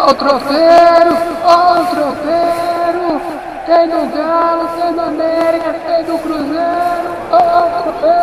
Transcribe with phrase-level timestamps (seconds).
[0.00, 3.20] Ó o tropeiro, ó o tropeiro.
[3.66, 7.10] Tem do Galo, tem do América, tem do Cruzeiro.
[7.30, 8.20] Ó o tropeiro.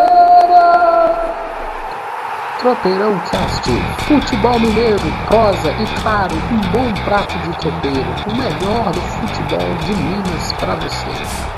[2.60, 3.70] Tropeirão Cast,
[4.08, 9.94] futebol mineiro, prosa e claro, um bom prato de tropeiro, o melhor do futebol de
[9.94, 11.58] Minas para você.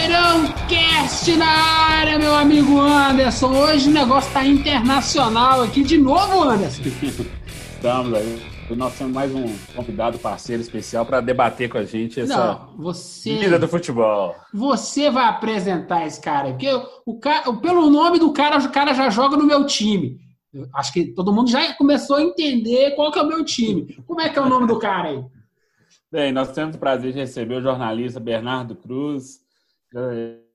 [0.00, 3.52] Tropeirão Cast na área, meu amigo Anderson.
[3.52, 6.82] Hoje o negócio tá internacional aqui de novo, Anderson.
[7.76, 8.42] Estamos aí.
[8.70, 13.36] Nós temos mais um convidado parceiro especial para debater com a gente essa Não, você,
[13.36, 14.34] vida do futebol.
[14.54, 16.68] você vai apresentar esse cara, porque
[17.04, 20.18] o cara, pelo nome do cara, o cara já joga no meu time.
[20.54, 23.98] Eu acho que todo mundo já começou a entender qual que é o meu time.
[24.06, 25.22] Como é que é o nome do cara aí?
[26.10, 29.39] Bem, nós temos o prazer de receber o jornalista Bernardo Cruz,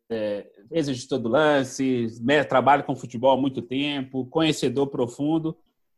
[0.09, 2.07] é, ex-editor do Lance,
[2.48, 5.58] trabalha com futebol há muito tempo, conhecedor profundo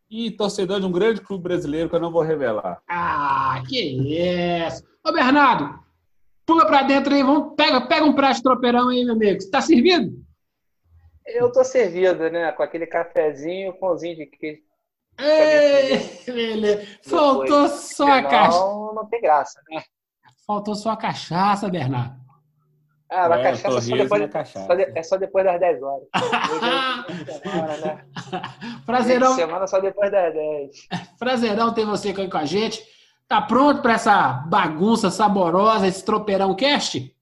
[0.09, 2.81] e torcedor de um grande clube brasileiro que eu não vou revelar.
[2.87, 4.83] Ah, que isso!
[5.05, 5.79] Ô, Bernardo,
[6.45, 9.41] pula pra dentro aí, vamos, pega, pega um prato de tropeirão aí, meu amigo.
[9.41, 10.25] Você tá servido?
[11.25, 12.51] Eu tô servido, né?
[12.53, 14.61] Com aquele cafezinho, pãozinho de queijo.
[15.19, 16.87] Ei, beleza.
[17.03, 18.59] Faltou Depois, só a cachaça.
[18.93, 19.83] Não tem graça, né?
[20.45, 22.15] Faltou só a cachaça, Bernardo.
[23.09, 24.65] Ah, mas É, cachaça só depois, é cachaça.
[24.67, 26.07] só de- é só depois das 10 horas.
[26.13, 28.05] É semana, né?
[28.85, 30.87] Prazerão, semana só depois das 10.
[31.17, 32.83] prazerão ter você aqui com a gente.
[33.27, 37.13] Tá pronto para essa bagunça saborosa, esse tropeirão cast?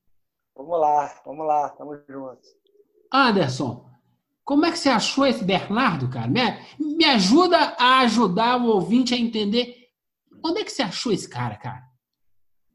[0.55, 2.47] Vamos lá, vamos lá, tamo juntos.
[3.11, 3.85] Anderson,
[4.43, 6.27] como é que você achou esse Bernardo, cara?
[6.27, 6.41] Me,
[6.79, 9.75] me ajuda a ajudar o ouvinte a entender
[10.43, 11.83] onde é que você achou esse cara, cara?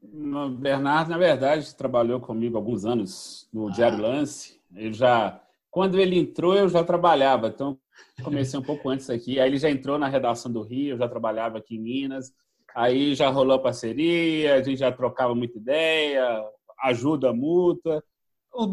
[0.01, 4.59] O Bernardo, na verdade, trabalhou comigo alguns anos no Diário Lance.
[4.75, 7.77] Ele já, quando ele entrou, eu já trabalhava, então
[8.23, 9.39] comecei um pouco antes aqui.
[9.39, 12.33] Aí ele já entrou na redação do Rio, eu já trabalhava aqui em Minas.
[12.73, 16.43] Aí já rolou parceria, a gente já trocava muita ideia,
[16.83, 18.03] ajuda mútua.
[18.55, 18.71] Um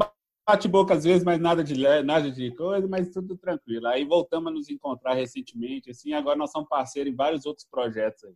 [0.49, 3.87] bate-boca às vezes, mas nada de nada de coisa, mas tudo tranquilo.
[3.89, 8.25] Aí voltamos a nos encontrar recentemente, assim, agora nós somos parceiros em vários outros projetos
[8.25, 8.35] aí.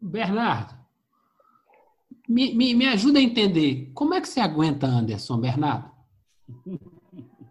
[0.00, 0.74] Bernardo,
[2.28, 3.90] me, me, me ajuda a entender.
[3.94, 5.90] Como é que você aguenta Anderson, Bernardo?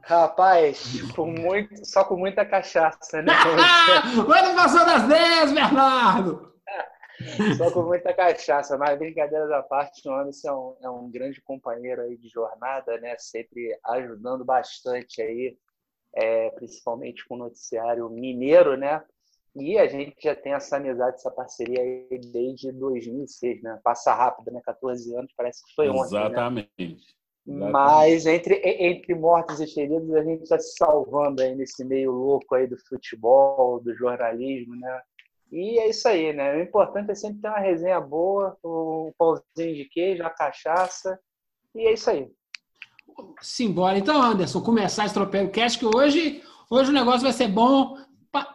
[0.03, 3.33] Rapaz, com muito, só com muita cachaça, né?
[4.25, 6.51] Quando passou das 10, Bernardo!
[7.57, 11.39] Só com muita cachaça, mas brincadeiras à parte, o Anderson é um, é um grande
[11.41, 13.15] companheiro aí de jornada, né?
[13.19, 15.55] Sempre ajudando bastante aí,
[16.15, 19.03] é, principalmente com o noticiário mineiro, né?
[19.55, 23.79] E a gente já tem essa amizade, essa parceria aí desde 2006, né?
[23.83, 24.61] Passa rápido, né?
[24.63, 26.25] 14 anos, parece que foi ontem, né?
[26.27, 26.97] Exatamente.
[27.45, 32.55] Mas entre, entre mortos e feridos, a gente está se salvando aí nesse meio louco
[32.55, 35.01] aí do futebol, do jornalismo, né?
[35.51, 36.55] E é isso aí, né?
[36.55, 41.19] O importante é sempre ter uma resenha boa, um pãozinho de queijo, uma cachaça,
[41.75, 42.31] e é isso aí.
[43.41, 43.97] Simbora.
[43.97, 47.97] Então, Anderson, começar esse tropeiro cast, que hoje, hoje o negócio vai ser bom.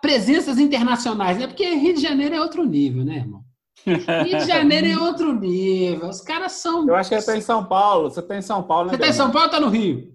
[0.00, 1.46] Presenças internacionais, né?
[1.46, 3.42] Porque Rio de Janeiro é outro nível, né, irmão?
[3.84, 6.08] Rio de Janeiro é outro nível.
[6.08, 6.86] Os caras são.
[6.88, 8.10] Eu acho que você está em São Paulo.
[8.10, 8.92] Você está em São Paulo, né?
[8.92, 10.12] Você tá em São Paulo ou tá no Rio?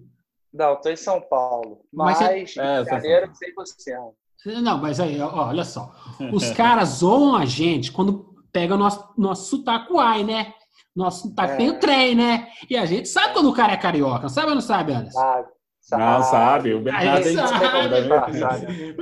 [0.52, 4.60] Não, estou em São Paulo, Mas mas, você- É, Rio de Janeiro 100%.
[4.62, 5.94] Não, mas aí, ó, olha só.
[6.32, 10.52] Os caras zoam a gente quando pega o nosso, nosso sotaque uai, né?
[10.94, 11.56] Nosso sotaque É.
[11.56, 12.48] tem o trem, né?
[12.68, 14.28] E a gente sabe quando o cara é carioca.
[14.28, 15.18] Sabe ou não sabe, Anderson?
[15.18, 15.48] Sabe?
[15.90, 16.74] Não, sabe.
[16.74, 18.96] O Bernardo é sabe.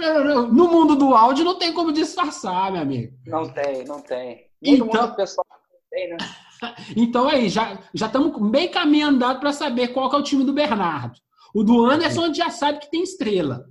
[0.50, 3.12] No mundo do áudio não tem como disfarçar, meu amigo.
[3.26, 4.46] Não tem, não tem.
[4.62, 5.46] No Então- mundo pessoal
[5.90, 6.16] tem, né?
[6.94, 10.44] Então aí, já já estamos bem caminho andado para saber qual que é o time
[10.44, 11.18] do Bernardo.
[11.54, 13.64] O do Anderson a gente já sabe que tem estrela.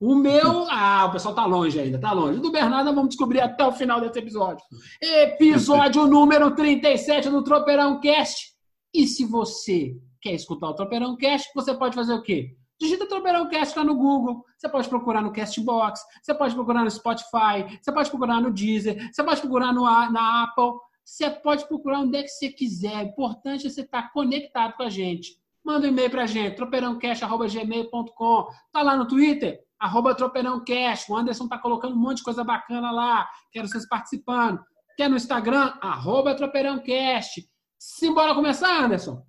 [0.00, 2.38] O meu, ah, o pessoal tá longe ainda, tá longe.
[2.38, 4.64] O do Bernardo vamos descobrir até o final desse episódio.
[5.02, 8.52] Episódio número 37 do Tropeirão Cast.
[8.94, 12.56] E se você quer escutar o Tropeirão Cast, você pode fazer o quê?
[12.80, 16.90] Digita Tropeirão Cast lá no Google, você pode procurar no Castbox, você pode procurar no
[16.90, 20.72] Spotify, você pode procurar no Deezer, você pode procurar no, A- na Apple,
[21.04, 22.96] você pode procurar onde é que você quiser.
[23.04, 25.36] O importante é você estar conectado com a gente.
[25.62, 28.46] Manda um e-mail pra gente, tropeirãocast.gmail.com.
[28.72, 31.10] Tá lá no Twitter, arroba tropeirãocast.
[31.12, 33.28] O Anderson tá colocando um monte de coisa bacana lá.
[33.52, 34.58] Quero vocês participando.
[34.96, 37.46] Quer no Instagram, arroba tropeirãocast.
[37.78, 39.22] Simbora começar, Anderson?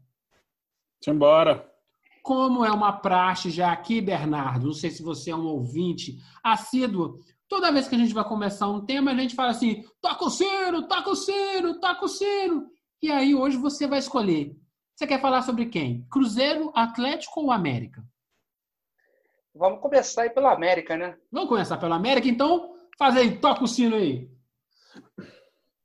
[1.03, 1.69] Simbora.
[2.23, 7.19] Como é uma praxe já aqui, Bernardo, não sei se você é um ouvinte assíduo,
[7.47, 10.29] toda vez que a gente vai começar um tema, a gente fala assim: toca o
[10.29, 12.67] sino, toca o sino, toca o sino.
[13.01, 14.55] E aí hoje você vai escolher.
[14.95, 16.07] Você quer falar sobre quem?
[16.09, 18.03] Cruzeiro, Atlético ou América?
[19.55, 21.15] vamos começar aí pela América, né?
[21.31, 22.75] Vamos começar pela América, então.
[22.97, 24.29] Faz aí, toca o sino aí.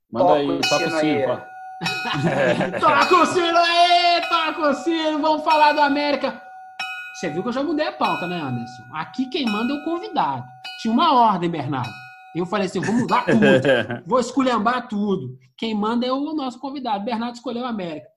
[0.09, 1.31] Manda toca aí, toca o sino.
[1.33, 2.79] Aí.
[2.79, 4.00] toca o sino aí,
[4.83, 6.41] sino, vamos falar do América.
[7.13, 8.83] Você viu que eu já mudei a pauta, né, Anderson?
[8.93, 10.43] Aqui quem manda é o convidado.
[10.81, 11.91] Tinha uma ordem, Bernardo.
[12.35, 13.41] Eu falei assim, vou mudar tudo,
[14.07, 15.37] vou esculhambar tudo.
[15.57, 17.03] Quem manda é o nosso convidado.
[17.03, 18.07] Bernardo escolheu a América.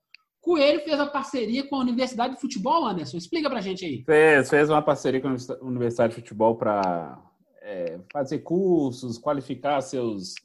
[0.41, 3.17] Coelho fez a parceria com a Universidade de Futebol, Anderson.
[3.17, 4.03] Explica pra gente aí.
[4.03, 7.19] Fez, fez uma parceria com a Universidade de Futebol para
[7.61, 10.35] é, fazer cursos, qualificar seus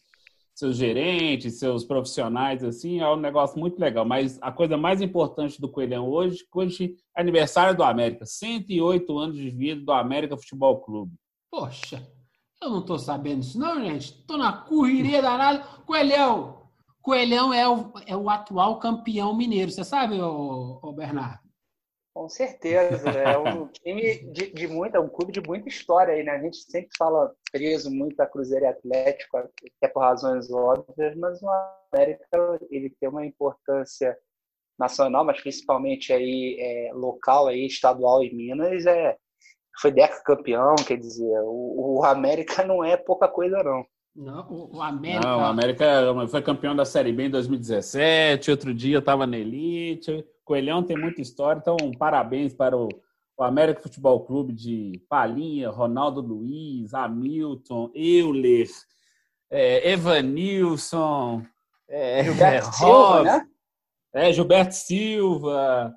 [0.60, 4.04] seus gerentes, seus profissionais, assim, é um negócio muito legal.
[4.04, 9.36] Mas a coisa mais importante do Coelhão hoje, hoje é aniversário do América, 108 anos
[9.36, 11.12] de vida do América Futebol Clube.
[11.50, 12.06] Poxa,
[12.62, 14.12] eu não tô sabendo isso não, gente.
[14.26, 15.64] Tô na correria danada.
[15.86, 16.60] Coelhão,
[17.02, 21.49] Coelhão é o, é o atual campeão mineiro, você sabe, ô, ô Bernardo?
[22.12, 26.32] Com certeza, é um time de, de muita, um clube de muita história aí, né?
[26.32, 31.40] A gente sempre fala preso muito a Cruzeiro e Atlético, até por razões óbvias, mas
[31.40, 31.48] o
[31.92, 34.16] América ele tem uma importância
[34.78, 39.16] nacional, mas principalmente aí é, local aí estadual em Minas é
[39.80, 43.84] foi deca campeão, quer dizer, o, o América não é pouca coisa não.
[44.14, 45.28] Não, o América.
[45.28, 45.86] Não, o América
[46.28, 48.50] foi campeão da Série B em 2017.
[48.50, 50.24] Outro dia estava na Elite.
[50.44, 52.88] Coelhão tem muita história, então parabéns para o,
[53.38, 58.66] o América Futebol Clube de Palinha, Ronaldo Luiz, Hamilton, Euler,
[59.48, 61.42] é, Evanilson,
[61.88, 63.46] é, Gilberto é, Silva, né?
[64.12, 65.94] É, Gilberto Silva,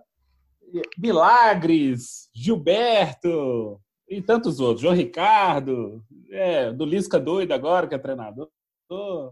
[1.00, 4.81] Milagres, Gilberto e tantos outros.
[4.81, 8.50] João Ricardo, é, do Lisca doido agora, que é treinador,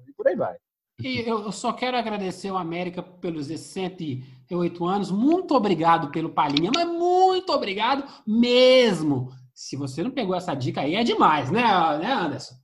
[0.08, 0.56] e por aí vai.
[1.04, 5.10] E eu só quero agradecer o América pelos 108 anos.
[5.10, 9.32] Muito obrigado pelo Palhinha, mas muito obrigado mesmo.
[9.54, 11.64] Se você não pegou essa dica aí, é demais, né,
[11.98, 12.56] né Anderson?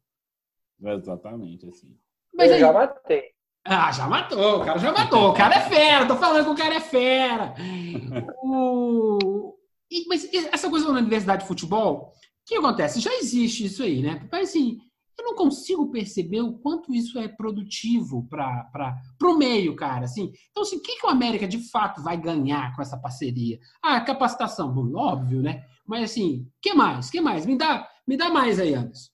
[0.80, 1.98] Exatamente, assim.
[2.34, 3.24] Mas eu já matei.
[3.66, 5.30] Ah, já matou, o cara já matou.
[5.30, 7.54] O cara é fera, tô falando que o cara é fera.
[8.44, 9.58] o...
[9.90, 12.14] E, mas essa coisa da universidade de futebol,
[12.48, 13.02] que acontece?
[13.02, 14.26] Já existe isso aí, né?
[14.32, 14.80] Mas assim,
[15.20, 20.06] eu não consigo perceber o quanto isso é produtivo para o meio, cara.
[20.06, 20.32] Assim.
[20.50, 23.60] Então, assim, o que, que o América de fato vai ganhar com essa parceria?
[23.84, 25.66] Ah, capacitação, bom, óbvio, né?
[25.86, 27.10] Mas assim, o que mais?
[27.10, 27.46] que mais?
[27.46, 29.10] Me dá, me dá mais aí, Anderson.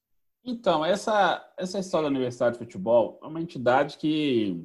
[0.46, 4.62] Então, essa, essa história da Universidade de Futebol é uma entidade que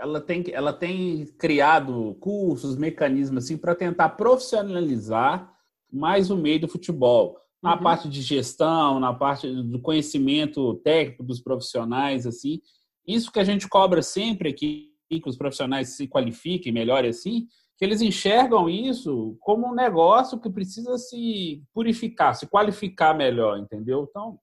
[0.00, 5.52] ela tem, ela tem criado cursos, mecanismos assim para tentar profissionalizar
[5.92, 7.82] mais o meio do futebol na uhum.
[7.82, 12.60] parte de gestão, na parte do conhecimento técnico dos profissionais, assim.
[13.06, 17.84] Isso que a gente cobra sempre aqui, que os profissionais se qualifiquem melhor assim, que
[17.84, 24.06] eles enxergam isso como um negócio que precisa se purificar, se qualificar melhor, entendeu?
[24.08, 24.38] Então,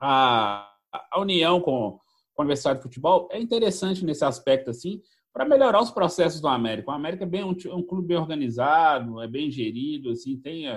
[0.00, 0.70] a,
[1.12, 1.98] a união com,
[2.34, 5.00] com a Universidade de Futebol é interessante nesse aspecto, assim,
[5.32, 6.90] para melhorar os processos do América.
[6.90, 10.68] O América é bem um, um clube bem organizado, é bem gerido, assim, tem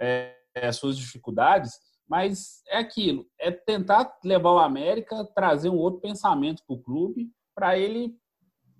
[0.00, 1.72] é, é, suas dificuldades,
[2.08, 7.30] mas é aquilo, é tentar levar o América, trazer um outro pensamento para o clube,
[7.54, 8.14] para ele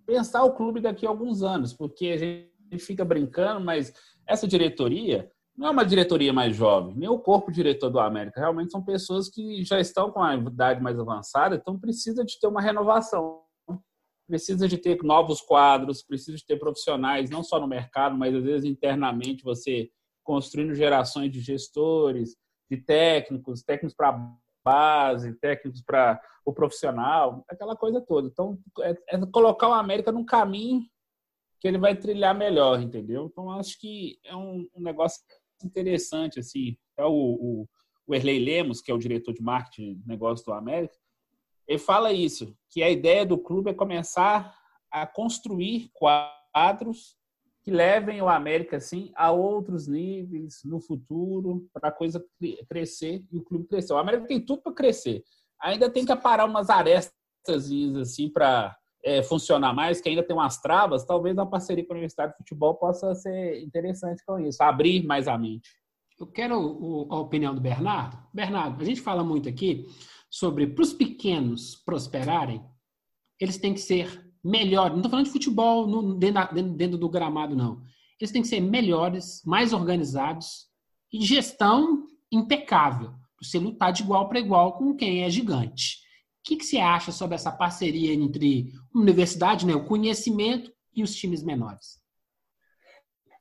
[0.06, 3.92] pensar o clube daqui a alguns anos, porque a gente fica brincando, mas
[4.26, 8.72] essa diretoria não é uma diretoria mais jovem, nem o corpo diretor do América, realmente
[8.72, 12.60] são pessoas que já estão com a idade mais avançada, então precisa de ter uma
[12.60, 13.42] renovação,
[14.26, 18.42] precisa de ter novos quadros, precisa de ter profissionais, não só no mercado, mas às
[18.42, 19.90] vezes internamente você
[20.22, 22.36] construindo gerações de gestores,
[22.70, 24.18] de técnicos, técnicos para
[24.64, 28.28] base, técnicos para o profissional, aquela coisa toda.
[28.28, 30.86] Então, é, é, colocar o América num caminho
[31.60, 33.26] que ele vai trilhar melhor, entendeu?
[33.26, 35.22] Então, acho que é um, um negócio
[35.64, 36.76] interessante, assim.
[36.96, 37.68] É o, o,
[38.06, 40.94] o Erlei Lemos, que é o diretor de marketing de negócios do América,
[41.66, 44.56] ele fala isso, que a ideia do clube é começar
[44.90, 47.16] a construir quadros
[47.62, 52.24] que levem o América assim a outros níveis no futuro para a coisa
[52.68, 53.92] crescer e o clube crescer.
[53.92, 55.22] O América tem tudo para crescer.
[55.60, 57.12] Ainda tem que aparar umas arestas
[58.00, 61.04] assim para é, funcionar mais, que ainda tem umas travas.
[61.04, 65.28] Talvez uma parceria com a Universidade de Futebol possa ser interessante com isso, abrir mais
[65.28, 65.70] a mente.
[66.18, 68.16] Eu quero a opinião do Bernardo.
[68.32, 69.86] Bernardo, a gente fala muito aqui
[70.30, 72.64] sobre para os pequenos prosperarem,
[73.40, 74.90] eles têm que ser melhor.
[74.90, 77.82] Não estou falando de futebol no, dentro, dentro, do gramado, não.
[78.20, 80.66] Eles têm que ser melhores, mais organizados
[81.12, 83.10] e gestão impecável.
[83.10, 86.02] Para você lutar de igual para igual com quem é gigante.
[86.40, 91.14] O que, que você acha sobre essa parceria entre universidade, né, o conhecimento e os
[91.14, 92.01] times menores?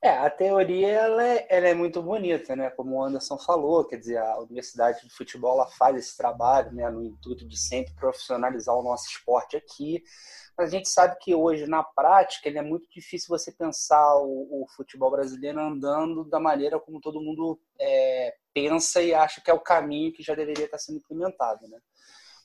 [0.04, 2.70] É, a teoria ela é, ela é, muito bonita, né?
[2.70, 6.90] Como o Anderson falou, quer dizer, a Universidade de Futebol ela faz esse trabalho, né?
[6.90, 10.02] No intuito de sempre profissionalizar o nosso esporte aqui.
[10.58, 14.66] Mas a gente sabe que hoje, na prática, é muito difícil você pensar o, o
[14.74, 19.60] futebol brasileiro andando da maneira como todo mundo é, pensa e acha que é o
[19.60, 21.78] caminho que já deveria estar sendo implementado, né?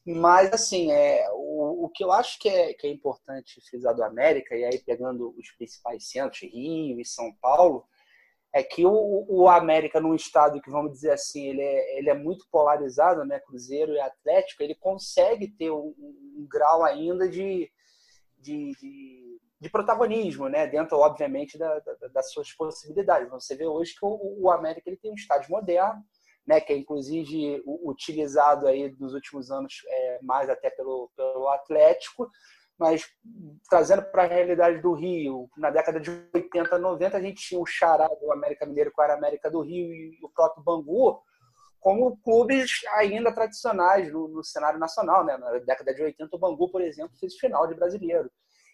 [0.09, 4.01] Mas, assim, é, o, o que eu acho que é, que é importante frisar do
[4.01, 7.85] América, e aí pegando os principais centros, Rio e São Paulo,
[8.53, 12.13] é que o, o América, num estado que, vamos dizer assim, ele é, ele é
[12.13, 17.69] muito polarizado, né, Cruzeiro e Atlético, ele consegue ter um, um grau ainda de,
[18.37, 23.29] de, de, de, protagonismo, né, dentro, obviamente, da, da, das suas possibilidades.
[23.29, 26.01] Você vê hoje que o, o América ele tem um estádio moderno,
[26.47, 32.29] né, que é inclusive utilizado aí nos últimos anos é, mais até pelo, pelo Atlético,
[32.79, 33.05] mas
[33.69, 37.65] trazendo para a realidade do Rio, na década de 80, 90, a gente tinha o
[37.65, 41.19] Xará do América Mineiro com a América do Rio e o próprio Bangu
[41.79, 45.23] como clubes ainda tradicionais no, no cenário nacional.
[45.23, 45.37] Né?
[45.37, 48.29] Na década de 80, o Bangu, por exemplo, fez final de brasileiro.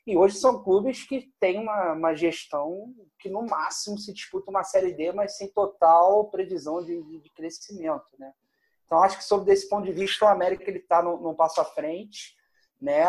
[0.06, 4.64] E hoje são clubes que têm uma, uma gestão que, no máximo, se disputa uma
[4.64, 8.06] Série D, mas sem total previsão de, de, crescimento.
[8.20, 8.34] Né?
[8.86, 12.36] Então, acho que, sob esse ponto de vista, o América está num passo à frente.
[12.82, 13.06] Né?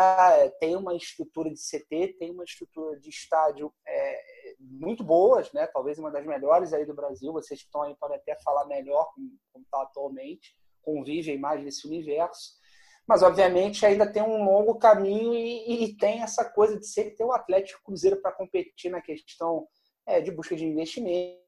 [0.57, 5.67] Tem uma estrutura de CT, tem uma estrutura de estádio é, muito boas, né?
[5.67, 7.33] talvez uma das melhores aí do Brasil.
[7.33, 9.11] Vocês que estão aí podem até falar melhor
[9.51, 12.63] como está atualmente, convivem mais nesse universo
[13.07, 17.23] mas obviamente ainda tem um longo caminho e, e tem essa coisa de sempre ter
[17.23, 19.67] o Atlético Cruzeiro para competir na questão
[20.05, 21.43] é, de busca de investimento,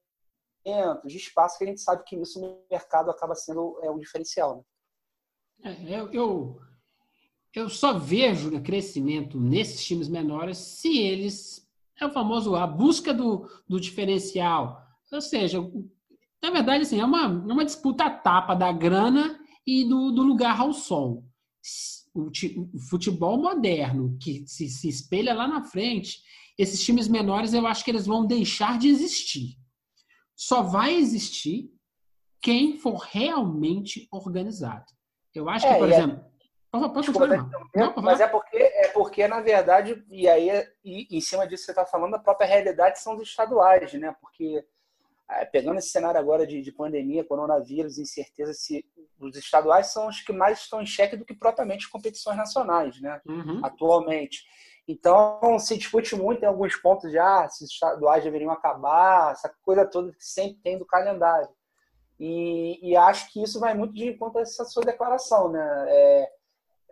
[1.05, 4.65] de espaço, que a gente sabe que isso no mercado acaba sendo é, um diferencial.
[5.59, 5.77] Né?
[5.87, 6.61] É, eu, eu,
[7.55, 11.65] eu só vejo né, crescimento nesses times menores se eles.
[11.99, 14.85] É o famoso a busca do, do diferencial.
[15.11, 15.59] Ou seja,
[16.43, 20.61] na verdade, assim, é uma, é uma disputa tapa da grana e do, do lugar
[20.61, 21.23] ao sol
[22.13, 26.19] o futebol moderno que se, se espelha lá na frente,
[26.57, 29.55] esses times menores eu acho que eles vão deixar de existir.
[30.35, 31.71] Só vai existir
[32.41, 34.85] quem for realmente organizado.
[35.33, 36.17] Eu acho que, é, por é exemplo.
[36.17, 36.37] É...
[36.69, 37.27] Pode, pode Desculpa,
[37.73, 40.49] não, mas é porque, é porque, na verdade, e aí
[40.83, 44.13] e, em cima disso que você está falando, a própria realidade são os estaduais, né?
[44.19, 44.63] Porque
[45.29, 48.85] é, pegando esse cenário agora de, de, pandemia, coronavírus, incerteza se
[49.19, 53.21] os estaduais são os que mais estão em xeque do que propriamente competições nacionais, né?
[53.27, 53.61] Uhum.
[53.63, 54.43] Atualmente.
[54.87, 59.85] Então, se discute muito em alguns pontos já se os estaduais deveriam acabar, essa coisa
[59.85, 61.49] toda que sempre tem do calendário.
[62.19, 65.85] E, e acho que isso vai muito de encontro a essa sua declaração, né?
[65.89, 66.29] É,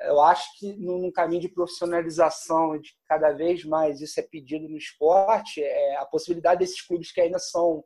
[0.01, 4.77] eu acho que num caminho de profissionalização, de cada vez mais isso é pedido no
[4.77, 7.83] esporte, é a possibilidade desses clubes que ainda são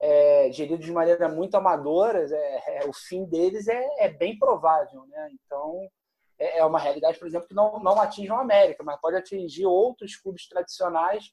[0.00, 5.06] é, geridos de maneira muito amadora, é, é, o fim deles é, é, bem provável.
[5.06, 5.30] Né?
[5.32, 5.88] Então,
[6.38, 9.66] é, é, uma realidade, por exemplo, que não, não atinge o América, mas pode atingir
[9.66, 11.32] outros clubes tradicionais,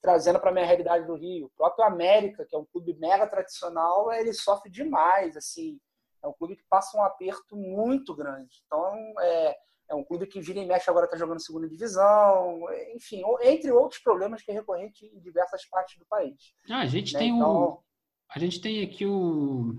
[0.00, 1.46] trazendo para a minha realidade do Rio.
[1.46, 5.36] O próprio América, que é um clube mega tradicional, ele sofre demais.
[5.36, 5.78] assim
[6.22, 8.62] É um clube que passa um aperto muito grande.
[8.66, 9.56] Então, é,
[9.88, 12.60] é um clube que vira e mexe agora está jogando segunda divisão,
[12.94, 16.54] enfim, entre outros problemas que é recorrente em diversas partes do país.
[16.70, 17.20] Ah, a gente né?
[17.20, 17.82] tem então,
[18.28, 19.76] a gente tem aqui o,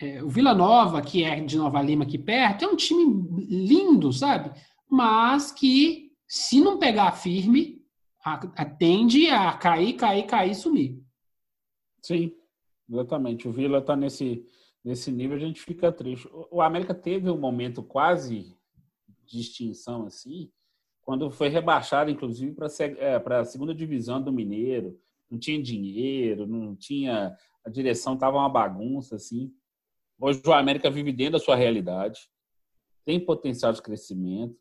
[0.00, 3.04] é, o Vila Nova, que é de Nova Lima aqui perto, é um time
[3.46, 4.50] lindo, sabe?
[4.88, 7.82] Mas que, se não pegar firme,
[8.78, 11.02] tende a cair, cair, cair e sumir.
[12.02, 12.32] Sim,
[12.88, 13.48] exatamente.
[13.48, 14.44] O Vila está nesse,
[14.84, 16.28] nesse nível, a gente fica triste.
[16.50, 18.54] O América teve um momento quase
[19.26, 20.50] de extinção, assim,
[21.02, 24.98] quando foi rebaixado, inclusive, para é, a segunda divisão do Mineiro
[25.30, 27.36] não tinha dinheiro, não tinha.
[27.64, 29.52] A direção estava uma bagunça, assim.
[30.20, 32.20] Hoje o América vive dentro da sua realidade,
[33.04, 34.56] tem potencial de crescimento,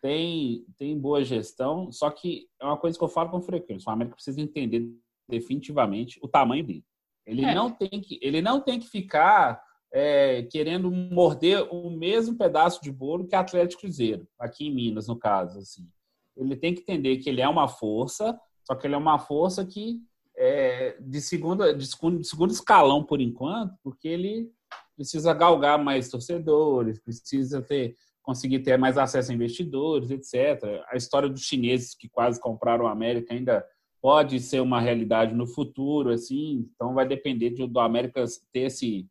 [0.00, 3.92] tem, tem boa gestão, só que é uma coisa que eu falo com frequência: o
[3.92, 4.88] América precisa entender
[5.28, 6.84] definitivamente o tamanho dele.
[7.26, 7.54] Ele, é.
[7.54, 9.60] não, tem que, ele não tem que ficar
[9.92, 15.18] é, querendo morder o mesmo pedaço de bolo que Atlético Cruzeiro, aqui em Minas, no
[15.18, 15.58] caso.
[15.58, 15.88] Assim.
[16.36, 19.64] Ele tem que entender que ele é uma força, só que ele é uma força
[19.64, 20.00] que
[20.36, 24.50] é de, segunda, de segundo escalão por enquanto, porque ele
[24.94, 27.96] precisa galgar mais torcedores, precisa ter
[28.26, 30.82] conseguir ter mais acesso a investidores, etc.
[30.90, 33.64] A história dos chineses que quase compraram a América ainda
[34.02, 36.68] pode ser uma realidade no futuro, assim.
[36.74, 39.06] Então vai depender de, do América ter esse,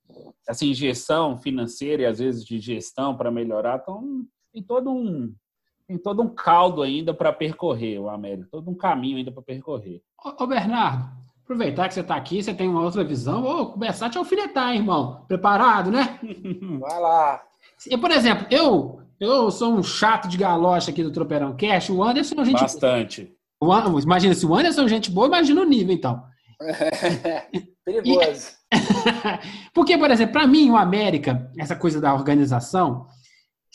[0.48, 3.80] essa injeção financeira e às vezes de gestão para melhorar.
[3.82, 5.34] Então tem todo um
[5.88, 10.02] tem todo um caldo ainda para percorrer o América, todo um caminho ainda para percorrer.
[10.24, 14.10] Ô, Bernardo, Aproveitar que você está aqui, você tem uma outra visão, vou começar a
[14.10, 15.24] te alfinetar, hein, irmão.
[15.28, 16.20] Preparado, né?
[16.82, 17.44] Vai lá.
[17.88, 22.04] E, por exemplo, eu eu sou um chato de galocha aqui do Tropeirão Cash, o
[22.04, 22.60] Anderson a gente...
[22.60, 23.32] Bastante.
[23.62, 26.24] O, imagina, se o Anderson é gente boa, imagina o nível, então.
[27.86, 28.52] Perigoso.
[29.72, 33.06] Porque, por exemplo, para mim, o América, essa coisa da organização,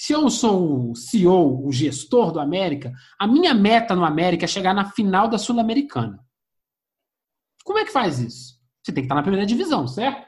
[0.01, 4.49] se eu sou o CEO, o gestor do América, a minha meta no América é
[4.49, 6.19] chegar na final da Sul-Americana.
[7.63, 8.59] Como é que faz isso?
[8.83, 10.27] Você tem que estar na primeira divisão, certo?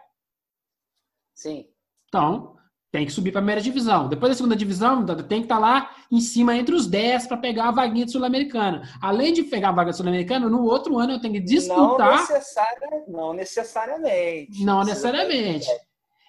[1.35, 1.65] Sim.
[2.07, 2.55] Então,
[2.91, 4.11] tem que subir para a primeira divisão.
[4.11, 7.69] Depois da segunda divisão, tem que estar lá em cima entre os 10 para pegar
[7.69, 8.83] a vaguinha Sul-Americana.
[9.01, 12.11] Além de pegar a vaga Sul-Americana, no outro ano eu tenho que disputar.
[12.11, 14.63] Não, necessária, não necessariamente.
[14.63, 15.67] Não necessariamente.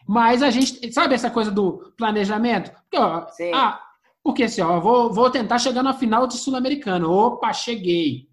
[0.07, 0.91] Mas a gente.
[0.91, 2.71] Sabe essa coisa do planejamento?
[2.71, 3.25] Porque, ó.
[3.53, 3.81] Ah,
[4.23, 7.07] porque assim, ó, vou, vou tentar chegar na final de Sul-Americana.
[7.07, 8.27] Opa, cheguei.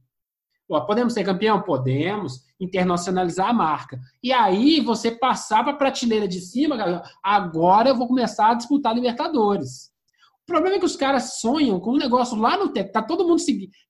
[0.70, 1.60] Ó, podemos ser campeão?
[1.62, 2.44] Podemos.
[2.60, 3.98] Internacionalizar a marca.
[4.22, 8.94] E aí você passar para a prateleira de cima, agora eu vou começar a disputar
[8.94, 9.89] Libertadores.
[10.50, 12.90] O problema é que os caras sonham com um negócio lá no teto.
[12.90, 13.40] Tá todo mundo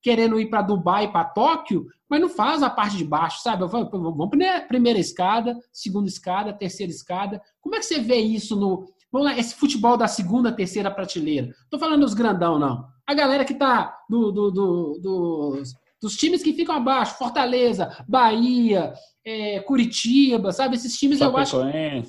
[0.03, 3.67] querendo ir para Dubai, para Tóquio, mas não faz a parte de baixo, sabe?
[3.67, 4.29] Vamos
[4.69, 7.41] primeira escada, segunda escada, terceira escada.
[7.63, 8.85] Como é que você vê isso no.
[9.11, 11.49] Vamos lá, esse futebol da segunda, terceira prateleira.
[11.71, 12.85] Tô falando dos grandão, não.
[13.07, 15.63] A galera que tá do, do, do,
[16.01, 18.93] dos times que ficam abaixo, Fortaleza, Bahia,
[19.25, 20.77] é, Curitiba, sabe?
[20.77, 21.59] Esses times eu acho.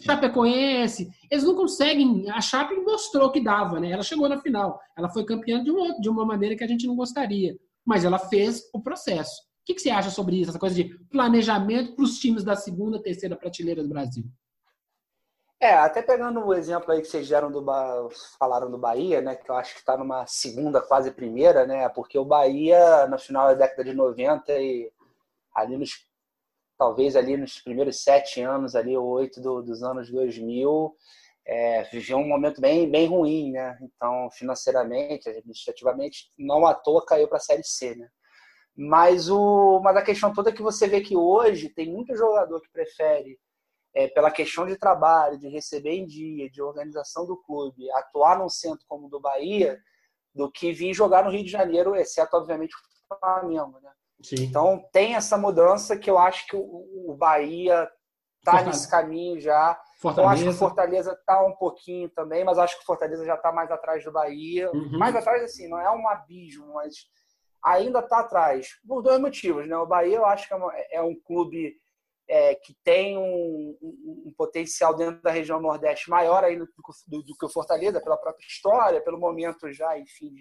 [0.01, 1.09] Chapecoense.
[1.29, 2.29] Eles não conseguem.
[2.29, 3.91] A Chape mostrou que dava, né?
[3.91, 4.79] Ela chegou na final.
[4.97, 7.55] Ela foi campeã de, um, de uma maneira que a gente não gostaria.
[7.85, 9.41] Mas ela fez o processo.
[9.61, 10.49] O que, que você acha sobre isso?
[10.49, 14.23] Essa coisa de planejamento para os times da segunda, terceira prateleira do Brasil?
[15.63, 17.63] É, até pegando o exemplo aí que vocês deram do
[18.39, 22.17] falaram do Bahia, né, que eu acho que está numa segunda, quase primeira, né, porque
[22.17, 24.91] o Bahia no final da década de 90 e
[25.55, 25.91] ali nos
[26.79, 30.95] talvez ali nos primeiros sete anos ali ou oito do, dos anos 2000
[31.45, 37.27] é, viveu um momento bem bem ruim, né, então financeiramente, administrativamente, não à toa caiu
[37.27, 38.09] para a série C, né.
[38.75, 42.59] Mas o mas a questão toda é que você vê que hoje tem muito jogador
[42.61, 43.39] que prefere
[43.93, 48.49] é, pela questão de trabalho, de receber em dia, de organização do clube, atuar num
[48.49, 49.79] centro como o do Bahia,
[50.33, 53.79] do que vir jogar no Rio de Janeiro, exceto, obviamente, o Flamengo.
[53.81, 53.91] Né?
[54.39, 57.89] Então, tem essa mudança que eu acho que o, o Bahia
[58.37, 59.79] está nesse caminho já.
[59.99, 60.21] Fortaleza.
[60.21, 63.35] Eu acho que o Fortaleza está um pouquinho também, mas acho que o Fortaleza já
[63.35, 64.71] está mais atrás do Bahia.
[64.71, 64.97] Uhum.
[64.97, 66.95] Mais atrás, assim, não é um abismo, mas
[67.63, 68.69] ainda está atrás.
[68.87, 69.77] Por dois motivos, né?
[69.77, 71.75] O Bahia, eu acho que é, é um clube
[72.27, 76.65] é, que tem um, um, um, potencial dentro da região Nordeste maior ainda
[77.07, 80.31] do, do, que o Fortaleza, pela própria história, pelo momento já, enfim,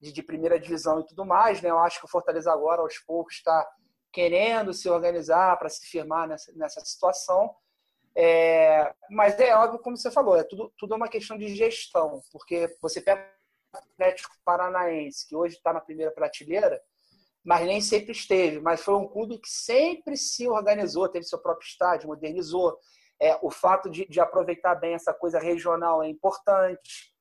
[0.00, 1.60] de, de, primeira divisão e tudo mais.
[1.60, 1.70] Né?
[1.70, 3.68] Eu acho que o Fortaleza agora, aos poucos, está
[4.12, 7.54] querendo se organizar para se firmar nessa, nessa situação.
[8.16, 12.22] É, mas é óbvio, como você falou, é tudo, tudo é uma questão de gestão,
[12.32, 13.30] porque você pega
[13.74, 16.80] o Atlético Paranaense, que hoje está na primeira prateleira,
[17.46, 18.58] mas nem sempre esteve.
[18.58, 22.76] Mas foi um clube que sempre se organizou, teve seu próprio estádio, modernizou.
[23.22, 27.14] É, o fato de, de aproveitar bem essa coisa regional é importante,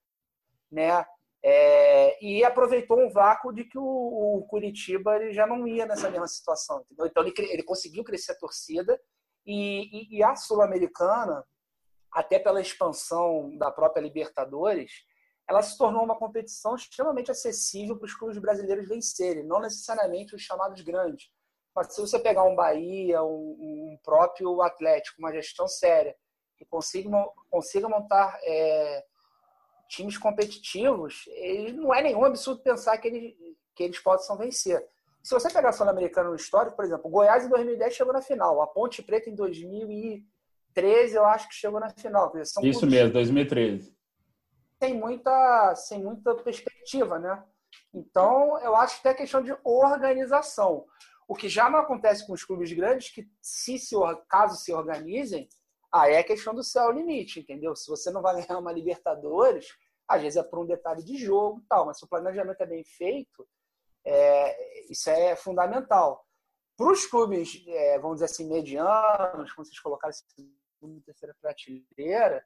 [0.70, 1.06] né?
[1.44, 6.10] É, e aproveitou um vácuo de que o, o, Curitiba ele já não ia nessa
[6.10, 6.82] mesma situação.
[6.82, 7.06] Entendeu?
[7.06, 9.00] Então ele, ele conseguiu crescer a torcida
[9.46, 11.46] e, e, e a Sul-Americana,
[12.12, 14.92] até pela expansão da própria Libertadores,
[15.48, 20.42] ela se tornou uma competição extremamente acessível para os clubes brasileiros vencerem, não necessariamente os
[20.42, 21.30] chamados grandes.
[21.76, 26.16] Mas se você pegar um Bahia, um, um próprio Atlético, uma gestão séria,
[26.58, 27.10] que consiga,
[27.50, 29.04] consiga montar é,
[29.90, 31.26] times competitivos,
[31.76, 33.36] não é nenhum absurdo pensar que eles,
[33.76, 34.84] que eles possam vencer.
[35.22, 38.22] Se você pegar a Sul-Americana no histórico, por exemplo, o Goiás em 2010 chegou na
[38.22, 42.32] final, a Ponte Preta em 2013 eu acho que chegou na final.
[42.64, 43.95] Isso mesmo, 2013
[44.82, 47.44] sem muita, sem muita perspectiva, né?
[47.94, 50.86] Então, eu acho que é questão de organização.
[51.28, 53.96] O que já não acontece com os clubes grandes, que se, se
[54.28, 55.48] caso se organizem,
[55.92, 57.76] aí é questão do céu limite, entendeu?
[57.76, 59.68] Se você não vai ganhar uma Libertadores,
[60.08, 62.66] às vezes é por um detalhe de jogo e tal, mas se o planejamento é
[62.66, 63.48] bem feito,
[64.06, 66.24] é, isso é fundamental.
[66.78, 72.46] Para os clubes, é, vamos dizer assim, medianos, como vocês colocaram, segunda terceira prateleira,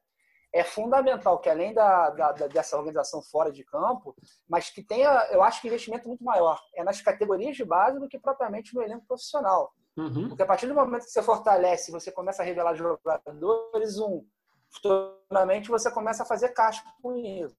[0.51, 4.15] é fundamental que além da, da, dessa organização fora de campo,
[4.47, 8.07] mas que tenha, eu acho que investimento muito maior é nas categorias de base do
[8.07, 9.71] que propriamente no elenco profissional.
[9.95, 10.29] Uhum.
[10.29, 14.25] Porque a partir do momento que você fortalece, você começa a revelar jogadores, um,
[14.71, 17.55] futuramente você começa a fazer caixa com isso.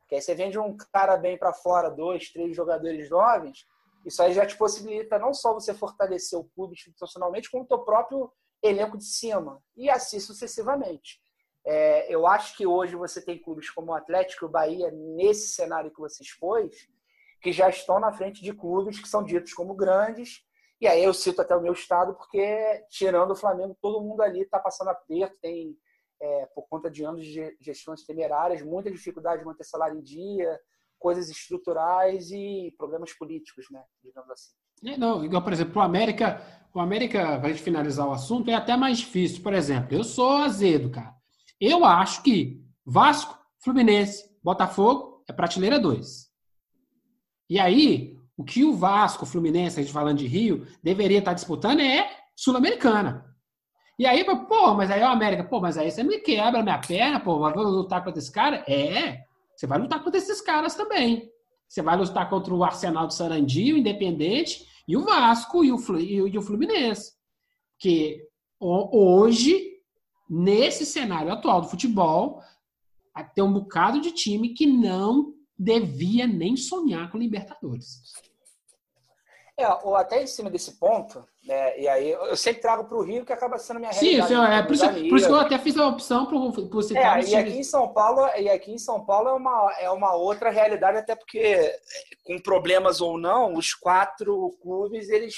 [0.00, 3.66] Porque aí você vende um cara bem para fora, dois, três jogadores jovens,
[4.04, 7.78] Isso aí já te possibilita não só você fortalecer o clube institucionalmente, como o teu
[7.80, 11.20] próprio elenco de cima, e assim sucessivamente.
[11.64, 15.48] É, eu acho que hoje você tem clubes como o Atlético e o Bahia, nesse
[15.48, 16.88] cenário que você expôs,
[17.40, 20.42] que já estão na frente de clubes que são ditos como grandes.
[20.80, 24.42] E aí eu cito até o meu estado, porque tirando o Flamengo, todo mundo ali
[24.42, 25.76] está passando aperto, tem,
[26.20, 30.58] é, por conta de anos de gestões temerárias, muita dificuldade de manter salário em dia,
[30.98, 33.82] coisas estruturais e problemas políticos, né?
[34.02, 34.98] Digamos assim.
[34.98, 36.42] Não, igual, por exemplo, o América,
[36.74, 39.42] o América, para a gente finalizar o assunto, é até mais difícil.
[39.42, 41.19] Por exemplo, eu sou azedo, cara.
[41.60, 46.30] Eu acho que Vasco, Fluminense, Botafogo é prateleira 2.
[47.50, 51.34] E aí, o que o Vasco, o Fluminense, a gente falando de Rio, deveria estar
[51.34, 53.26] disputando é Sul-Americana.
[53.98, 57.20] E aí, pô, mas aí o América, pô, mas aí você me quebra minha perna,
[57.20, 58.64] pô, vai lutar contra esse cara?
[58.66, 59.20] É,
[59.54, 61.30] você vai lutar contra esses caras também.
[61.68, 66.38] Você vai lutar contra o Arsenal do Sarandio, Independente, e o Vasco e o, e
[66.38, 67.12] o Fluminense.
[67.78, 68.26] Que
[68.58, 69.69] hoje,
[70.30, 72.40] nesse cenário atual do futebol,
[73.34, 78.00] tem um bocado de time que não devia nem sonhar com Libertadores.
[79.58, 83.02] É, ou até em cima desse ponto, né, e aí eu sempre trago para o
[83.02, 84.28] Rio, que acaba sendo minha realidade.
[84.28, 87.26] Sim, é, por, isso, por isso que eu até fiz a opção por, citar é,
[87.26, 90.48] e aqui em São Paulo E aqui em São Paulo é uma, é uma outra
[90.48, 91.78] realidade, até porque,
[92.24, 95.36] com problemas ou não, os quatro clubes, eles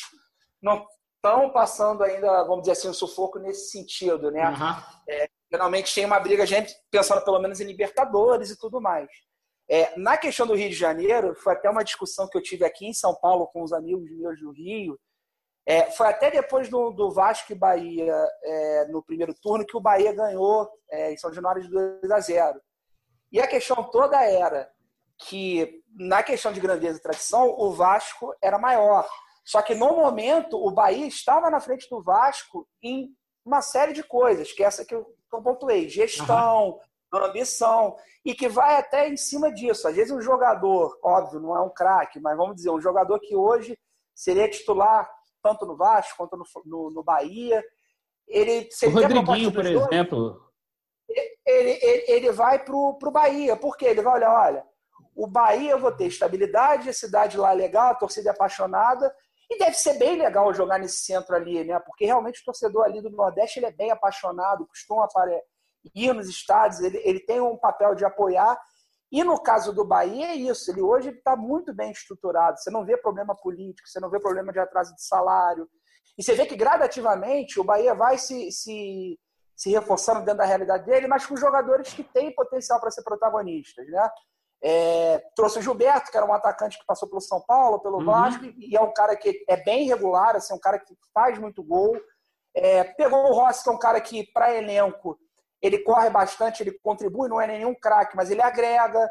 [0.63, 0.87] não
[1.23, 4.49] estão passando ainda, vamos dizer assim, um sufoco nesse sentido, né?
[4.49, 4.83] Uhum.
[5.09, 9.09] É, geralmente tem uma briga, gente pensando pelo menos em Libertadores e tudo mais.
[9.71, 12.87] É, na questão do Rio de Janeiro, foi até uma discussão que eu tive aqui
[12.87, 14.99] em São Paulo com os amigos meus do Rio.
[15.65, 19.81] É, foi até depois do, do Vasco e Bahia é, no primeiro turno que o
[19.81, 22.61] Bahia ganhou é, em São Januário de 2 a 0.
[23.31, 24.69] E a questão toda era
[25.17, 29.09] que, na questão de grandeza e tradição, o Vasco era maior.
[29.45, 33.11] Só que no momento, o Bahia estava na frente do Vasco em
[33.45, 35.07] uma série de coisas, que é essa que eu,
[35.43, 36.79] pontuei: gestão, uhum
[37.21, 39.87] ambição, e que vai até em cima disso.
[39.87, 43.37] Às vezes um jogador, óbvio, não é um craque, mas vamos dizer, um jogador que
[43.37, 43.79] hoje
[44.15, 45.11] seria titular
[45.43, 47.63] tanto no Vasco quanto no, no, no Bahia.
[48.27, 50.41] Ele, o Rodriguinho, por dois, exemplo.
[51.45, 53.57] Ele, ele, ele vai para o Bahia.
[53.57, 53.87] Por quê?
[53.87, 54.65] Ele vai olhar, olha,
[55.15, 59.15] o Bahia eu vou ter estabilidade, a cidade lá é legal, a torcida é apaixonada,
[59.55, 61.79] e deve ser bem legal jogar nesse centro ali, né?
[61.81, 65.07] Porque realmente o torcedor ali do Nordeste ele é bem apaixonado, costuma
[65.95, 68.59] ir nos estádios, ele, ele tem um papel de apoiar.
[69.11, 72.85] E no caso do Bahia é isso, ele hoje está muito bem estruturado, você não
[72.85, 75.69] vê problema político, você não vê problema de atraso de salário.
[76.17, 79.19] E você vê que gradativamente o Bahia vai se, se,
[79.55, 83.87] se reforçando dentro da realidade dele, mas com jogadores que têm potencial para ser protagonistas.
[83.87, 84.11] Né?
[84.65, 88.05] É, trouxe o Gilberto, que era um atacante que passou pelo São Paulo, pelo uhum.
[88.05, 91.63] Vasco, e é um cara que é bem regular, assim, um cara que faz muito
[91.65, 91.99] gol.
[92.55, 95.19] É, pegou o Rossi, que é um cara que, para elenco,
[95.61, 99.11] ele corre bastante, ele contribui, não é nenhum craque, mas ele agrega.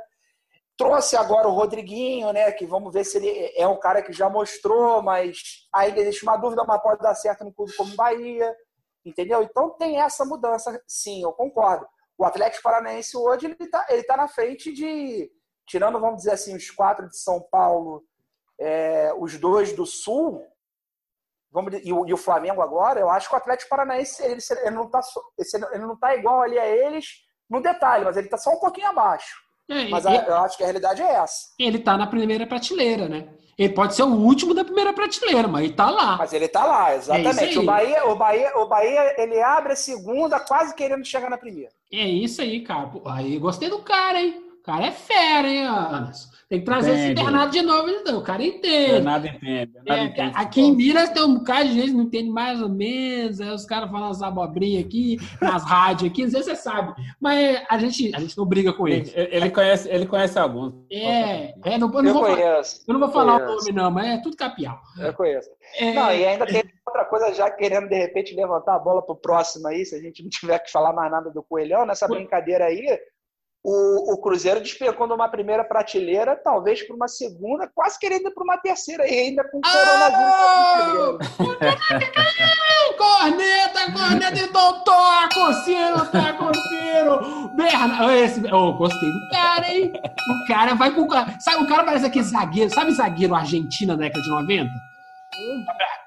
[0.78, 2.52] Trouxe agora o Rodriguinho, né?
[2.52, 6.38] Que vamos ver se ele é um cara que já mostrou, mas ainda existe uma
[6.38, 8.56] dúvida, mas pode dar certo no clube como Bahia.
[9.06, 9.42] Entendeu?
[9.42, 11.88] Então tem essa mudança, sim, eu concordo.
[12.18, 15.32] O Atlético Paranaense hoje ele está ele tá na frente de,
[15.72, 18.04] tirando, vamos dizer assim, os quatro de São Paulo,
[18.60, 20.46] é, os dois do Sul,
[21.50, 24.76] vamos, e, o, e o Flamengo agora, eu acho que o Atlético Paranaense ele, ele
[24.76, 25.00] não está
[25.72, 28.90] ele não tá igual ali a eles no detalhe, mas ele está só um pouquinho
[28.90, 29.40] abaixo.
[29.70, 31.54] É, mas a, eu acho que a realidade é essa.
[31.58, 33.30] Ele está na primeira prateleira, né?
[33.58, 36.18] Ele pode ser o último da primeira prateleira, mas ele está lá.
[36.18, 37.58] Mas ele está lá, exatamente.
[37.58, 41.38] É o Bahia, o Bahia, o Bahia, ele abre a segunda, quase querendo chegar na
[41.38, 41.72] primeira.
[41.94, 42.90] É isso aí, cara.
[43.06, 44.51] Aí gostei do cara, hein?
[44.62, 46.30] O cara é fera, hein, Anderson?
[46.48, 47.14] Tem que trazer entende.
[47.14, 48.20] esse Bernardo de novo, então.
[48.20, 48.92] O cara entende.
[48.92, 49.72] Bernardo entende.
[49.74, 52.62] Bernardo é, entende aqui em Minas tem um bocado de gente que não entende mais
[52.62, 53.42] ou menos.
[53.42, 56.94] Aí os caras falam as abobrinhas aqui, nas rádios aqui, sei se você sabe.
[57.20, 59.12] Mas a gente, a gente não briga com ele.
[59.16, 60.76] Ele, ele conhece, ele conhece alguns.
[60.92, 62.86] É, é não, eu, não vou conheço.
[62.86, 63.54] Falar, eu não vou falar conheço.
[63.54, 64.80] o nome, não, mas é tudo capial.
[65.00, 65.50] Eu conheço.
[65.80, 65.94] É...
[65.94, 69.68] Não, e ainda tem outra coisa, já querendo de repente levantar a bola pro próximo
[69.68, 73.00] aí, se a gente não tiver que falar mais nada do Coelhão, nessa brincadeira aí
[73.64, 78.44] o, o Cruzeiro despencou numa primeira prateleira, talvez para uma segunda, quase querendo ir para
[78.44, 81.28] uma terceira, e ainda com coronavírus.
[81.62, 81.92] Ah!
[82.98, 87.50] corneta, corneta, então toca o sino, toca o sino.
[87.56, 89.94] Bernardo, esse, oh, gostei do cara, hein?
[89.94, 91.08] O cara vai com.
[91.40, 94.72] Sabe, o cara parece aquele zagueiro, sabe zagueiro argentino da década de 90?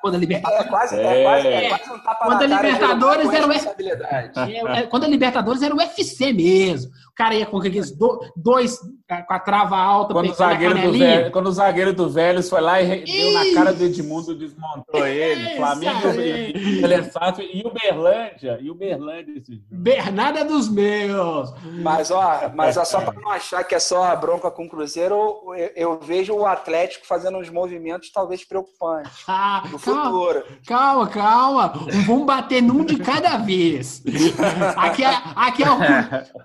[0.00, 0.66] Quando a Libertadores.
[0.66, 4.82] É, quase, é, quase, é, quase um tapa quando a Libertadores era o é, é,
[4.82, 6.92] Quando a Libertadores era o UFC mesmo.
[7.14, 7.92] Cara ia com aqueles
[8.36, 8.78] dois
[9.26, 12.60] com a trava alta, quando o zagueiro do velho, Quando o zagueiro do Vélez foi
[12.60, 15.56] lá e deu na cara do Edmundo, desmontou ele.
[15.56, 18.58] Flamengo e Elefato e Uberlândia.
[18.60, 19.66] E Uberlândia esse jogo.
[19.70, 21.52] Bernardo é dos meus.
[21.82, 24.68] Mas, ó, mas ó, só para não achar que é só a bronca com o
[24.68, 25.14] Cruzeiro,
[25.56, 30.44] eu, eu, vejo o Atlético fazendo uns movimentos talvez preocupantes ah, no calma, futuro.
[30.66, 31.72] Calma, calma.
[32.06, 34.02] Vamos bater num de cada vez.
[34.76, 35.78] Aqui é, aqui é o,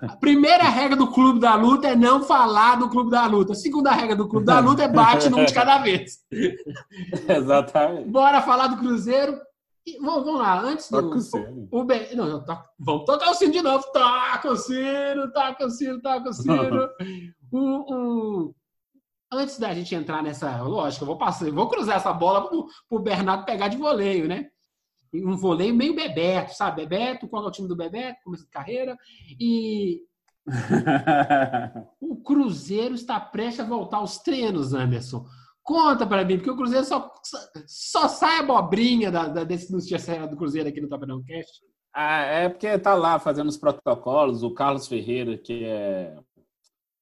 [0.08, 0.16] a
[0.60, 3.52] primeira regra do Clube da Luta é não falar do Clube da Luta.
[3.52, 6.18] A segunda regra do Clube da Luta é bate num de cada vez.
[7.28, 8.08] Exatamente.
[8.08, 9.40] Bora falar do Cruzeiro.
[9.86, 10.98] E, vamos, lá, antes do.
[11.72, 13.82] O, o, não, não, to, vamos tocar o sino de novo.
[13.90, 16.88] Toca o sino, toca o sino, toca o sino.
[17.50, 18.54] o, o,
[19.32, 20.62] antes da gente entrar nessa.
[20.62, 24.48] Lógico, eu vou passar, vou cruzar essa bola pro, pro Bernardo pegar de voleio, né?
[25.12, 26.82] Um voleio meio Bebeto, sabe?
[26.82, 28.96] Bebeto, qual é o time do Bebeto, começo de carreira.
[29.40, 30.02] E
[32.00, 35.26] o Cruzeiro está prestes a voltar aos treinos, Anderson.
[35.62, 37.12] Conta para mim, porque o Cruzeiro só,
[37.66, 41.62] só sai abobrinha da, da, desse notícia do Cruzeiro aqui no Tapadão Cast.
[41.92, 44.42] Ah, é porque tá lá fazendo os protocolos.
[44.42, 46.16] O Carlos Ferreira, que é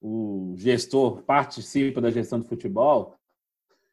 [0.01, 3.17] o gestor, participa da gestão do futebol,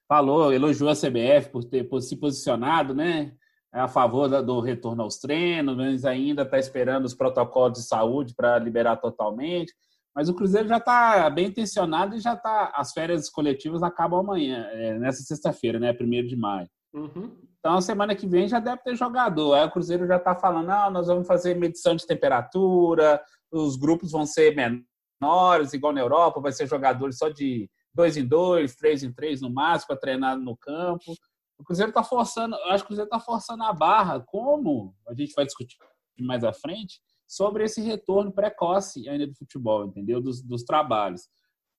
[0.08, 3.36] falou, elogiou a CBF por ter por se posicionado, né?
[3.82, 8.58] A favor do retorno aos treinos, mas ainda está esperando os protocolos de saúde para
[8.58, 9.74] liberar totalmente.
[10.16, 12.72] Mas o Cruzeiro já está bem intencionado e já está.
[12.74, 15.92] As férias coletivas acabam amanhã, é, nessa sexta-feira, né?
[15.92, 16.70] Primeiro de maio.
[16.94, 17.36] Uhum.
[17.60, 19.56] Então, semana que vem já deve ter jogador.
[19.56, 24.12] Aí o Cruzeiro já está falando: não, nós vamos fazer medição de temperatura, os grupos
[24.12, 29.04] vão ser menores, igual na Europa, vai ser jogadores só de dois em dois, três
[29.04, 31.14] em três no máximo, para treinar no campo.
[31.58, 35.34] O Cruzeiro está forçando, acho que o Cruzeiro está forçando a barra, como a gente
[35.34, 35.78] vai discutir
[36.20, 40.22] mais à frente, sobre esse retorno precoce ainda do futebol, entendeu?
[40.22, 41.28] Dos, dos trabalhos.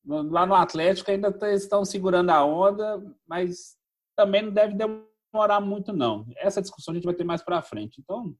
[0.04, 3.76] Lá no Atlético ainda tá, estão segurando a onda, mas
[4.16, 6.26] também não deve demorar muito, não.
[6.36, 8.00] Essa discussão a gente vai ter mais para frente.
[8.00, 8.34] Então,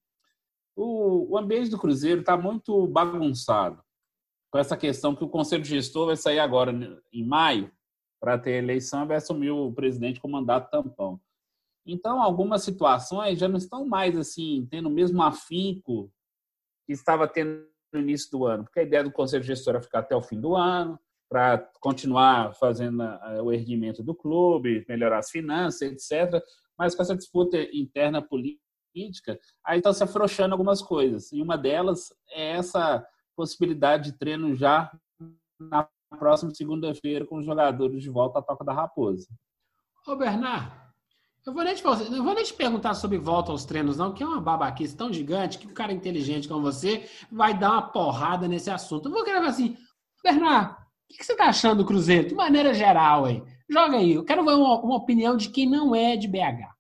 [0.75, 3.83] o, o ambiente do Cruzeiro está muito bagunçado
[4.51, 6.73] com essa questão que o Conselho Gestor vai sair agora
[7.13, 7.71] em maio
[8.21, 11.21] para ter eleição e vai assumir o presidente com mandato tampão.
[11.87, 16.13] Então, algumas situações já não estão mais assim, tendo o mesmo afinco
[16.85, 20.01] que estava tendo no início do ano, porque a ideia do Conselho Gestor era ficar
[20.01, 25.31] até o fim do ano, para continuar fazendo eh, o erguimento do clube, melhorar as
[25.31, 26.43] finanças, etc.
[26.79, 31.33] Mas com essa disputa interna política, aí estão se afrouxando algumas coisas.
[31.33, 34.91] E uma delas é essa possibilidade de treino já
[35.59, 39.27] na próxima segunda-feira com os jogadores de volta à Toca da Raposa.
[40.07, 40.86] Ô, Bernardo,
[41.47, 44.21] eu vou, nem te, eu vou nem te perguntar sobre volta aos treinos, não, que
[44.21, 48.49] é uma babaquice tão gigante que um cara inteligente como você vai dar uma porrada
[48.49, 49.07] nesse assunto.
[49.09, 49.77] Eu vou querer assim,
[50.25, 52.27] Bernardo, o que, você está achando do Cruzeiro?
[52.27, 53.45] De maneira geral aí.
[53.71, 54.15] Joga aí.
[54.15, 56.75] Eu quero ver uma, uma opinião de quem não é de BH.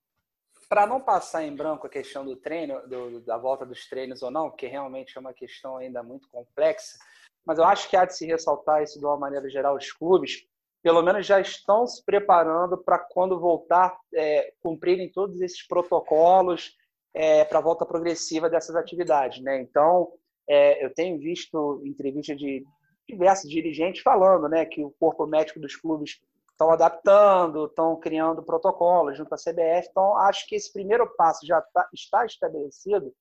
[0.69, 4.33] Para não passar em branco a questão do treino, do, da volta dos treinos ou
[4.33, 6.99] não, que realmente é uma questão ainda muito complexa,
[7.45, 10.45] mas eu acho que há de se ressaltar isso de uma maneira geral os clubes,
[10.87, 16.77] pelo menos já estão se preparando para quando voltar, é, cumprirem todos esses protocolos
[17.13, 19.43] é, para a volta progressiva dessas atividades.
[19.43, 19.61] Né?
[19.63, 20.13] Então,
[20.49, 22.65] é, eu tenho visto entrevistas de
[23.05, 26.21] diversos dirigentes falando né, que o corpo médico dos clubes
[26.53, 29.89] estão adaptando, estão criando protocolos junto à CBF.
[29.91, 33.13] Então, acho que esse primeiro passo já tá, está estabelecido.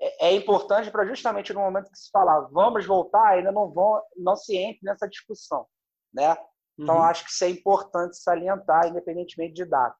[0.00, 4.02] É, é importante para justamente no momento que se falar vamos voltar, ainda não vão,
[4.16, 5.68] não se entre nessa discussão,
[6.12, 6.36] né?
[6.78, 7.02] Então, uhum.
[7.02, 9.98] acho que isso é importante salientar, independentemente de datas.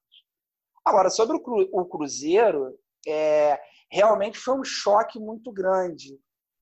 [0.85, 3.59] Agora, sobre o, cru, o Cruzeiro, é,
[3.91, 6.17] realmente foi um choque muito grande.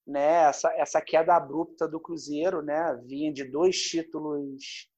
[0.07, 0.43] Né?
[0.43, 2.99] Essa, essa queda abrupta do Cruzeiro, né?
[3.05, 4.89] vinha de dois títulos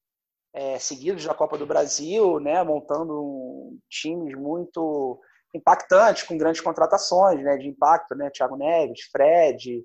[0.53, 2.63] é, seguidos da Copa do Brasil, né?
[2.63, 5.19] montando um, times muito
[5.53, 7.57] impactantes, com grandes contratações né?
[7.57, 8.29] de impacto, né?
[8.29, 9.83] Thiago Neves, Fred,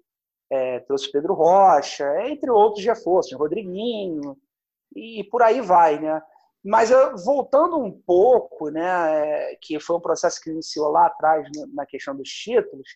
[0.51, 4.37] é, trouxe Pedro Rocha, entre outros reforços, Rodriguinho,
[4.97, 6.23] e por aí vai, né?
[6.65, 6.91] Mas
[7.25, 12.29] voltando um pouco, né, que foi um processo que iniciou lá atrás na questão dos
[12.29, 12.89] títulos,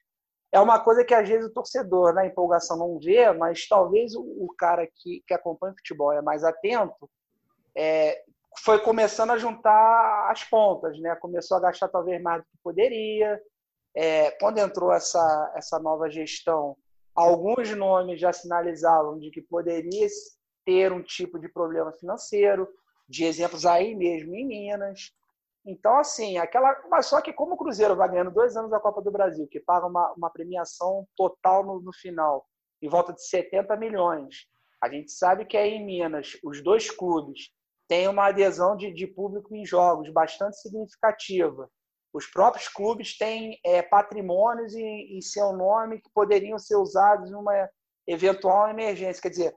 [0.52, 4.46] é uma coisa que às vezes o torcedor, na empolgação, não vê, mas talvez o,
[4.56, 7.10] cara que, que acompanha o futebol é mais atento,
[7.76, 8.22] é,
[8.60, 11.14] foi começando a juntar as pontas, né?
[11.16, 13.40] Começou a gastar talvez mais do que poderia.
[13.94, 16.76] É, quando entrou essa, essa nova gestão,
[17.14, 20.06] alguns nomes já sinalizavam de que poderia
[20.66, 22.68] ter um tipo de problema financeiro,
[23.08, 25.12] de exemplos aí mesmo em Minas.
[25.64, 26.76] Então, assim, aquela.
[26.90, 29.60] Mas só que como o Cruzeiro vai ganhando dois anos da Copa do Brasil, que
[29.60, 32.44] paga uma, uma premiação total no, no final,
[32.82, 34.46] em volta de 70 milhões.
[34.82, 37.50] A gente sabe que aí em Minas, os dois clubes
[37.88, 41.70] têm uma adesão de, de público em jogos bastante significativa.
[42.12, 47.68] Os próprios clubes têm é, patrimônios em, em seu nome que poderiam ser usados numa
[48.06, 49.20] eventual emergência.
[49.20, 49.56] Quer dizer,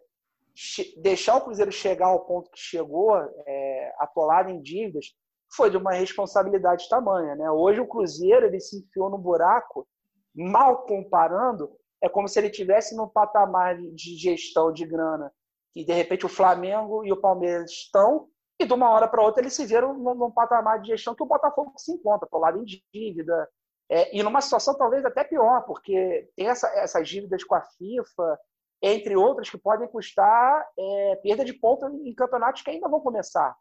[0.97, 5.07] deixar o Cruzeiro chegar ao ponto que chegou, é, atolado em dívidas,
[5.55, 7.35] foi de uma responsabilidade tamanha.
[7.35, 7.49] Né?
[7.49, 9.87] Hoje o Cruzeiro ele se enfiou no buraco,
[10.35, 15.31] mal comparando, é como se ele tivesse num patamar de gestão de grana
[15.73, 18.27] que de repente o Flamengo e o Palmeiras estão
[18.59, 21.23] e de uma hora para outra eles se viram num, num, patamar de gestão que
[21.23, 23.49] o Botafogo se encontra, lado em dívida,
[23.89, 28.39] é, e numa situação talvez até pior, porque tem essa, essas dívidas com a FIFA,
[28.81, 33.55] entre outras, que podem custar é, perda de pontos em campeonatos que ainda vão começar.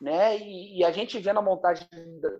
[0.00, 0.38] Né?
[0.38, 1.88] E, e a gente vê na montagem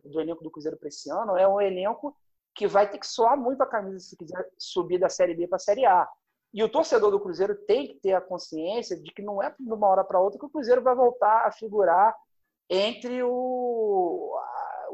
[0.05, 2.15] do, elenco do Cruzeiro para esse ano, é um elenco
[2.55, 5.57] que vai ter que soar muito a camisa se quiser subir da Série B para
[5.57, 6.09] a Série A.
[6.53, 9.73] E o torcedor do Cruzeiro tem que ter a consciência de que não é de
[9.73, 12.17] uma hora para outra que o Cruzeiro vai voltar a figurar
[12.69, 14.89] entre o, a,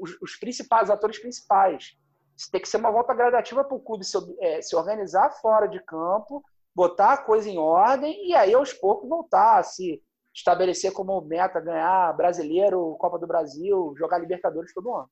[0.00, 1.96] os, os, principais atores principais.
[2.36, 5.66] Isso tem que ser uma volta gradativa para o clube se, é, se, organizar fora
[5.66, 6.42] de campo,
[6.78, 10.00] botar a coisa em ordem e aí aos poucos voltar a se
[10.32, 15.10] estabelecer como meta ganhar brasileiro, Copa do Brasil, jogar Libertadores todo ano.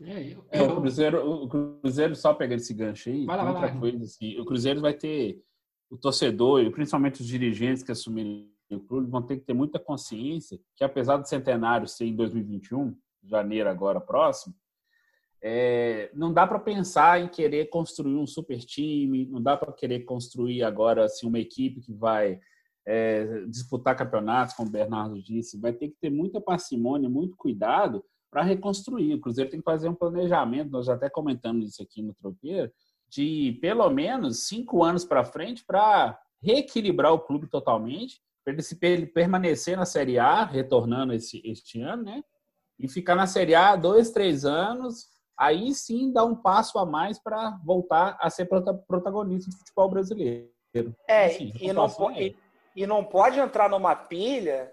[0.00, 3.74] É, eu, o, Cruzeiro, o Cruzeiro, só pegando esse gancho aí, vai lá, outra vai
[3.74, 3.80] lá.
[3.80, 5.40] coisa, assim, o Cruzeiro vai ter
[5.88, 9.78] o torcedor e principalmente os dirigentes que assumirem o clube vão ter que ter muita
[9.78, 14.54] consciência que apesar do centenário ser em 2021, janeiro agora próximo,
[15.42, 20.00] é, não dá para pensar em querer construir um super time, não dá para querer
[20.00, 22.38] construir agora assim uma equipe que vai
[22.86, 28.04] é, disputar campeonatos, como o Bernardo disse, vai ter que ter muita parcimônia, muito cuidado
[28.30, 29.14] para reconstruir.
[29.14, 32.70] O Cruzeiro tem que fazer um planejamento, nós já até comentamos isso aqui no Tropeiro,
[33.08, 39.06] de pelo menos cinco anos para frente para reequilibrar o clube totalmente, para ele, ele
[39.06, 42.24] permanecer na Série A, retornando esse, este ano, né?
[42.78, 47.18] E ficar na Série A dois, três anos, aí sim dá um passo a mais
[47.18, 50.48] para voltar a ser protagonista do futebol brasileiro.
[51.06, 52.34] É, assim, e, não pode, é.
[52.74, 54.72] e não pode entrar numa pilha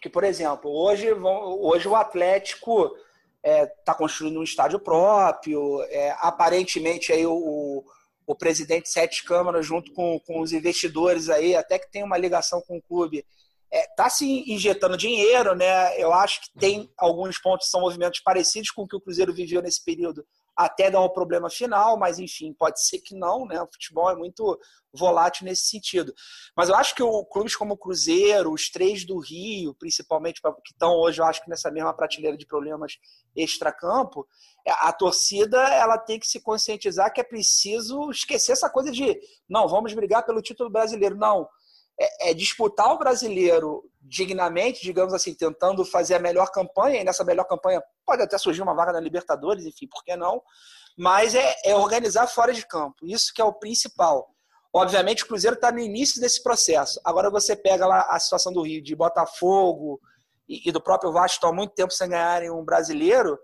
[0.00, 2.98] que, por exemplo, hoje, hoje o Atlético está
[3.42, 7.84] é, tá construindo um estádio próprio, é, aparentemente aí o,
[8.26, 12.62] o presidente Sete Câmara, junto com, com os investidores aí, até que tem uma ligação
[12.62, 13.24] com o clube,
[13.72, 15.96] está é, tá se injetando dinheiro, né?
[16.00, 19.32] Eu acho que tem alguns pontos que são movimentos parecidos com o que o Cruzeiro
[19.32, 20.24] viveu nesse período
[20.56, 23.62] até dar um problema final, mas enfim, pode ser que não, né?
[23.62, 24.58] O futebol é muito
[24.92, 26.12] volátil nesse sentido.
[26.54, 30.72] Mas eu acho que o, clubes como o Cruzeiro, os três do Rio, principalmente, que
[30.72, 32.98] estão hoje, eu acho que nessa mesma prateleira de problemas
[33.34, 34.26] extracampo,
[34.66, 39.18] é, a torcida ela tem que se conscientizar que é preciso esquecer essa coisa de
[39.48, 41.16] não, vamos brigar pelo título brasileiro.
[41.16, 41.48] Não.
[42.00, 47.22] É, é disputar o brasileiro dignamente, digamos assim, tentando fazer a melhor campanha, e nessa
[47.22, 50.42] melhor campanha pode até surgir uma vaga na Libertadores, enfim, por que não?
[50.96, 54.34] Mas é, é organizar fora de campo, isso que é o principal.
[54.72, 57.00] Obviamente, o Cruzeiro está no início desse processo.
[57.04, 60.00] Agora você pega lá a situação do Rio, de Botafogo
[60.48, 63.38] e, e do próprio Vasco, estão há muito tempo sem ganharem um brasileiro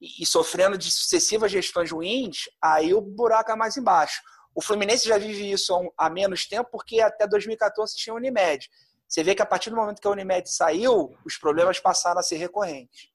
[0.00, 4.20] e, e, sofrendo de sucessivas gestões ruins, aí o buraco é mais embaixo.
[4.54, 8.68] O Fluminense já vive isso há, menos tempo, porque até 2014 tinha Unimed.
[9.08, 12.22] Você vê que a partir do momento que a Unimed saiu, os problemas passaram a
[12.22, 13.10] ser recorrentes.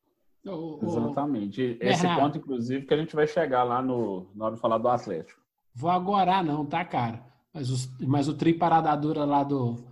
[0.81, 1.77] Exatamente.
[1.81, 2.21] Esse Bernardo.
[2.21, 5.41] ponto, inclusive, que a gente vai chegar lá no, na hora de falar do Atlético.
[5.73, 7.23] Vou agora não, tá, cara?
[7.53, 9.83] Mas, os, mas o tri paradadura lá do,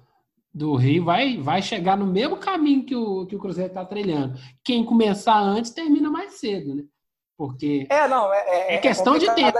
[0.53, 4.39] do Rio vai, vai chegar no mesmo caminho que o, que o Cruzeiro está trilhando.
[4.63, 6.83] Quem começar antes termina mais cedo, né?
[7.37, 9.57] Porque é, não, é, é, é questão de tempo.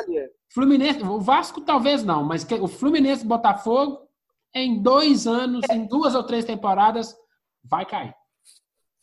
[0.53, 4.07] Fluminense, o Vasco talvez não, mas o Fluminense Botafogo
[4.53, 5.75] em dois anos, é.
[5.75, 7.15] em duas ou três temporadas,
[7.61, 8.15] vai cair.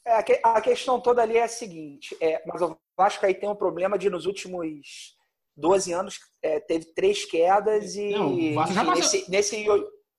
[0.07, 3.55] É, a questão toda ali é a seguinte, é, mas o Vasco aí tem um
[3.55, 5.17] problema de nos últimos
[5.57, 9.65] 12 anos é, teve três quedas e não, o Vasco já nesse, nesse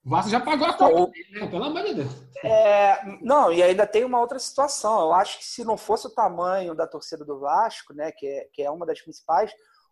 [0.05, 1.47] o Vasco já pagou a conta né?
[1.47, 2.11] pelo amor de Deus.
[2.43, 5.01] É, não, e ainda tem uma outra situação.
[5.01, 8.49] Eu acho que se não fosse o tamanho da torcida do Vasco, né, que é,
[8.51, 9.51] que é uma das principais,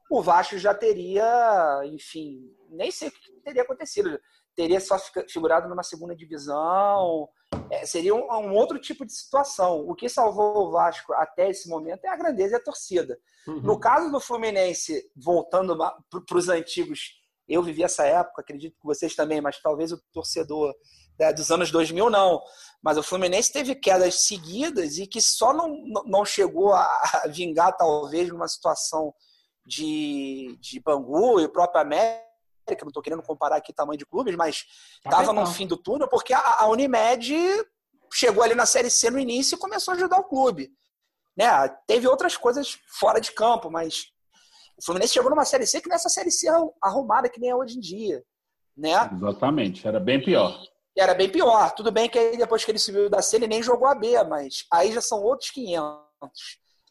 [0.10, 4.20] o Vasco já teria, enfim, nem sei o que teria acontecido
[4.56, 4.98] teria só
[5.30, 7.28] figurado numa segunda divisão.
[7.70, 9.80] É, seria um, um, outro tipo de situação.
[9.88, 13.18] O que salvou o Vasco até esse momento é a grandeza e a torcida.
[13.48, 13.62] Uhum.
[13.62, 17.21] No caso do Fluminense, voltando para os antigos,
[17.54, 20.74] eu vivi essa época, acredito que vocês também, mas talvez o torcedor
[21.20, 22.42] né, dos anos 2000 não.
[22.82, 28.30] Mas o Fluminense teve quedas seguidas e que só não, não chegou a vingar, talvez,
[28.30, 29.14] numa situação
[29.66, 32.32] de, de Bangu e o próprio América
[32.82, 34.66] não estou querendo comparar aqui tamanho de clubes, mas
[35.06, 37.34] estava no fim do túnel, porque a, a, Unimed
[38.14, 40.72] chegou ali na Série C no início e começou a ajudar o clube.
[41.36, 41.48] Né?
[41.88, 44.06] Teve outras coisas fora de campo, mas
[44.82, 46.48] o Fluminense chegou numa Série C que nessa Série C
[46.82, 48.24] arrumada que nem é hoje em dia.
[48.76, 49.10] Né?
[49.14, 50.60] Exatamente, era bem pior.
[50.96, 51.72] E era bem pior.
[51.76, 54.22] Tudo bem que aí depois que ele subiu da C, ele nem jogou a B,
[54.24, 56.02] mas aí já são outros 500.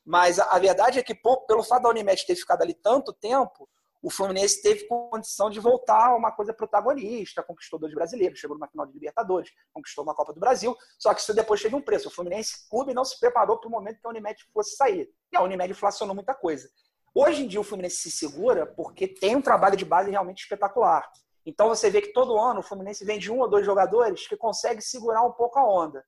[0.07, 3.13] Mas a, a verdade é que, por, pelo fato da Unimed ter ficado ali tanto
[3.13, 3.69] tempo,
[4.01, 8.69] o Fluminense teve condição de voltar a uma coisa protagonista, conquistou dois brasileiros, chegou numa
[8.69, 12.09] final de Libertadores, conquistou uma Copa do Brasil, só que isso depois teve um preço.
[12.09, 15.11] O Fluminense Clube não se preparou para o momento que a Unimed fosse sair.
[15.33, 16.71] E a Unimed inflacionou muita coisa.
[17.15, 21.09] Hoje em dia o Fluminense se segura porque tem um trabalho de base realmente espetacular.
[21.45, 24.81] Então você vê que todo ano o Fluminense vende um ou dois jogadores que consegue
[24.81, 26.05] segurar um pouco a onda.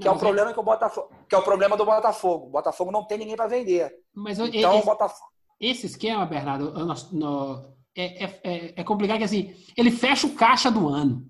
[0.00, 2.46] Que é o problema que o Botafogo, que é o problema do Botafogo.
[2.46, 3.94] O Botafogo não tem ninguém para vender.
[4.12, 9.24] Mas então esse, Botafogo esse esquema, Bernardo, no, no, é, é, é, é, complicado que
[9.24, 11.24] assim, ele fecha o caixa do ano.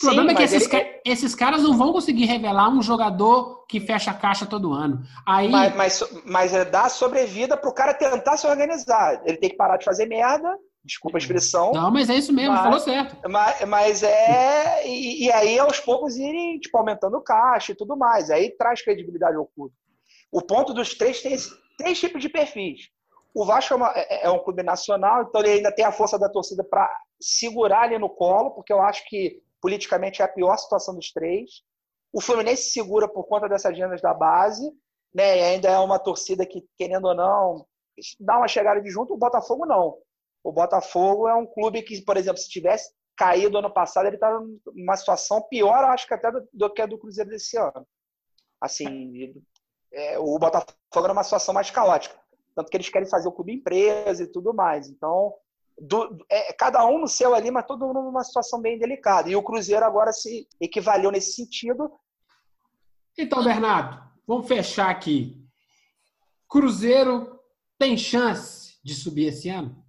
[0.00, 1.00] O problema é que esses, ele...
[1.04, 5.02] esses caras não vão conseguir revelar um jogador que fecha a caixa todo ano.
[5.26, 5.48] Aí...
[5.50, 9.20] Mas, mas, mas é dar sobrevida para o cara tentar se organizar.
[9.24, 10.48] Ele tem que parar de fazer merda
[10.84, 11.72] Desculpa a expressão.
[11.72, 13.16] Não, mas é isso mesmo, mas, falou certo.
[13.28, 14.86] Mas, mas é.
[14.86, 18.30] E, e, aí, aos poucos, irem tipo, aumentando o caixa e tudo mais.
[18.30, 19.74] Aí traz credibilidade ao clube.
[20.30, 21.36] O ponto dos três tem
[21.78, 22.88] três tipos de perfis.
[23.34, 26.18] O Vasco é, uma, é, é, um clube nacional, então ele ainda tem a força
[26.18, 26.90] da torcida para
[27.20, 31.62] segurar ali no colo, porque eu acho que politicamente é a pior situação dos três.
[32.12, 34.70] O Fluminense segura por conta dessas agendas da base,
[35.14, 35.38] né?
[35.38, 37.66] E ainda é uma torcida que, querendo ou não,
[38.20, 39.14] dá uma chegada de junto.
[39.14, 39.96] O Botafogo não.
[40.44, 44.44] O Botafogo é um clube que, por exemplo, se tivesse caído ano passado, ele estava
[44.74, 47.86] numa situação pior, acho que até do, do, que a do Cruzeiro desse ano.
[48.60, 49.34] Assim,
[49.92, 52.20] é, o Botafogo era uma situação mais caótica.
[52.54, 54.88] Tanto que eles querem fazer o clube empresa e tudo mais.
[54.88, 55.34] Então,
[55.78, 59.28] do, é, cada um no seu ali, mas todo mundo numa situação bem delicada.
[59.28, 61.90] E o Cruzeiro agora se equivaleu nesse sentido.
[63.18, 65.42] Então, Bernardo, vamos fechar aqui.
[66.48, 67.40] Cruzeiro
[67.78, 69.82] tem chance de subir esse ano?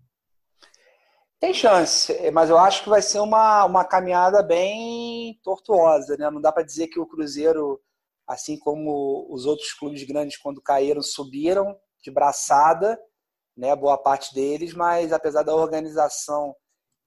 [1.39, 6.29] Tem chance, mas eu acho que vai ser uma, uma caminhada bem tortuosa, né?
[6.31, 7.81] Não dá para dizer que o Cruzeiro,
[8.25, 12.97] assim como os outros clubes grandes quando caíram, subiram de braçada,
[13.55, 13.75] né?
[13.75, 16.55] Boa parte deles, mas apesar da organização,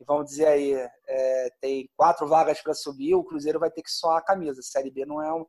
[0.07, 0.73] vamos dizer aí,
[1.09, 4.61] é, tem quatro vagas para subir, o Cruzeiro vai ter que soar a camisa.
[4.61, 5.45] A Série B não é, um,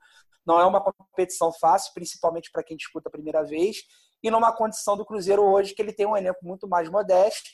[0.45, 3.77] não é uma competição fácil, principalmente para quem disputa a primeira vez,
[4.23, 7.49] e numa condição do Cruzeiro hoje que ele tem um elenco muito mais modesto,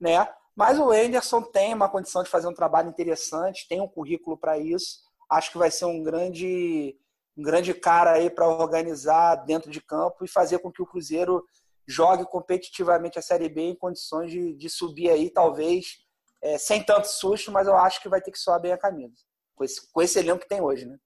[0.00, 0.26] né?
[0.56, 4.58] Mas o Anderson tem uma condição de fazer um trabalho interessante, tem um currículo para
[4.58, 4.98] isso.
[5.30, 6.96] Acho que vai ser um grande,
[7.36, 11.44] um grande cara aí para organizar dentro de campo e fazer com que o Cruzeiro
[11.90, 15.98] jogue competitivamente a Série B em condições de, de subir aí, talvez,
[16.40, 19.14] é, sem tanto susto, mas eu acho que vai ter que soar bem a camisa.
[19.54, 20.96] Com esse, com esse elenco que tem hoje, né?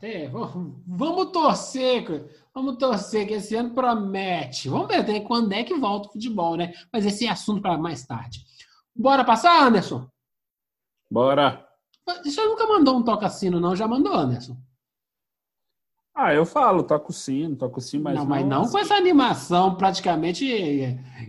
[0.00, 4.68] É, vamos torcer, vamos torcer que esse ano promete.
[4.68, 6.72] Vamos ver quando é que volta o futebol, né?
[6.92, 8.44] Mas esse é assunto para mais tarde.
[8.94, 10.08] Bora passar, Anderson?
[11.10, 11.66] Bora.
[12.24, 13.74] Você nunca mandou um toca-sino, não?
[13.74, 14.56] Já mandou, Anderson?
[16.16, 18.24] Ah, eu falo, toco sino, toco sino, mas não...
[18.24, 20.48] mas não, com essa animação, praticamente,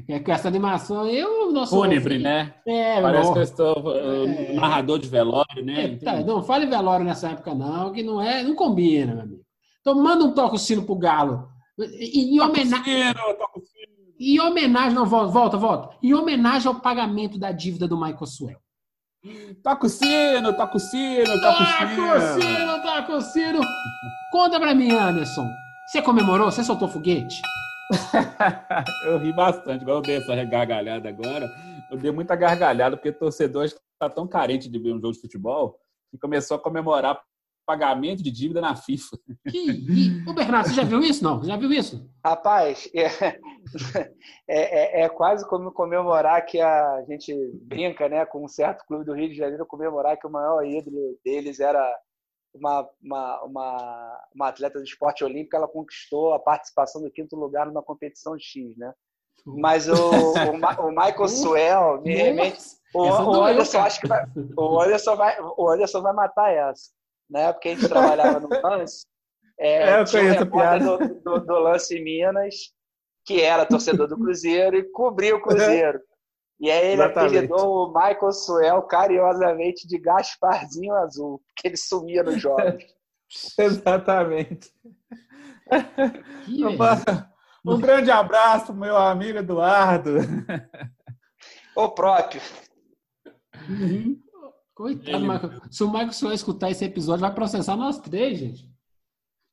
[0.07, 1.81] é, com essa animação, eu não sou...
[1.81, 2.53] Fúnebre, né?
[2.67, 5.86] É, Parece que eu estou uh, é, narrador de velório, né?
[5.86, 9.41] É, tá, não fale velório nessa época não, que não é, não combina, meu amigo.
[9.81, 11.47] Então manda um toco sino pro Galo.
[11.79, 13.13] Em, homenagem...
[13.39, 15.97] Toco sino, em homenagem, não, volta, volta.
[16.03, 18.59] Em homenagem ao pagamento da dívida do Michael Suel.
[19.63, 21.95] Toca o sino, toca o sino, toca o sino.
[21.95, 23.59] Toca o sino, toca o sino.
[24.32, 25.49] Conta pra mim, Anderson.
[25.88, 26.51] Você comemorou?
[26.51, 27.41] Você soltou foguete?
[29.05, 31.49] eu ri bastante, igual eu dei essa gargalhada agora.
[31.89, 35.80] Eu dei muita gargalhada, porque torcedor está tão carente de ver um jogo de futebol
[36.11, 37.19] que começou a comemorar
[37.66, 39.18] pagamento de dívida na FIFA.
[39.49, 40.24] Que...
[40.28, 41.24] Ô, Bernardo, você já viu isso?
[41.24, 41.43] Não?
[41.43, 42.09] Já viu isso?
[42.24, 43.05] Rapaz, é,
[44.47, 49.05] é, é, é, quase como comemorar que a gente brinca né, com um certo clube
[49.05, 51.84] do Rio de Janeiro, comemorar que o maior ídolo deles era
[52.53, 57.66] uma, uma, uma, uma atleta do esporte olímpico, ela conquistou a participação do quinto lugar
[57.66, 58.93] numa competição X, né?
[59.45, 62.59] Mas o, o, o Michael Suel, me remete,
[62.95, 64.26] o, o Anderson, acho que vai,
[64.57, 66.95] o Anderson vai, o Anderson vai matar essa
[67.30, 69.05] na época que a gente trabalhava no lance,
[69.59, 70.97] é, é, eu tinha um piada.
[70.97, 72.55] Do, do, do, lance Minas,
[73.26, 75.99] que era torcedor do Cruzeiro e cobria o Cruzeiro.
[76.59, 77.38] E aí ele Exatamente.
[77.38, 82.84] apelidou o Michael Suel carinhosamente de Gasparzinho Azul, porque ele sumia nos jogos.
[83.57, 84.71] Exatamente.
[87.65, 90.17] Um grande abraço, meu amigo Eduardo.
[91.76, 92.41] O próprio.
[93.67, 94.21] Uhum.
[94.76, 95.28] Coitado, Ele...
[95.28, 95.61] Michael.
[95.71, 98.69] Se o Michael Suel escutar esse episódio, vai processar nós três, gente.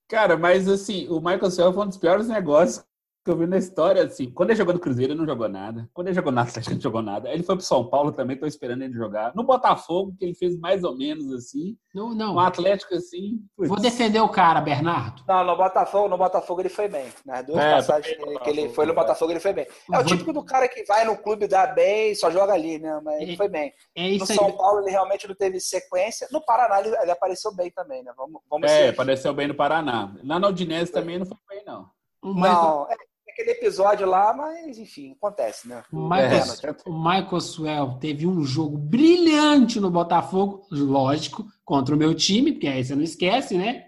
[0.08, 2.84] Cara, mas assim, o Michael Suel foi um dos piores negócios
[3.24, 5.88] que eu vi na história, assim, quando ele jogou no Cruzeiro, ele não jogou nada.
[5.94, 7.30] Quando ele jogou no Atlético, ele não jogou nada.
[7.30, 9.32] Ele foi pro São Paulo também, tô esperando ele jogar.
[9.36, 11.76] No Botafogo, que ele fez mais ou menos assim.
[11.94, 12.34] Não, não.
[12.34, 13.38] No Atlético, assim.
[13.56, 13.68] Putz.
[13.68, 15.22] Vou defender o cara, Bernardo.
[15.26, 17.06] Não, no Botafogo, no Botafogo ele foi bem.
[17.24, 19.66] Nas duas é, passagens que, que ele foi no Botafogo, ele foi bem.
[19.92, 23.00] É o típico do cara que vai no clube dar bem, só joga ali, né?
[23.04, 23.72] Mas ele foi bem.
[23.96, 26.26] É isso no São Paulo, ele realmente não teve sequência.
[26.32, 28.12] No Paraná, ele, ele apareceu bem também, né?
[28.16, 30.12] Vamos, vamos é, apareceu bem no Paraná.
[30.24, 31.86] Lá na Udinese também não foi bem, não.
[32.24, 32.94] Mas, não, é,
[33.32, 35.82] aquele episódio lá, mas enfim, acontece, né?
[35.92, 36.88] O Michael, é.
[36.88, 42.68] o Michael Swell teve um jogo brilhante no Botafogo, lógico, contra o meu time, porque
[42.68, 43.86] aí você não esquece, né?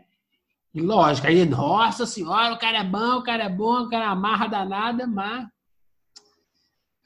[0.74, 4.08] E lógico, aí, nossa senhora, o cara é bom, o cara é bom, o cara
[4.08, 5.46] amarra danada, mas.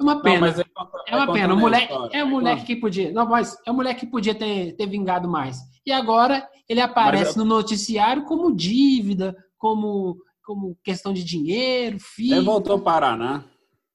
[0.01, 0.47] É uma pena.
[0.47, 0.65] Não, é,
[1.09, 1.55] é, uma pena.
[1.55, 3.13] O moleque, é um moleque que podia.
[3.13, 5.59] Não, mas é um moleque que podia ter, ter vingado mais.
[5.85, 10.17] E agora ele aparece no noticiário como dívida, como
[10.49, 12.37] como questão de dinheiro, filho.
[12.37, 13.45] Ele voltou ao Paraná.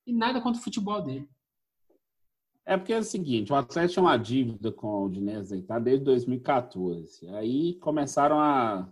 [0.05, 1.27] E nada contra o futebol dele.
[2.63, 6.05] É porque é o seguinte, o Atlético tinha uma dívida com o Udinese tá desde
[6.05, 7.27] 2014.
[7.29, 8.87] Aí começaram a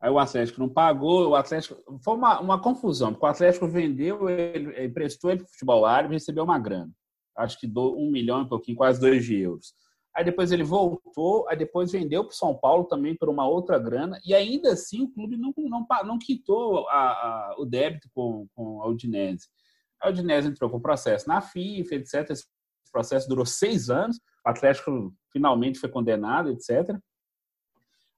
[0.00, 1.76] Aí o Atlético não pagou, o Atlético.
[2.02, 6.14] Foi uma, uma confusão, porque o Atlético vendeu, ele, emprestou ele para o futebol árabe
[6.14, 6.90] e recebeu uma grana.
[7.36, 9.74] Acho que do, um milhão e pouquinho, quase dois de euros.
[10.14, 13.78] Aí depois ele voltou, aí depois vendeu para o São Paulo também por uma outra
[13.78, 18.46] grana, e ainda assim o clube não, não, não quitou a, a, o débito com,
[18.54, 19.48] com a Udinese.
[20.00, 22.30] A Udinese entrou com o processo na FIFA, etc.
[22.30, 22.44] Esse
[22.92, 26.96] processo durou seis anos, o Atlético finalmente foi condenado, etc.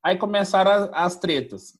[0.02, 1.78] Aí começaram as, as tretas.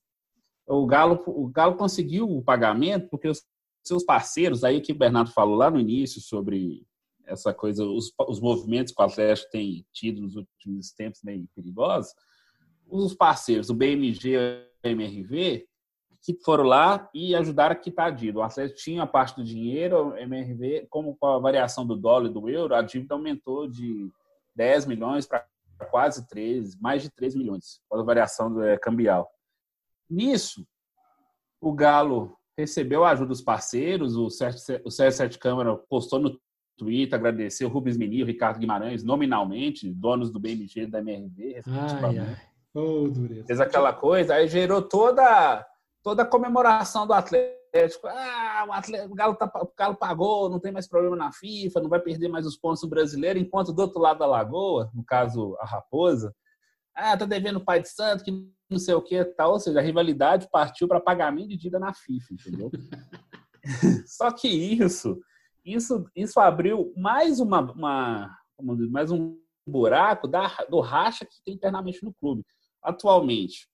[0.65, 3.43] O Galo, o Galo conseguiu o pagamento porque os
[3.85, 6.86] seus parceiros, aí que o Bernardo falou lá no início sobre
[7.27, 12.13] essa coisa, os, os movimentos que o Atlético tem tido nos últimos tempos meio perigosos,
[12.89, 15.67] os parceiros, o BMG e o MRV,
[16.23, 18.39] que foram lá e ajudaram a quitar a dívida.
[18.39, 22.29] O Atlético tinha a parte do dinheiro, o MRV, como com a variação do dólar
[22.29, 24.11] e do euro, a dívida aumentou de
[24.55, 25.45] 10 milhões para
[25.91, 29.29] quase 13, mais de 3 milhões, com a variação do, é, cambial.
[30.09, 30.65] Nisso,
[31.61, 36.39] o Galo recebeu a ajuda dos parceiros, o CS7 Câmara postou no
[36.77, 41.61] Twitter, agradecer o Rubens Meni, o Ricardo Guimarães, nominalmente, donos do BMG e da MRV,
[41.67, 42.37] ai, ai.
[42.73, 43.11] Oh,
[43.47, 45.65] Fez aquela coisa, aí gerou toda,
[46.03, 48.07] toda a comemoração do Atlético.
[48.07, 51.81] Ah, o, Atlético, o, Galo tá, o Galo pagou, não tem mais problema na FIFA,
[51.81, 55.03] não vai perder mais os pontos no brasileiro, enquanto do outro lado da lagoa, no
[55.03, 56.33] caso a Raposa,
[56.93, 58.31] ah, tá devendo o pai de santo, que
[58.69, 59.53] não sei o que tal.
[59.53, 62.71] Ou seja, a rivalidade partiu para pagamento de dívida na FIFA, entendeu?
[64.05, 65.19] Só que isso
[65.67, 68.37] isso, isso abriu mais uma, uma
[68.89, 69.37] mais um
[69.67, 72.43] buraco da, do racha que tem internamente no clube.
[72.81, 73.67] Atualmente,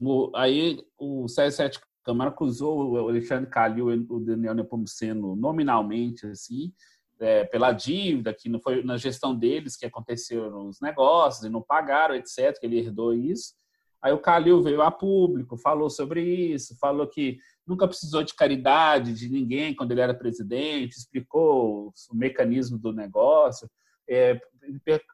[0.00, 6.72] o, aí o CS7 Câmara acusou o Alexandre Calil e o Daniel Nepomuceno nominalmente, assim,
[7.18, 11.60] é, pela dívida, que não foi na gestão deles que aconteceu nos negócios e não
[11.60, 13.54] pagaram, etc., que ele herdou isso.
[14.02, 19.12] Aí o Calil veio a público, falou sobre isso, falou que nunca precisou de caridade
[19.12, 23.68] de ninguém quando ele era presidente, explicou o mecanismo do negócio,
[24.08, 24.40] é,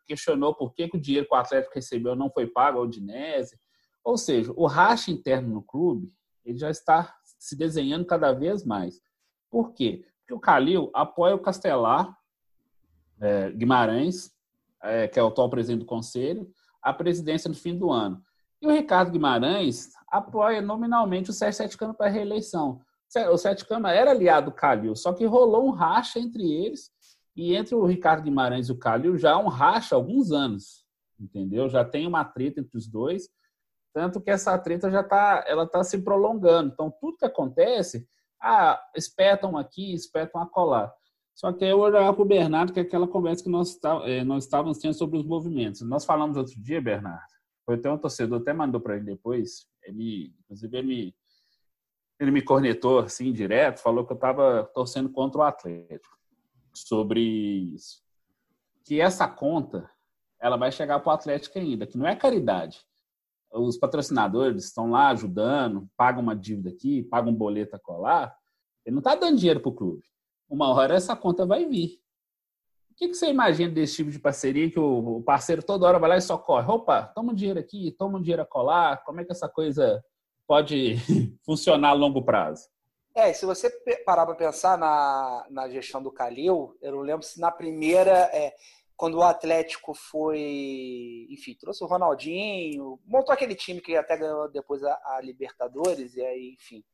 [0.07, 3.59] questionou por que, que, o dinheiro que o Atlético recebeu não foi pago ao Udinese.
[4.05, 6.13] Ou seja, o racha interno no clube
[6.45, 9.01] ele já está se desenhando cada vez mais.
[9.51, 10.05] Por quê?
[10.21, 12.17] Porque o Calil apoia o Castelar
[13.21, 14.33] é, Guimarães,
[14.83, 16.51] é, que é o atual presidente do conselho,
[16.83, 18.23] a presidência no fim do ano.
[18.63, 22.81] E o Ricardo Guimarães apoia nominalmente o Sérgio Sete Câmara para a reeleição.
[23.33, 26.89] O Sete Câmara era aliado do Calil, só que rolou um racha entre eles
[27.37, 30.87] e entre o Ricardo Guimarães e o Calil já um racha há alguns anos,
[31.19, 31.69] entendeu?
[31.69, 33.29] Já tem uma treta entre os dois,
[33.93, 36.71] tanto que essa treta já está ela tá se prolongando.
[36.73, 38.09] Então, tudo que acontece,
[38.41, 40.95] ah, espetam aqui, espetam acolá.
[41.35, 44.23] Só que eu olhar para o Bernardo, que é aquela conversa que nós, tá, eh,
[44.23, 45.81] nós estávamos tendo sobre os movimentos.
[45.83, 47.32] Nós falamos outro dia, Bernardo,
[47.65, 49.67] foi até um torcedor até mandou para ele depois.
[49.83, 51.15] Ele, inclusive, ele,
[52.19, 56.19] ele me cornetou assim direto, falou que eu estava torcendo contra o Atlético
[56.75, 58.03] sobre isso.
[58.85, 59.89] Que essa conta
[60.41, 62.85] ela vai chegar para o Atlético ainda, que não é caridade.
[63.53, 68.35] Os patrocinadores estão lá ajudando, pagam uma dívida aqui, pagam um boleto a colar.
[68.85, 70.03] Ele não está dando dinheiro para o clube.
[70.49, 72.02] Uma hora essa conta vai vir.
[72.93, 76.11] O que, que você imagina desse tipo de parceria que o parceiro toda hora vai
[76.11, 76.71] lá e socorre?
[76.71, 79.03] Opa, toma um dinheiro aqui, toma um dinheiro a colar.
[79.03, 80.05] Como é que essa coisa
[80.47, 80.97] pode
[81.43, 82.69] funcionar a longo prazo?
[83.15, 83.71] É, se você
[84.05, 88.55] parar para pensar na, na gestão do Calil, eu não lembro se na primeira, é,
[88.95, 94.85] quando o Atlético foi, enfim, trouxe o Ronaldinho, montou aquele time que até ganhou depois
[94.85, 96.85] a, a Libertadores, e aí, enfim.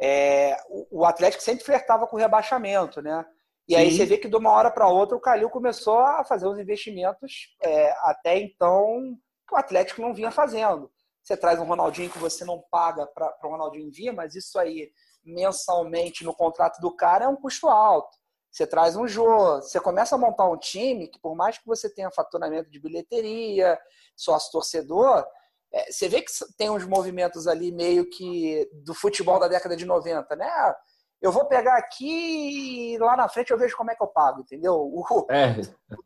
[0.00, 3.24] É, o, o, Atlético sempre flertava com o rebaixamento, né?
[3.68, 3.80] E Sim.
[3.80, 6.58] aí você vê que de uma hora para outra o Calil começou a fazer os
[6.58, 10.90] investimentos é, até então que o Atlético não vinha fazendo.
[11.22, 14.90] Você traz um Ronaldinho que você não paga para o Ronaldinho vir, mas isso aí
[15.24, 18.16] mensalmente no contrato do cara é um custo alto.
[18.50, 21.92] Você traz um jogo, você começa a montar um time que, por mais que você
[21.92, 23.78] tenha faturamento de bilheteria,
[24.14, 25.26] sócio torcedor,
[25.72, 29.84] é, você vê que tem uns movimentos ali meio que do futebol da década de
[29.84, 30.74] 90, né?
[31.20, 34.40] Eu vou pegar aqui e lá na frente eu vejo como é que eu pago,
[34.40, 34.74] entendeu?
[34.74, 35.56] O, é.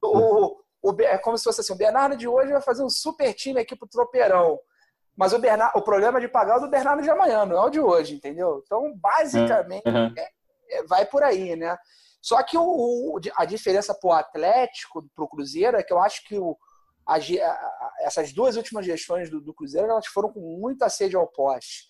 [0.02, 3.34] o, o, é como se fosse assim: o Bernardo de hoje vai fazer um super
[3.34, 4.58] time aqui pro Tropeirão.
[5.16, 7.66] Mas o, Bernardo, o problema de pagar é o do Bernardo de amanhã, não é
[7.66, 8.62] o de hoje, entendeu?
[8.64, 10.14] Então, basicamente, uhum.
[10.16, 10.30] é,
[10.70, 11.76] é, vai por aí, né?
[12.22, 15.98] Só que o, o a diferença para o Atlético, para o Cruzeiro, é que eu
[15.98, 16.56] acho que o,
[17.06, 21.26] a, a, essas duas últimas gestões do, do, Cruzeiro elas foram com muita sede ao
[21.26, 21.89] poste.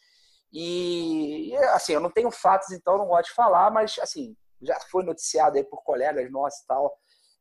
[0.53, 5.05] E, assim, eu não tenho fatos, então não gosto de falar, mas, assim, já foi
[5.05, 6.93] noticiado aí por colegas nossos e tal.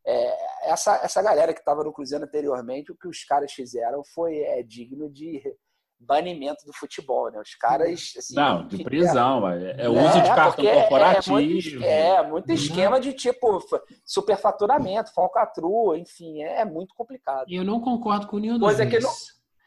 [0.05, 4.39] É, essa, essa galera que estava no Cruzeiro anteriormente, o que os caras fizeram foi
[4.39, 5.41] é, digno de
[5.99, 7.39] banimento do futebol, né?
[7.39, 8.13] Os caras.
[8.17, 11.39] Assim, não, de prisão, é, é, uso de cartão é, corporativo.
[11.39, 13.59] É, muito, é, muito esquema de tipo
[14.05, 17.45] superfaturamento, falcatrua, enfim, é, muito complicado.
[17.49, 19.09] E eu não concordo com nenhum coisa dos que no,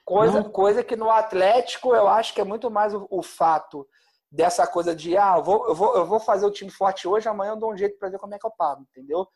[0.04, 0.50] coisa, não...
[0.50, 3.86] coisa que no Atlético eu acho que é muito mais o, o fato
[4.30, 7.28] dessa coisa de ah, eu vou, eu, vou, eu vou fazer o time forte hoje,
[7.28, 9.26] amanhã eu dou um jeito para ver como é que eu pago, entendeu?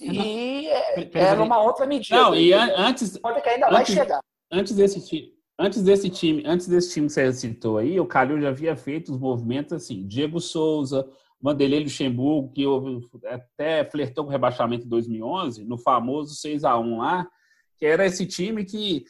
[0.00, 2.16] E é, é numa outra medida.
[2.16, 3.18] Não, e antes.
[3.18, 4.20] Pode que ainda antes, vai chegar.
[4.50, 8.40] Antes desse time Antes desse time, antes desse time que você citou aí, o Calil
[8.40, 11.08] já havia feito os movimentos assim, Diego Souza,
[11.40, 12.64] Vanderlei Luxemburgo, que
[13.26, 17.28] até flertou com o rebaixamento em 2011, no famoso 6 a 1 lá,
[17.76, 19.04] que era esse time que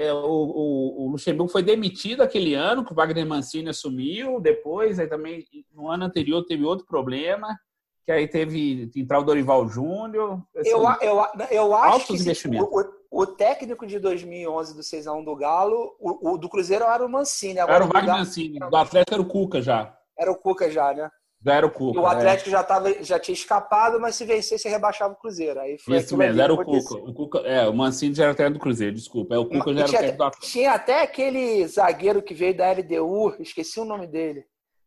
[0.00, 4.98] é, o, o, o, Luxemburgo foi demitido aquele ano, que o Wagner Mancini assumiu, depois,
[4.98, 5.44] aí também,
[5.74, 7.58] no ano anterior, teve outro problema,
[8.06, 10.42] que aí teve entrar o Dorival Júnior.
[10.56, 12.68] Assim, eu, eu, eu acho que investimentos.
[13.10, 17.58] O, o técnico de 2011 do 6x1 do Galo, o, do Cruzeiro era o Mancini.
[17.58, 18.58] Agora era o Wagner Mancini.
[18.58, 19.94] Do Atlético era o Cuca já.
[20.18, 21.10] Era o Cuca já, né?
[21.42, 21.98] Já era o Cuca.
[21.98, 22.52] E o Atlético é.
[22.52, 25.58] já, tava, já tinha escapado, mas se vencesse, rebaixava o Cruzeiro.
[25.58, 26.94] Aí foi Isso mesmo, era o Cuca.
[26.94, 27.38] o Cuca.
[27.40, 29.34] É, o Mancini já era técnico do Cruzeiro, desculpa.
[29.34, 30.52] É, o Cuca já era técnico do Atlético.
[30.52, 34.44] Tinha até aquele zagueiro que veio da LDU, esqueci o nome dele.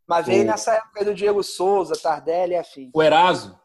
[0.08, 0.45] Mas veio o...
[0.45, 2.91] nessa época do Diego Souza, Tardelli e afim.
[2.93, 3.60] O Eraso.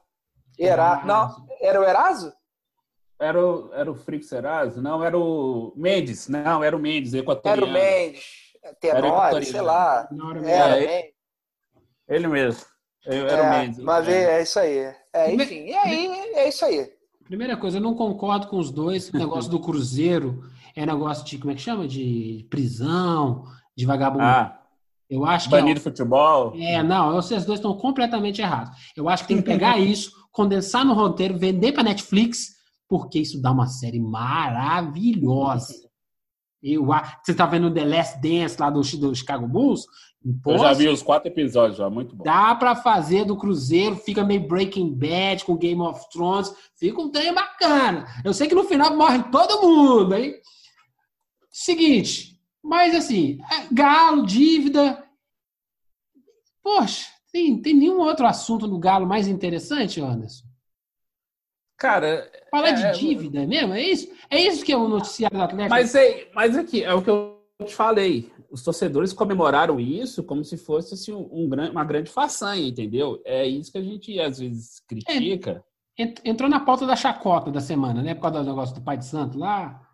[0.59, 1.05] Era...
[1.05, 2.33] Não, era o Eraso?
[3.21, 4.81] Era o, era o Frick Serrazzi?
[4.81, 6.29] Não, era o Mendes.
[6.29, 7.67] Não, era o Mendes, equatoriano.
[7.67, 8.25] Era o Mendes.
[8.81, 10.09] Tenório, sei lá.
[10.11, 11.11] Não, era, era é,
[12.09, 12.65] ele mesmo.
[13.07, 13.79] Eu, era é, o Mendes.
[13.81, 14.39] Mas é.
[14.39, 14.95] é isso aí.
[15.13, 16.91] É, enfim, e aí é isso aí.
[17.25, 19.11] Primeira coisa, eu não concordo com os dois.
[19.11, 20.43] O negócio do Cruzeiro
[20.75, 21.87] é negócio de, como é que chama?
[21.87, 23.45] De prisão,
[23.77, 24.25] de vagabundo.
[24.25, 24.59] Ah,
[25.09, 25.55] eu acho que.
[25.55, 26.53] Banido é, futebol.
[26.57, 28.77] É, não, vocês dois estão completamente errados.
[28.97, 33.41] Eu acho que tem que pegar isso, condensar no roteiro, vender para Netflix porque isso
[33.41, 35.75] dá uma série maravilhosa.
[36.61, 36.87] Eu,
[37.23, 39.87] você tá vendo The Last Dance lá do, do Chicago Bulls?
[40.47, 42.25] Eu já vi os quatro episódios já, muito bom.
[42.25, 47.11] Dá para fazer do Cruzeiro, fica meio Breaking Bad com Game of Thrones, fica um
[47.11, 48.07] trem bacana.
[48.25, 50.35] Eu sei que no final morre todo mundo, hein?
[51.51, 55.05] Seguinte, mas assim, é Galo, dívida.
[56.63, 60.47] Poxa, tem, tem nenhum outro assunto no Galo mais interessante, Anderson?
[61.79, 62.31] Cara.
[62.51, 63.73] Falar é, de é, dívida mesmo?
[63.73, 64.13] É isso?
[64.29, 65.71] É isso que é o noticiário do Atlético?
[65.71, 68.31] Mas, é, mas aqui, é o que eu te falei.
[68.51, 73.21] Os torcedores comemoraram isso como se fosse assim, um, um, uma grande façanha, entendeu?
[73.25, 75.65] É isso que a gente às vezes critica.
[75.99, 78.15] É, entrou na pauta da chacota da semana, né?
[78.15, 79.85] Por causa do negócio do Pai de Santo lá.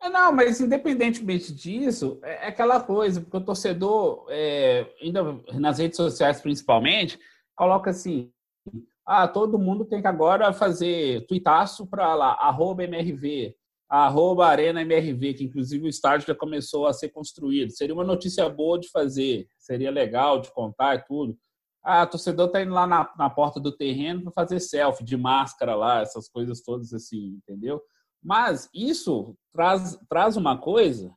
[0.00, 5.78] É, não, mas independentemente disso, é, é aquela coisa, porque o torcedor, é, ainda nas
[5.78, 7.18] redes sociais principalmente,
[7.56, 8.30] coloca assim:
[9.04, 13.56] ah, todo mundo tem que agora fazer tuitaço para lá, arroba MRV,
[13.88, 17.70] arroba Arena MRV, que inclusive o estádio já começou a ser construído.
[17.70, 21.38] Seria uma notícia boa de fazer, seria legal de contar e tudo.
[21.82, 25.74] Ah, torcedor tá indo lá na, na porta do terreno para fazer selfie, de máscara
[25.74, 27.80] lá, essas coisas todas assim, entendeu?
[28.22, 31.14] Mas isso traz, traz uma coisa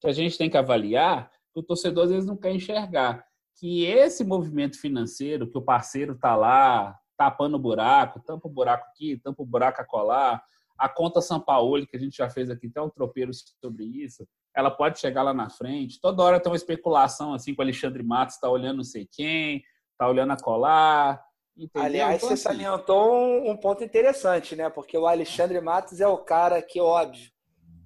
[0.00, 3.24] que a gente tem que avaliar, que o torcedor às vezes não quer enxergar.
[3.58, 8.86] Que esse movimento financeiro, que o parceiro está lá tapando o buraco, tampa o buraco
[8.88, 10.42] aqui, tampa o buraco a colar.
[10.78, 14.26] A conta São Paulo, que a gente já fez aqui, até um tropeiro sobre isso,
[14.54, 16.00] ela pode chegar lá na frente.
[16.00, 19.62] Toda hora tem uma especulação assim com o Alexandre Matos, está olhando não sei quem,
[19.92, 21.22] está olhando a colar.
[21.56, 21.82] Entendeu?
[21.82, 22.42] Aliás, então, você assim...
[22.42, 24.70] salientou um, um, ponto interessante, né?
[24.70, 27.28] Porque o Alexandre Matos é o cara que, óbvio,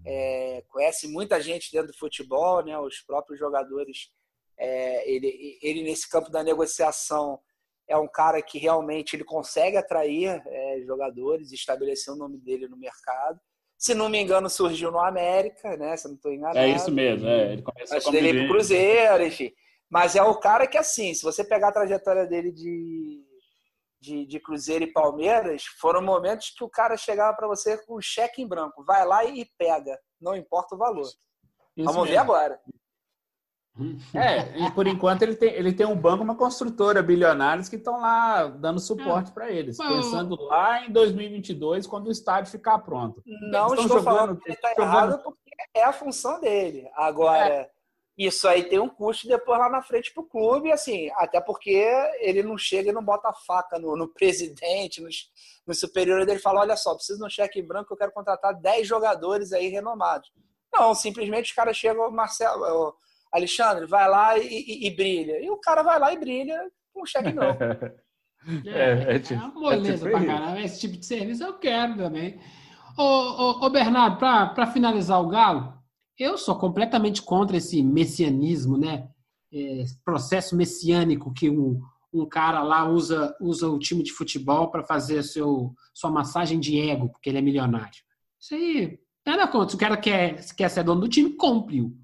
[0.04, 2.78] é, conhece muita gente dentro do futebol, né?
[2.78, 4.10] Os próprios jogadores.
[4.58, 7.40] É, ele, ele, nesse campo da negociação,
[7.88, 12.76] é um cara que realmente ele consegue atrair é, jogadores, estabelecer o nome dele no
[12.76, 13.40] mercado.
[13.78, 15.96] Se não me engano, surgiu no América, né?
[15.96, 16.58] Se não estou enganado.
[16.58, 17.52] É isso mesmo, é.
[17.52, 19.52] Ele começou Antes dele ir pro Cruzeiro, enfim.
[19.90, 23.22] Mas é o cara que, assim, se você pegar a trajetória dele de
[24.02, 28.02] de, de Cruzeiro e Palmeiras, foram momentos que o cara chegava para você com o
[28.02, 28.84] cheque em branco.
[28.84, 31.04] Vai lá e pega, não importa o valor.
[31.04, 31.20] Isso
[31.76, 32.06] Vamos mesmo.
[32.06, 32.60] ver agora.
[34.14, 38.00] É, e por enquanto ele tem, ele tem um banco, uma construtora, bilionários que estão
[38.00, 39.32] lá dando suporte é.
[39.32, 43.22] para eles, pensando lá em 2022, quando o estádio ficar pronto.
[43.50, 45.40] Não estou jogando, falando que ele está errado, porque
[45.74, 46.90] é a função dele.
[46.94, 47.70] Agora, é.
[48.16, 51.70] Isso aí tem um custo depois lá na frente para o clube, assim, até porque
[52.20, 55.30] ele não chega e não bota a faca no, no presidente, nos,
[55.66, 58.54] no superior dele fala: olha só, preciso de um cheque em branco, eu quero contratar
[58.54, 60.30] 10 jogadores aí renomados.
[60.72, 62.94] Não, simplesmente os caras chegam, Marcelo,
[63.32, 65.42] Alexandre, vai lá e, e, e, brilha.
[65.42, 67.60] E o cara vai lá e brilha com um cheque em branco.
[68.66, 70.60] É, é, é, tipo, é uma moleza é pra caramba.
[70.60, 72.40] Esse tipo de serviço eu quero também.
[72.98, 75.72] Ô, ô, ô Bernardo, para finalizar o Galo,
[76.18, 79.08] eu sou completamente contra esse messianismo, né?
[79.50, 81.80] Esse processo messiânico que um,
[82.12, 86.80] um cara lá usa, usa o time de futebol para fazer seu, sua massagem de
[86.80, 88.02] ego, porque ele é milionário.
[88.40, 89.70] Isso aí, nada contra.
[89.70, 91.96] Se o cara quer, quer ser dono do time, compre-o.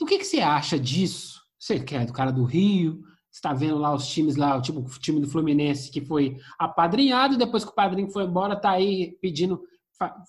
[0.00, 1.40] O que, que você acha disso?
[1.58, 5.20] Você quer do cara do Rio, está vendo lá os times lá, tipo o time
[5.20, 9.62] do Fluminense que foi apadrinhado, depois que o padrinho foi embora, tá aí pedindo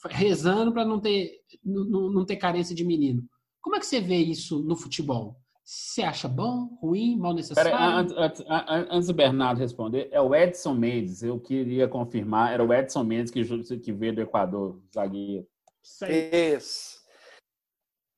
[0.10, 1.32] rezando para não ter,
[1.64, 3.24] não, não ter carência de menino.
[3.62, 5.38] Como é que você vê isso no futebol?
[5.64, 7.72] Você acha bom, ruim, mal necessário?
[7.72, 8.44] Pera, antes, antes,
[8.90, 11.24] antes, do Bernardo responder, é o Edson Mendes.
[11.24, 13.44] Eu queria confirmar, era o Edson Mendes que,
[13.80, 15.48] que veio do Equador, zagueiro.
[15.82, 17.01] Isso.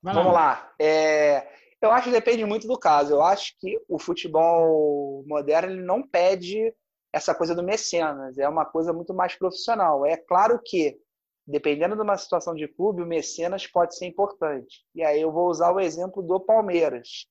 [0.03, 0.73] Vamos lá.
[0.79, 1.47] É,
[1.81, 3.13] eu acho que depende muito do caso.
[3.13, 6.73] Eu acho que o futebol moderno ele não pede
[7.11, 8.37] essa coisa do mecenas.
[8.37, 10.05] É uma coisa muito mais profissional.
[10.05, 10.99] É claro que
[11.45, 14.85] dependendo de uma situação de clube, o mecenas pode ser importante.
[14.95, 17.27] E aí eu vou usar o exemplo do Palmeiras.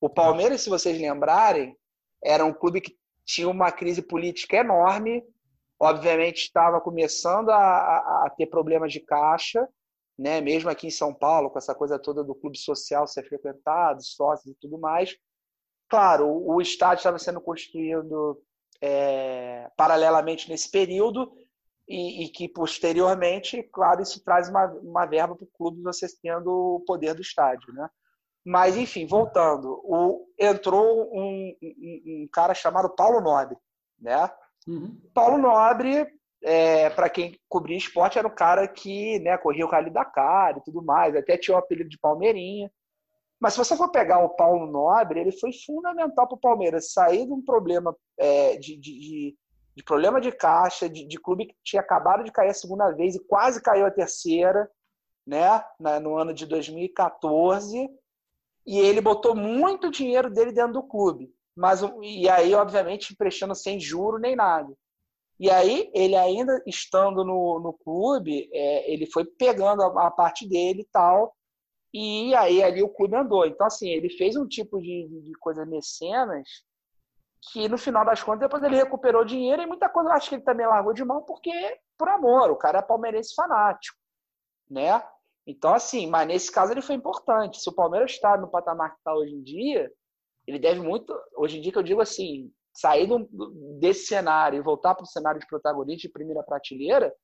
[0.00, 1.76] O Palmeiras, se vocês lembrarem,
[2.22, 5.24] era um clube que tinha uma crise política enorme,
[5.80, 9.66] obviamente estava começando a, a, a ter problemas de caixa,
[10.18, 10.40] né?
[10.40, 14.54] mesmo aqui em São Paulo, com essa coisa toda do clube social ser frequentado, sócios
[14.54, 15.16] e tudo mais.
[15.88, 18.42] Claro, o, o estádio estava sendo construído
[18.80, 21.32] é, paralelamente nesse período,
[21.88, 26.76] e, e, que posteriormente, claro, isso traz uma, uma verba para o clube você tendo
[26.76, 27.88] o poder do estádio, né?
[28.44, 33.56] Mas, enfim, voltando, o, entrou um, um, um cara chamado Paulo Nobre,
[33.98, 34.30] né?
[34.66, 35.00] Uhum.
[35.14, 36.06] Paulo Nobre,
[36.44, 40.62] é, para quem cobria esporte, era um cara que né, corria o Rally Dakar e
[40.62, 42.70] tudo mais, até tinha o apelido de Palmeirinha.
[43.40, 47.26] Mas se você for pegar o Paulo Nobre, ele foi fundamental para o Palmeiras sair
[47.26, 49.36] de um problema é, de, de, de
[49.76, 53.16] de problema de caixa, de, de, clube que tinha acabado de cair a segunda vez
[53.16, 54.70] e quase caiu a terceira,
[55.26, 55.64] né,
[56.00, 57.88] no ano de 2014,
[58.66, 63.80] e ele botou muito dinheiro dele dentro do clube, mas e aí obviamente emprestando sem
[63.80, 64.72] juro nem nada.
[65.38, 70.48] E aí ele ainda estando no, no clube, é, ele foi pegando a, a, parte
[70.48, 71.34] dele e tal,
[71.92, 73.44] e aí ali o clube andou.
[73.44, 76.48] Então assim ele fez um tipo de, de coisa mecenas
[77.52, 80.36] que no final das contas depois ele recuperou dinheiro e muita coisa eu acho que
[80.36, 81.52] ele também largou de mão porque
[81.98, 83.98] por amor, o cara é palmeirense fanático,
[84.70, 85.02] né?
[85.46, 87.60] Então assim, mas nesse caso ele foi importante.
[87.60, 89.92] Se o Palmeiras está no patamar que está hoje em dia,
[90.46, 93.28] ele deve muito, hoje em dia que eu digo assim, sair do,
[93.78, 97.14] desse cenário e voltar para o cenário de protagonista de primeira prateleira,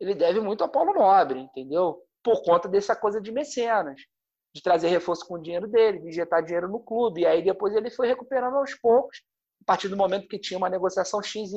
[0.00, 2.02] ele deve muito ao Paulo Nobre, entendeu?
[2.24, 4.00] Por conta dessa coisa de mecenas,
[4.54, 7.20] de trazer reforço com o dinheiro dele, de injetar dinheiro no clube.
[7.20, 9.22] E aí depois ele foi recuperando aos poucos
[9.62, 11.52] a partir do momento que tinha uma negociação XYZ.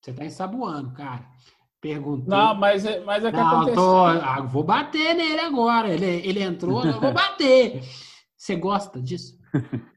[0.00, 1.26] Você está ensaboando, cara.
[1.80, 2.28] Perguntei.
[2.28, 3.82] Não, mas, é, mas é que não, aconteceu.
[3.82, 5.92] Tô, ah, vou bater nele agora.
[5.92, 7.82] Ele, ele entrou, eu vou bater.
[8.36, 9.36] Você gosta disso?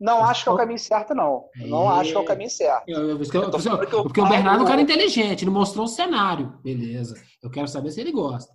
[0.00, 1.44] Não acho que é o caminho certo, não.
[1.60, 1.66] É...
[1.66, 2.88] Não acho que é o caminho certo.
[2.88, 6.58] Eu, eu, eu, porque o Bernardo é um cara inteligente, ele mostrou o cenário.
[6.62, 7.14] Beleza.
[7.42, 8.52] Eu quero saber se ele gosta.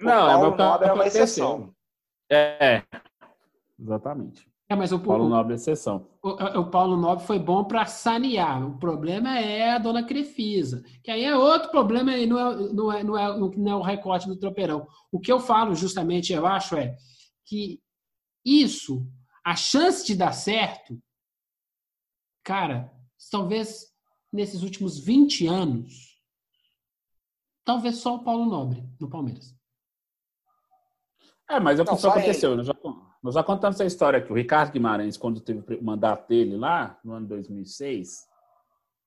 [0.00, 1.72] Não, é, uma, é uma exceção.
[2.30, 2.82] É,
[3.78, 4.46] exatamente.
[4.68, 6.06] É, mas o Paulo Nobre é exceção.
[6.22, 8.66] O, o Paulo Nobre foi bom para sanear.
[8.66, 12.92] O problema é a dona Crefisa, que aí é outro problema e não é, não,
[12.92, 14.86] é, não, é, não é o recorte do tropeirão.
[15.12, 16.96] O que eu falo justamente, eu acho, é
[17.44, 17.78] que
[18.44, 19.06] isso,
[19.44, 20.98] a chance de dar certo,
[22.42, 22.90] cara,
[23.30, 23.92] talvez
[24.32, 26.20] nesses últimos 20 anos,
[27.64, 29.54] talvez só o Paulo Nobre no Palmeiras.
[31.48, 32.56] É, mas é o que só aconteceu.
[32.56, 32.74] Nós já,
[33.22, 34.32] nós já contamos essa história aqui.
[34.32, 38.26] O Ricardo Guimarães, quando teve o mandato dele lá, no ano 2006,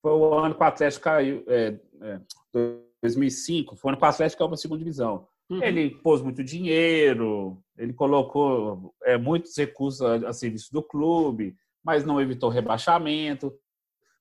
[0.02, 1.44] foi o ano que o Atlético caiu.
[1.48, 2.22] É, é,
[3.02, 5.28] 2005, foi o ano que o Atlético caiu para a segunda divisão.
[5.50, 5.64] Uhum.
[5.64, 12.06] Ele pôs muito dinheiro, ele colocou é, muitos recursos a, a serviço do clube, mas
[12.06, 13.54] não evitou rebaixamento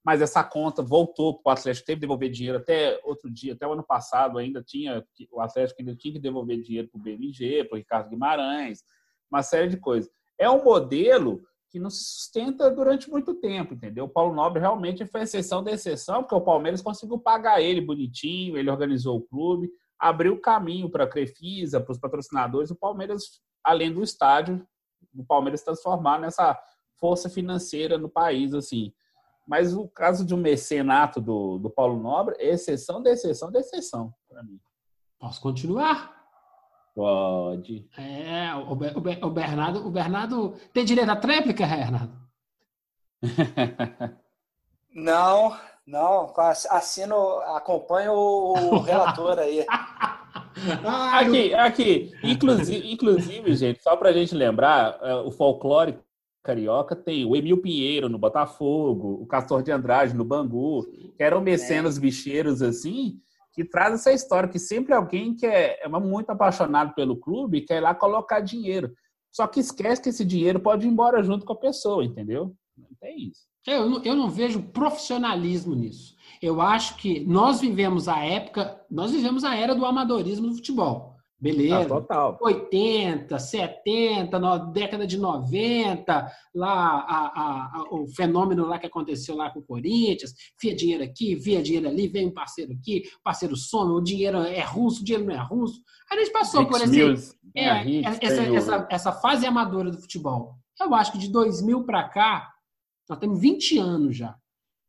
[0.07, 3.67] mas essa conta voltou para o Atlético, teve que devolver dinheiro até outro dia, até
[3.67, 7.65] o ano passado ainda tinha, o Atlético ainda tinha que devolver dinheiro para o BMG,
[7.65, 8.85] para o Ricardo Guimarães,
[9.29, 10.09] uma série de coisas.
[10.39, 14.05] É um modelo que não se sustenta durante muito tempo, entendeu?
[14.05, 18.57] O Paulo Nobre realmente foi exceção da exceção, porque o Palmeiras conseguiu pagar ele bonitinho,
[18.57, 19.69] ele organizou o clube,
[19.99, 24.67] abriu caminho para a Crefisa, para os patrocinadores, o Palmeiras, além do estádio,
[25.15, 26.59] o Palmeiras transformar nessa
[26.99, 28.93] força financeira no país, assim.
[29.47, 33.61] Mas o caso de um mecenato do, do Paulo Nobre é exceção da exceção da
[33.61, 34.61] exceção para mim.
[35.19, 36.15] Posso continuar?
[36.95, 37.89] Pode.
[37.97, 42.27] É, o, o, o, Bernardo, o Bernardo tem direito à tréplica, Bernardo?
[44.93, 45.57] não,
[45.87, 46.33] não.
[46.71, 49.65] Assino, acompanho o relator aí.
[51.13, 52.13] aqui, aqui.
[52.23, 55.99] Inclusive, inclusive, gente, só para a gente lembrar, é, o folclore
[56.43, 60.85] carioca tem o Emil Pinheiro no Botafogo, o Castor de Andrade no Bangu,
[61.17, 62.01] que eram mecenas é.
[62.01, 63.21] bicheiros assim,
[63.53, 67.79] que traz essa história que sempre alguém que é, é muito apaixonado pelo clube quer
[67.79, 68.93] ir lá colocar dinheiro.
[69.33, 72.55] Só que esquece que esse dinheiro pode ir embora junto com a pessoa, entendeu?
[72.77, 73.47] Não tem isso.
[73.67, 76.15] Eu não, eu não vejo profissionalismo nisso.
[76.41, 81.17] Eu acho que nós vivemos a época, nós vivemos a era do amadorismo no futebol.
[81.39, 81.81] Beleza.
[81.81, 82.39] Ah, total.
[82.41, 89.37] 80, 70, no, década de 90, lá a, a, a, o fenômeno lá que aconteceu
[89.37, 93.55] lá com o Corinthians, via dinheiro aqui, via dinheiro ali, vem um parceiro aqui, parceiro
[93.55, 95.79] some, o dinheiro é russo, o dinheiro não é russo.
[96.11, 100.55] Aí a gente passou por esse, é, é, essa, essa, essa fase amadora do futebol.
[100.81, 102.51] Eu acho que de 2000 para cá,
[103.09, 104.37] nós temos 20 anos já.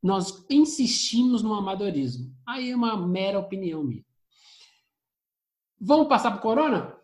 [0.01, 2.34] Nós insistimos no amadorismo.
[2.45, 4.05] Aí é uma mera opinião minha.
[5.80, 6.97] Vamos passar para Corona?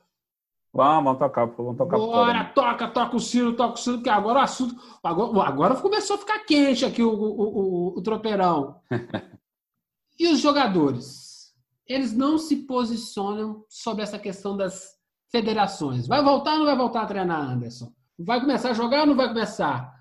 [0.73, 4.39] Vamos, vamos tocar, vamos tocar Bora, toca, toca o Ciro, toca o Ciro, que agora
[4.39, 4.75] o assunto.
[5.03, 8.81] Agora, agora começou a ficar quente aqui o, o, o, o tropeirão.
[10.19, 11.53] e os jogadores?
[11.87, 14.93] Eles não se posicionam sobre essa questão das
[15.29, 16.07] federações.
[16.07, 17.93] Vai voltar ou não vai voltar a treinar, Anderson?
[18.17, 19.92] Vai começar a jogar ou não vai começar?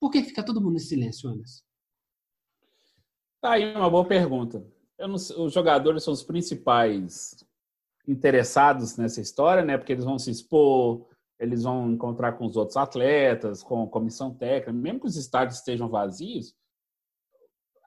[0.00, 1.62] Por que fica todo mundo em silêncio, Anderson?
[3.40, 4.64] Tá aí uma boa pergunta.
[4.98, 7.36] Não, os jogadores são os principais
[8.06, 9.76] interessados nessa história, né?
[9.76, 11.06] Porque eles vão se expor,
[11.38, 15.58] eles vão encontrar com os outros atletas, com a comissão técnica, mesmo que os estádios
[15.58, 16.54] estejam vazios,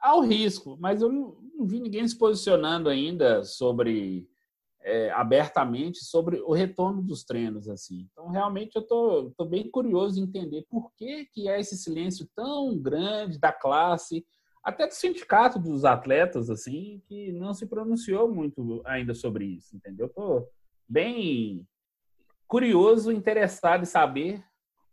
[0.02, 0.78] há o risco.
[0.80, 4.30] Mas eu não, não vi ninguém se posicionando ainda sobre
[4.84, 8.08] é, abertamente sobre o retorno dos treinos assim.
[8.12, 12.28] Então realmente eu tô, tô bem curioso em entender por que que é esse silêncio
[12.36, 14.26] tão grande da classe
[14.64, 20.06] até do sindicato dos atletas, assim, que não se pronunciou muito ainda sobre isso, entendeu?
[20.06, 20.48] Estou
[20.88, 21.68] bem
[22.48, 24.44] curioso, interessado em saber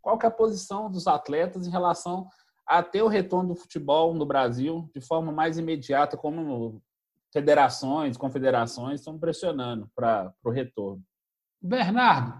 [0.01, 2.27] qual é a posição dos atletas em relação
[2.65, 6.81] a ter o retorno do futebol no Brasil de forma mais imediata, como
[7.31, 11.03] federações, confederações estão pressionando para o retorno.
[11.61, 12.33] Bernardo,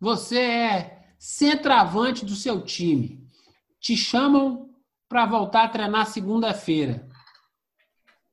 [0.00, 3.26] você é centroavante do seu time.
[3.80, 4.70] Te chamam
[5.08, 7.08] para voltar a treinar segunda-feira.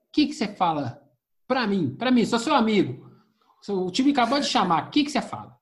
[0.08, 1.02] O que, que você fala
[1.48, 1.96] para mim?
[1.96, 3.06] Para mim, sou seu amigo.
[3.68, 4.88] O time acabou de chamar.
[4.88, 5.58] O que, que você fala?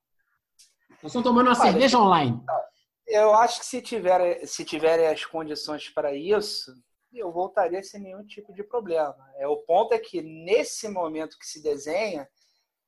[1.02, 2.42] Nós estamos tomando uma Olha, cerveja online.
[3.08, 6.74] Eu acho que se tiver, se tiverem as condições para isso,
[7.20, 9.32] eu voltaria sem nenhum tipo de problema.
[9.38, 12.28] É o ponto é que nesse momento que se desenha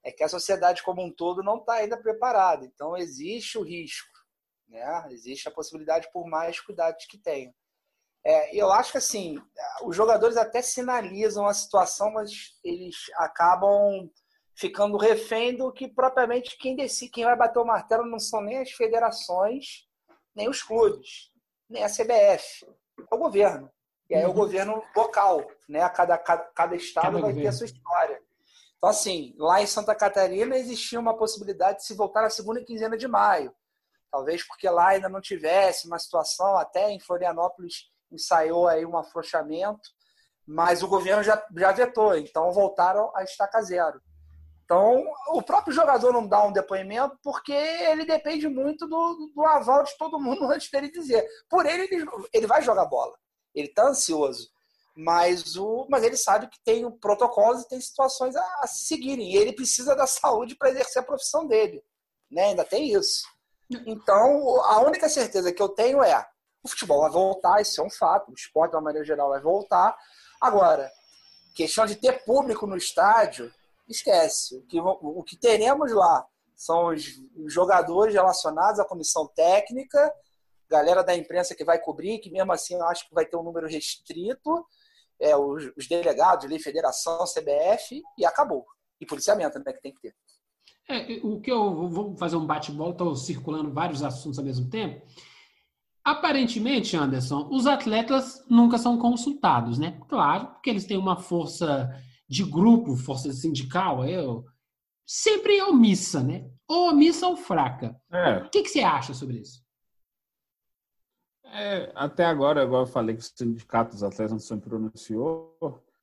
[0.04, 2.66] é que a sociedade como um todo não está ainda preparada.
[2.66, 4.12] Então existe o risco,
[4.68, 5.08] né?
[5.10, 7.54] Existe a possibilidade por mais cuidados que tenham.
[8.24, 9.38] É, eu acho que assim,
[9.84, 14.10] os jogadores até sinalizam a situação, mas eles acabam
[14.56, 18.60] ficando refém do que propriamente quem decide, quem vai bater o martelo não são nem
[18.60, 19.86] as federações,
[20.34, 21.32] nem os clubes,
[21.70, 22.66] nem a CBF,
[23.12, 23.70] é o governo.
[24.10, 24.36] E aí é o uhum.
[24.36, 25.88] governo local, né?
[25.90, 27.42] Cada, cada, cada estado cada vai governo.
[27.42, 28.22] ter a sua história.
[28.78, 32.98] Então, assim, lá em Santa Catarina existia uma possibilidade de se voltar na segunda quinzena
[32.98, 33.54] de maio.
[34.12, 39.90] Talvez porque lá ainda não tivesse uma situação, até em Florianópolis ensaiou aí um afrouxamento,
[40.48, 44.00] mas o governo já, já vetou, então voltaram a estaca zero.
[44.64, 49.84] Então, o próprio jogador não dá um depoimento porque ele depende muito do, do aval
[49.84, 51.26] de todo mundo antes dele dizer.
[51.50, 53.14] Por ele, ele, ele vai jogar bola.
[53.56, 54.50] Ele está ansioso.
[54.96, 59.34] Mas, o, mas ele sabe que tem protocolos e tem situações a, a seguirem.
[59.34, 61.84] E ele precisa da saúde para exercer a profissão dele.
[62.32, 62.48] Né?
[62.48, 63.24] Ainda tem isso.
[63.86, 66.26] Então, a única certeza que eu tenho é
[66.64, 68.32] o futebol vai voltar, isso é um fato.
[68.32, 69.96] O esporte, de uma maneira geral, vai voltar.
[70.42, 70.92] Agora,
[71.54, 73.54] questão de ter público no estádio,
[73.88, 74.58] esquece.
[74.58, 76.26] O que, o que teremos lá
[76.56, 77.04] são os
[77.48, 80.12] jogadores relacionados à comissão técnica,
[80.70, 83.44] galera da imprensa que vai cobrir, que mesmo assim eu acho que vai ter um
[83.44, 84.66] número restrito,
[85.20, 88.66] é, os, os delegados, ali, federação, CBF, e acabou.
[89.00, 90.16] E policiamento, né, que tem que ter.
[90.88, 95.06] É, o que eu vou fazer um bate-bola, estou circulando vários assuntos ao mesmo tempo.
[96.04, 100.00] Aparentemente, Anderson, os atletas nunca são consultados, né?
[100.08, 101.90] Claro, porque eles têm uma força
[102.30, 104.46] de grupo, força sindical, eu,
[105.06, 106.48] sempre é omissa, né?
[106.68, 108.00] Ou omissa ou fraca.
[108.12, 108.38] É.
[108.38, 109.65] O que, que você acha sobre isso?
[111.54, 115.56] É, até agora, agora eu falei que o sindicato dos atletas não se pronunciou,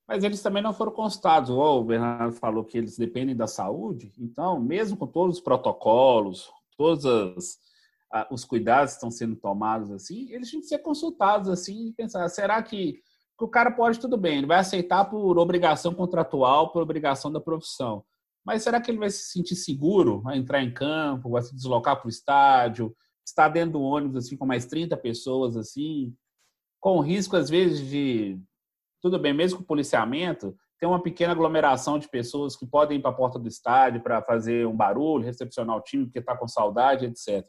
[0.07, 1.51] mas eles também não foram consultados.
[1.51, 7.05] o Bernardo falou que eles dependem da saúde, então, mesmo com todos os protocolos, todos
[7.05, 7.59] as,
[8.30, 12.28] os cuidados que estão sendo tomados assim, eles tinham que ser consultados assim e pensar,
[12.28, 13.03] será que
[13.43, 17.40] que o cara pode tudo bem, ele vai aceitar por obrigação contratual, por obrigação da
[17.40, 18.05] profissão.
[18.45, 21.97] Mas será que ele vai se sentir seguro a entrar em campo, vai se deslocar
[21.97, 26.14] para o estádio, estar dentro do ônibus assim com mais 30 pessoas assim,
[26.80, 28.40] com risco às vezes de
[29.00, 33.10] tudo bem, mesmo com policiamento, tem uma pequena aglomeração de pessoas que podem ir para
[33.10, 37.06] a porta do estádio para fazer um barulho, recepcionar o time porque está com saudade,
[37.06, 37.44] etc.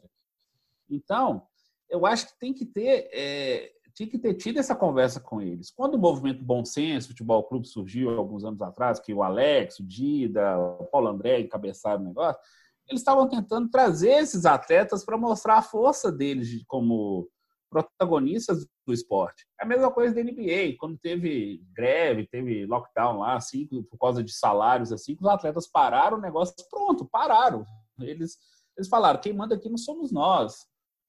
[0.90, 1.42] Então,
[1.88, 5.70] eu acho que tem que ter é, que ter tido essa conversa com eles.
[5.70, 9.86] Quando o movimento Bom Senso Futebol Clube surgiu alguns anos atrás, que o Alex, o
[9.86, 12.40] Dida, o Paulo André encabeçaram o negócio,
[12.88, 17.28] eles estavam tentando trazer esses atletas para mostrar a força deles como
[17.70, 19.44] protagonistas do esporte.
[19.60, 24.22] É a mesma coisa da NBA, quando teve greve, teve lockdown lá, assim, por causa
[24.22, 27.64] de salários, assim, os atletas pararam o negócio, pronto, pararam.
[28.00, 28.36] Eles,
[28.76, 30.54] eles falaram, quem manda aqui não somos nós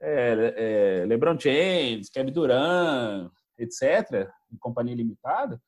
[0.01, 0.53] é,
[1.01, 5.61] é, LeBron James, Kevin Durant, etc., em companhia limitada,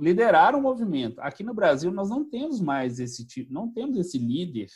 [0.00, 1.20] lideraram o movimento.
[1.20, 4.66] Aqui no Brasil nós não temos mais esse tipo, não temos esse líder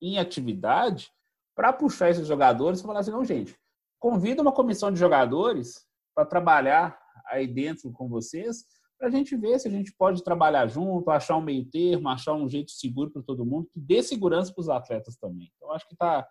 [0.00, 1.10] em atividade
[1.54, 3.56] para puxar esses jogadores e falar assim, não, gente,
[3.98, 8.64] convida uma comissão de jogadores para trabalhar aí dentro com vocês,
[8.98, 12.34] para a gente ver se a gente pode trabalhar junto, achar um meio termo, achar
[12.34, 15.50] um jeito seguro para todo mundo, que dê segurança para os atletas também.
[15.56, 16.26] Então, acho que está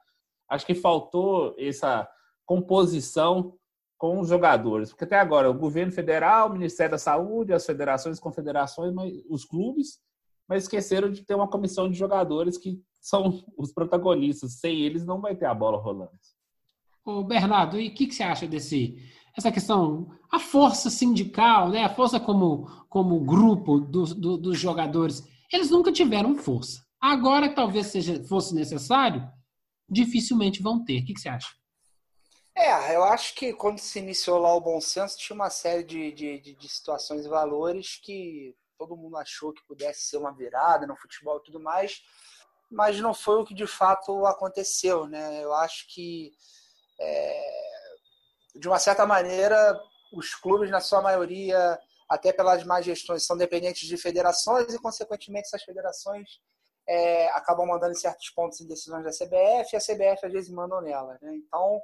[0.48, 2.10] acho que faltou essa
[2.46, 3.56] composição
[3.98, 8.20] com os jogadores, porque até agora o governo federal, o Ministério da Saúde, as federações,
[8.20, 8.94] confederações,
[9.30, 10.00] os clubes,
[10.50, 14.60] mas esqueceram de ter uma comissão de jogadores que são os protagonistas.
[14.60, 16.12] Sem eles não vai ter a bola rolando.
[17.06, 18.98] Ô Bernardo, e o que, que, você acha desse
[19.38, 25.24] essa questão, a força sindical, né, a força como, como grupo do, do, dos jogadores,
[25.54, 26.84] eles nunca tiveram força.
[27.00, 29.26] Agora talvez seja fosse necessário,
[29.90, 31.02] dificilmente vão ter.
[31.02, 31.48] O que, que você acha?
[32.58, 36.12] É, eu acho que quando se iniciou lá o bom senso, tinha uma série de,
[36.12, 40.88] de, de, de situações e valores que todo mundo achou que pudesse ser uma virada
[40.88, 42.02] no futebol e tudo mais,
[42.72, 45.44] mas não foi o que de fato aconteceu, né?
[45.44, 46.32] Eu acho que,
[46.98, 47.42] é,
[48.56, 49.78] de uma certa maneira,
[50.14, 51.78] os clubes, na sua maioria,
[52.08, 56.40] até pelas más gestões, são dependentes de federações e, consequentemente, essas federações
[56.88, 60.82] é, acabam mandando certos pontos em decisões da CBF e a CBF às vezes mandam
[60.82, 61.20] nela.
[61.22, 61.36] Né?
[61.36, 61.82] Então,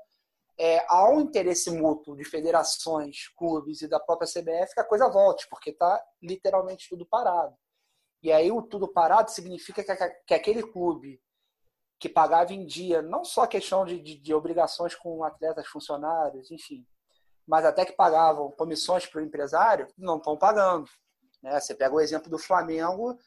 [0.58, 5.10] é, há um interesse mútuo de federações, clubes e da própria CBF que a coisa
[5.10, 7.56] volte, porque está literalmente tudo parado.
[8.24, 9.96] E aí o tudo parado significa que,
[10.26, 11.22] que aquele clube
[12.00, 16.86] que pagava em dia, não só questão de, de, de obrigações com atletas, funcionários, enfim,
[17.48, 20.90] mas até que pagavam comissões para o empresário, não estão pagando.
[21.42, 21.60] Né?
[21.60, 23.18] Você pega o exemplo do Flamengo,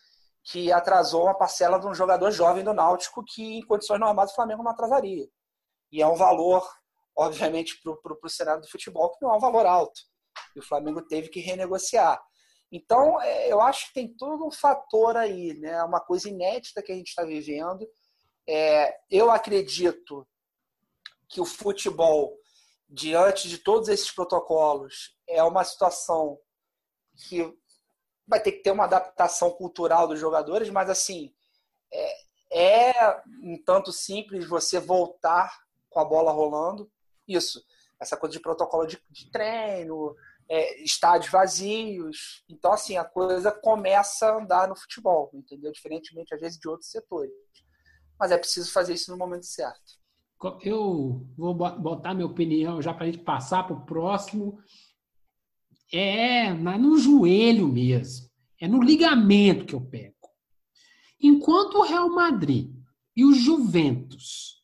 [0.43, 4.35] que atrasou uma parcela de um jogador jovem do Náutico que, em condições normais, o
[4.35, 5.29] Flamengo não atrasaria.
[5.93, 6.69] E é um valor,
[7.19, 10.01] obviamente, para o cenário do futebol, que não é um valor alto.
[10.55, 12.23] E o Flamengo teve que renegociar.
[12.71, 15.83] Então, é, eu acho que tem todo um fator aí, né?
[15.83, 17.85] uma coisa inédita que a gente está vivendo.
[18.47, 20.27] É, eu acredito
[21.29, 22.39] que o futebol,
[22.89, 26.39] diante de todos esses protocolos, é uma situação
[27.29, 27.53] que
[28.27, 31.35] vai ter que ter uma adaptação cultural dos jogadores, mas assim,
[31.93, 35.59] é, é um tanto simples você voltar
[35.91, 36.91] com a bola rolando.
[37.29, 37.63] Isso,
[38.01, 40.15] essa coisa de protocolo de, de treino,
[40.49, 42.43] é, estádios vazios.
[42.49, 45.71] Então, assim, a coisa começa a andar no futebol, entendeu?
[45.71, 47.33] Diferentemente, às vezes, de outros setores.
[48.19, 49.99] Mas é preciso fazer isso no momento certo.
[50.63, 54.59] Eu vou botar minha opinião já para a gente passar para o próximo.
[55.93, 58.29] É no joelho mesmo.
[58.61, 60.15] É no ligamento que eu pego.
[61.21, 62.73] Enquanto o Real Madrid
[63.17, 64.58] e o Juventus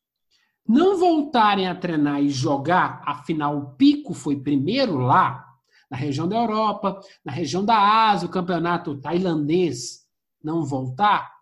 [0.66, 5.44] não voltarem a treinar e jogar, afinal o Pico foi primeiro lá,
[5.90, 10.04] na região da Europa, na região da Ásia, o campeonato tailandês
[10.42, 11.32] não voltar,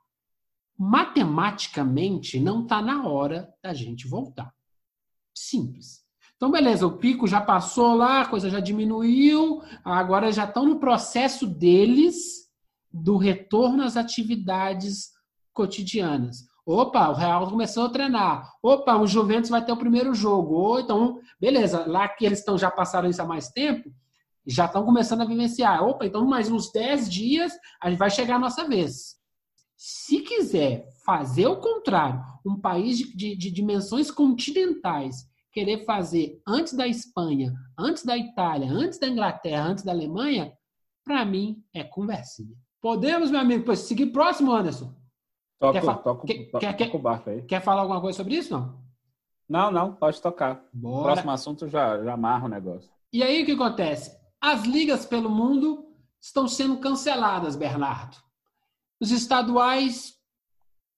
[0.77, 4.53] matematicamente não está na hora da gente voltar.
[5.35, 6.03] Simples.
[6.37, 10.81] Então, beleza, o pico já passou lá, a coisa já diminuiu, agora já estão no
[10.81, 12.51] processo deles
[12.93, 15.13] do retorno às atividades
[15.53, 16.45] cotidianas.
[16.65, 18.53] Opa, o Real começou a treinar.
[18.63, 20.55] Opa, o Juventus vai ter o primeiro jogo.
[20.55, 23.91] Ou então, beleza, lá que eles estão já passaram isso há mais tempo,
[24.47, 25.83] já estão começando a vivenciar.
[25.83, 29.17] Opa, então mais uns 10 dias a gente vai chegar a nossa vez.
[29.77, 36.73] Se quiser fazer o contrário, um país de, de, de dimensões continentais querer fazer antes
[36.73, 40.53] da Espanha, antes da Itália, antes da Inglaterra, antes da Alemanha,
[41.05, 42.57] para mim é conversinha.
[42.81, 44.95] Podemos, meu amigo, seguir próximo, Anderson?
[45.63, 47.43] Toco, quer, toco, quer, toco, quer, toco o barco aí.
[47.43, 48.83] Quer falar alguma coisa sobre isso, não?
[49.49, 50.61] Não, não, pode tocar.
[50.73, 51.13] Bora.
[51.13, 52.91] Próximo assunto já, já amarra o negócio.
[53.13, 54.19] E aí o que acontece?
[54.41, 55.87] As ligas pelo mundo
[56.21, 58.17] estão sendo canceladas, Bernardo.
[59.01, 60.15] Os estaduais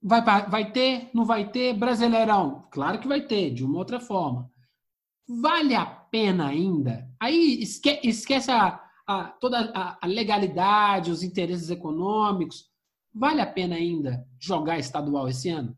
[0.03, 2.67] vai, vai ter, não vai ter, Brasileirão?
[2.71, 4.51] Claro que vai ter, de uma outra forma.
[5.29, 7.07] Vale a pena ainda?
[7.21, 12.73] Aí esque, esquece a, a, toda a, a legalidade, os interesses econômicos.
[13.15, 15.77] Vale a pena ainda jogar estadual esse ano?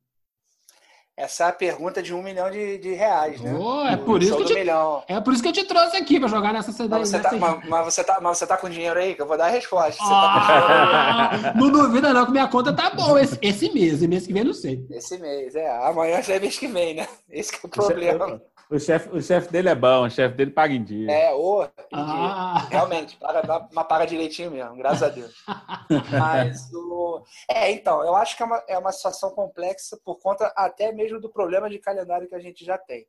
[1.18, 3.54] Essa é a pergunta de um milhão de, de reais, né?
[3.58, 5.02] Oh, é, por isso que eu te, milhão.
[5.08, 7.00] é por isso que eu te trouxe aqui para jogar nessa cidade.
[7.00, 9.14] Mas você, tá, mas, mas, você tá, mas você tá com dinheiro aí?
[9.14, 10.02] Que eu vou dar a resposta.
[10.02, 14.02] Ah, tá não duvida não que minha conta tá boa esse, esse mês.
[14.02, 14.84] E mês que vem não sei.
[14.90, 15.70] Esse mês, é.
[15.86, 17.08] Amanhã já é mês que vem, né?
[17.30, 18.42] Esse que é o problema.
[18.68, 21.10] O chefe o chef dele é bom, o chefe dele paga em dia.
[21.10, 22.66] É, ô, ah.
[22.68, 25.34] realmente, paga, mas paga direitinho mesmo, graças a Deus.
[26.10, 27.24] mas o.
[27.48, 31.20] É, então, eu acho que é uma, é uma situação complexa por conta até mesmo
[31.20, 33.06] do problema de calendário que a gente já tem.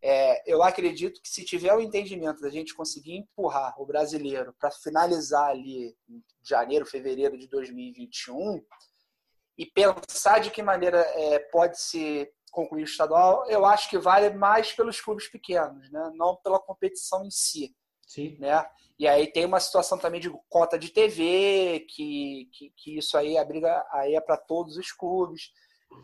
[0.00, 4.70] É, eu acredito que se tiver o entendimento da gente conseguir empurrar o brasileiro para
[4.70, 8.62] finalizar ali em janeiro, fevereiro de 2021
[9.56, 14.30] e pensar de que maneira é, pode ser concluir o estadual, eu acho que vale
[14.30, 16.10] mais pelos clubes pequenos, né?
[16.16, 17.72] não pela competição em si.
[18.04, 18.36] Sim.
[18.40, 18.66] Né?
[18.98, 23.38] E aí tem uma situação também de cota de TV, que, que, que isso aí
[23.38, 25.52] a briga aí é para todos os clubes.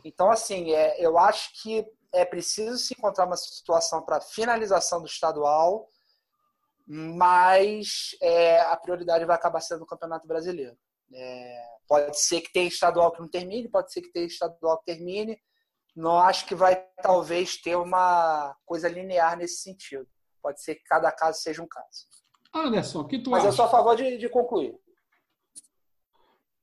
[0.05, 5.07] Então, assim, é, eu acho que é preciso se encontrar uma situação para finalização do
[5.07, 5.89] estadual,
[6.87, 10.77] mas é, a prioridade vai acabar sendo o Campeonato Brasileiro.
[11.13, 14.85] É, pode ser que tenha estadual que não termine, pode ser que tenha estadual que
[14.85, 15.37] termine,
[15.95, 20.07] não acho que vai talvez ter uma coisa linear nesse sentido.
[20.43, 22.07] Pode ser que cada caso seja um caso.
[22.55, 23.49] Anderson, o que tu Mas acha?
[23.49, 24.77] eu sou a favor de, de concluir.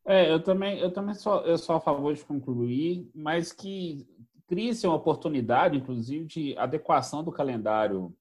[0.05, 4.07] É, eu também, eu também sou, eu sou a favor de concluir, mas que
[4.47, 8.13] crie-se uma oportunidade, inclusive, de adequação do calendário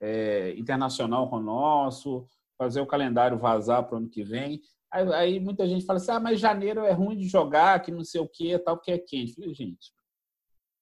[0.00, 2.26] é, internacional com o nosso,
[2.58, 4.60] fazer o calendário vazar para o ano que vem.
[4.90, 8.04] Aí, aí, muita gente fala assim, ah, mas janeiro é ruim de jogar, que não
[8.04, 9.30] sei o que, tal, porque é quente.
[9.30, 9.92] Eu falei, gente,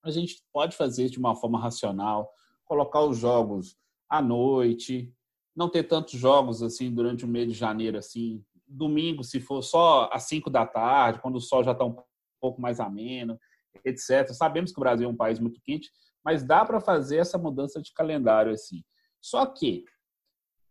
[0.03, 2.33] a gente pode fazer de uma forma racional,
[2.65, 3.77] colocar os jogos
[4.09, 5.15] à noite,
[5.55, 10.11] não ter tantos jogos assim durante o mês de janeiro assim, domingo se for só
[10.13, 11.97] às 5 da tarde, quando o sol já está um
[12.41, 13.39] pouco mais ameno,
[13.85, 14.29] etc.
[14.33, 15.91] Sabemos que o Brasil é um país muito quente,
[16.25, 18.83] mas dá para fazer essa mudança de calendário assim.
[19.21, 19.85] Só que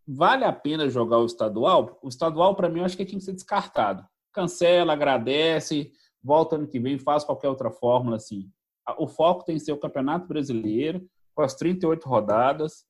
[0.05, 1.97] vale a pena jogar o estadual?
[2.01, 4.05] O estadual para mim eu acho que tinha que ser descartado.
[4.33, 5.91] Cancela, agradece,
[6.21, 8.51] volta ano que vem, faz qualquer outra fórmula assim
[8.97, 12.85] o foco tem que ser o Campeonato Brasileiro, com as 38 rodadas,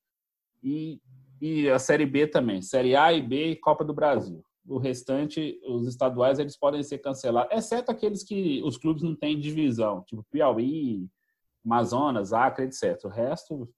[0.63, 0.99] e,
[1.41, 4.43] e a Série B também, Série A e B e Copa do Brasil.
[4.67, 9.39] O restante, os estaduais, eles podem ser cancelados, exceto aqueles que os clubes não têm
[9.39, 11.09] divisão, tipo Piauí,
[11.65, 13.03] Amazonas, Acre, etc.
[13.05, 13.69] O resto,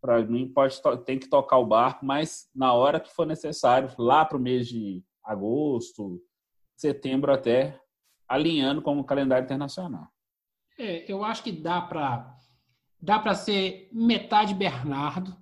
[0.00, 4.24] para mim, pode, tem que tocar o barco, mas na hora que for necessário, lá
[4.24, 6.20] para o mês de agosto,
[6.76, 7.80] setembro até,
[8.28, 10.08] alinhando com o calendário internacional.
[10.78, 12.34] É, eu acho que dá para
[13.00, 15.36] dá para ser metade Bernardo,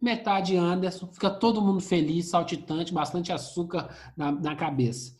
[0.00, 5.14] metade Anderson, fica todo mundo feliz, saltitante, bastante açúcar na, na cabeça.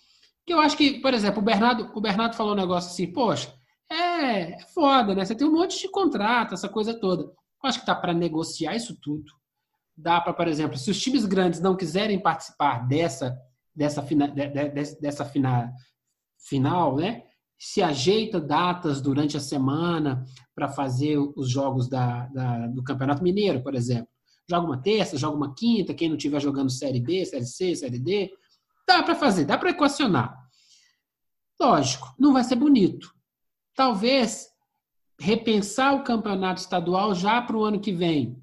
[0.46, 3.54] Que eu acho que, por exemplo, o Bernardo, o Bernardo falou um negócio assim, poxa,
[3.90, 5.24] é, é foda, né?
[5.24, 7.24] Você tem um monte de contrato, essa coisa toda.
[7.24, 7.32] Eu
[7.68, 9.32] acho que dá para negociar isso tudo.
[9.96, 13.36] Dá para, por exemplo, se os times grandes não quiserem participar dessa
[13.74, 15.72] dessa, fina, de, de, dessa fina,
[16.38, 17.22] final, né?
[17.62, 20.24] Se ajeita datas durante a semana
[20.54, 24.08] para fazer os jogos da, da, do Campeonato Mineiro, por exemplo.
[24.48, 27.98] Joga uma terça, joga uma quinta, quem não estiver jogando Série B, Série C, Série
[27.98, 28.32] D.
[28.88, 30.34] Dá para fazer, dá para equacionar.
[31.60, 33.14] Lógico, não vai ser bonito.
[33.74, 34.48] Talvez
[35.20, 38.42] repensar o campeonato estadual já para o ano que vem.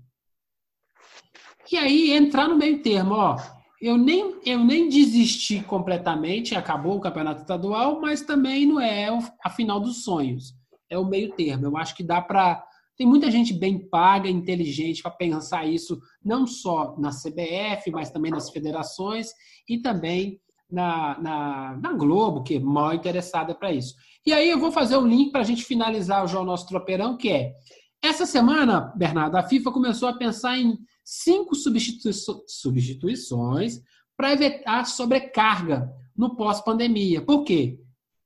[1.72, 7.02] E aí entrar no meio termo, ó eu nem, eu nem desisti completamente, acabou o
[7.02, 9.08] campeonato estadual, mas também não é
[9.44, 10.56] a final dos sonhos.
[10.90, 11.66] É o meio termo.
[11.66, 12.64] Eu acho que dá para.
[12.98, 18.32] Tem muita gente bem paga, inteligente para pensar isso, não só na CBF, mas também
[18.32, 19.28] nas federações
[19.70, 20.40] e também
[20.70, 23.94] na, na, na Globo, que é mal interessada para isso.
[24.26, 27.30] E aí eu vou fazer o link para a gente finalizar o nosso tropeirão, que
[27.30, 27.54] é
[28.02, 30.78] essa semana, Bernardo, a FIFA começou a pensar em
[31.08, 33.82] cinco substituições
[34.18, 37.22] para evitar sobrecarga no pós-pandemia.
[37.22, 37.80] Por quê?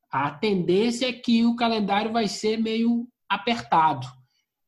[0.09, 4.07] A tendência é que o calendário vai ser meio apertado.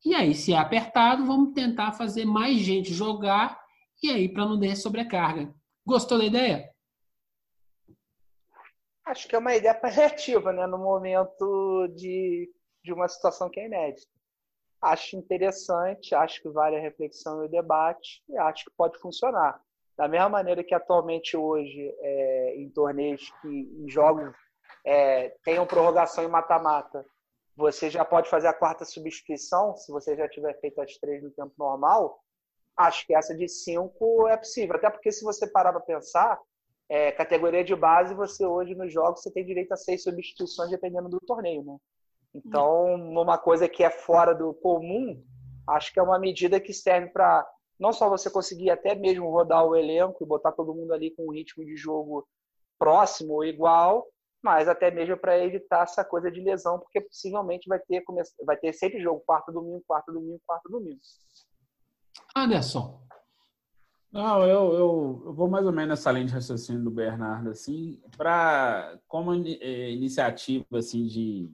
[0.06, 3.60] E aí, se é apertado, vamos tentar fazer mais gente jogar
[4.04, 5.52] e aí para não ter sobrecarga.
[5.84, 6.72] Gostou da ideia?
[9.06, 10.68] Acho que é uma ideia paliativa, né?
[10.68, 12.48] No momento de,
[12.84, 14.14] de uma situação que é inédita
[14.84, 19.60] acho interessante, acho que vale a reflexão e o debate, e acho que pode funcionar.
[19.98, 24.36] Da mesma maneira que atualmente hoje, é, em torneios que em jogos
[24.86, 27.06] é, tenham prorrogação e mata-mata,
[27.56, 31.32] você já pode fazer a quarta substituição, se você já tiver feito as três no
[31.32, 32.20] tempo normal,
[32.76, 34.76] acho que essa de cinco é possível.
[34.76, 36.40] Até porque se você parar para pensar,
[36.90, 41.08] é, categoria de base, você hoje nos jogos você tem direito a seis substituições dependendo
[41.08, 41.78] do torneio, né?
[42.34, 45.24] Então, numa coisa que é fora do comum,
[45.68, 47.48] acho que é uma medida que serve para
[47.80, 51.28] não só você conseguir até mesmo rodar o elenco e botar todo mundo ali com
[51.28, 52.28] um ritmo de jogo
[52.80, 54.08] próximo ou igual,
[54.42, 58.04] mas até mesmo para evitar essa coisa de lesão, porque possivelmente vai ter,
[58.46, 61.00] vai ter sempre jogo quarto domingo, quarto domingo, quarto domingo.
[62.36, 63.02] Anderson.
[64.12, 68.00] Não, eu, eu, eu, vou mais ou menos nessa linha de raciocínio do Bernardo, assim,
[68.16, 71.52] para como eh, iniciativa assim de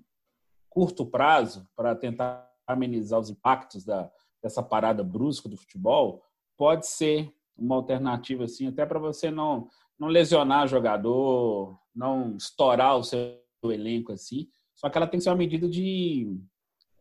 [0.69, 4.09] curto prazo, para tentar amenizar os impactos da,
[4.41, 6.23] dessa parada brusca do futebol,
[6.57, 9.67] pode ser uma alternativa, assim, até para você não,
[9.99, 14.47] não lesionar jogador, não estourar o seu elenco, assim.
[14.75, 16.39] Só que ela tem que ser uma medida de.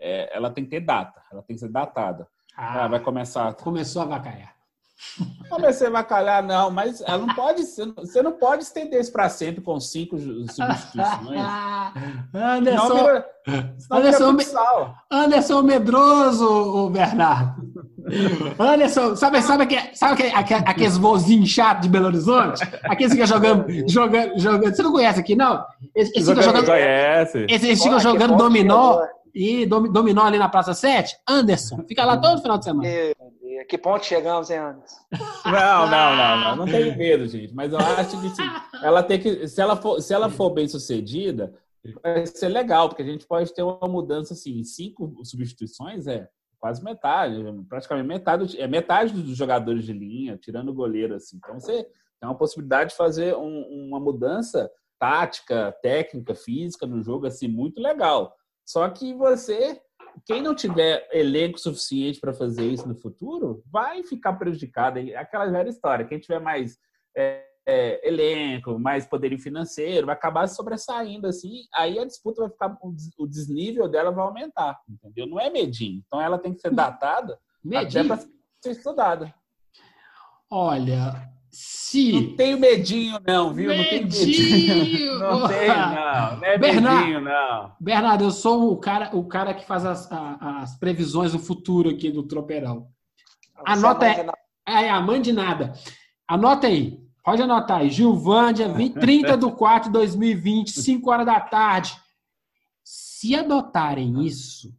[0.00, 2.28] É, ela tem que ter data, ela tem que ser datada.
[2.56, 3.54] Ah, ela vai começar.
[3.54, 4.57] Começou a vacaiar.
[5.48, 9.62] Comecei a vacalhar, não, mas ela não pode, você não pode estender isso para sempre
[9.62, 10.90] com cinco substituições.
[12.34, 14.36] Anderson, não, Anderson,
[15.10, 17.68] Anderson Medroso, o Bernardo.
[18.58, 22.62] Anderson, sabe, sabe, aquele, sabe aquele, aqueles vozinhos chatos de Belo Horizonte?
[22.84, 24.74] Aqueles que ficam jogando, jogando, jogando.
[24.74, 25.64] Você não conhece aqui, não?
[25.94, 27.46] Esse, esse fica jogando, conhece.
[27.48, 29.00] Esse, esse fica jogando dominó
[29.34, 31.16] e dominó ali na Praça 7.
[31.28, 32.88] Anderson, fica lá todo final de semana.
[33.68, 34.96] Que ponto chegamos, hein, Anderson?
[35.44, 36.56] Não, não, não, não.
[36.56, 37.54] Não tenho medo, gente.
[37.54, 38.42] Mas eu acho que,
[38.82, 41.52] ela tem que se ela for, se ela for bem sucedida,
[42.02, 46.28] vai ser legal, porque a gente pode ter uma mudança assim, em cinco substituições é
[46.58, 47.36] quase metade,
[47.68, 51.36] praticamente metade, é metade dos jogadores de linha, tirando o goleiro assim.
[51.36, 57.26] Então você tem uma possibilidade de fazer um, uma mudança tática, técnica, física no jogo
[57.26, 58.34] assim muito legal.
[58.66, 59.80] Só que você
[60.26, 64.98] quem não tiver elenco suficiente para fazer isso no futuro vai ficar prejudicado.
[65.16, 66.06] Aquela velha história.
[66.06, 66.78] Quem tiver mais
[67.16, 71.64] é, é, elenco, mais poderio financeiro, vai acabar sobressaindo assim.
[71.74, 72.78] Aí a disputa vai ficar,
[73.18, 75.26] o desnível dela vai aumentar, entendeu?
[75.26, 76.02] Não é medinho.
[76.06, 78.04] Então ela tem que ser datada medinho.
[78.04, 78.30] até para
[78.62, 79.34] ser estudada.
[80.50, 81.30] Olha,
[81.88, 82.12] se...
[82.12, 83.70] Não tenho medinho, não, viu?
[83.70, 83.82] Medinho.
[83.82, 85.18] Não tenho medinho.
[85.18, 86.36] Não tenho, não.
[86.36, 87.72] Não é Bernardo, medinho, não.
[87.80, 92.10] Bernardo, eu sou o cara, o cara que faz as, as previsões do futuro aqui
[92.10, 92.88] do Tropeirão.
[93.64, 94.26] Anota aí.
[94.66, 95.72] É, a mãe de nada.
[96.26, 97.00] Anota aí.
[97.24, 97.90] Pode anotar aí.
[97.90, 98.68] Gilvândia,
[99.00, 101.96] 30 de 4 de 2020, 5 horas da tarde.
[102.84, 104.74] Se adotarem isso,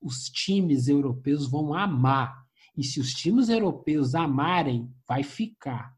[0.00, 2.44] os times europeus vão amar.
[2.76, 5.94] E se os times europeus amarem, vai ficar.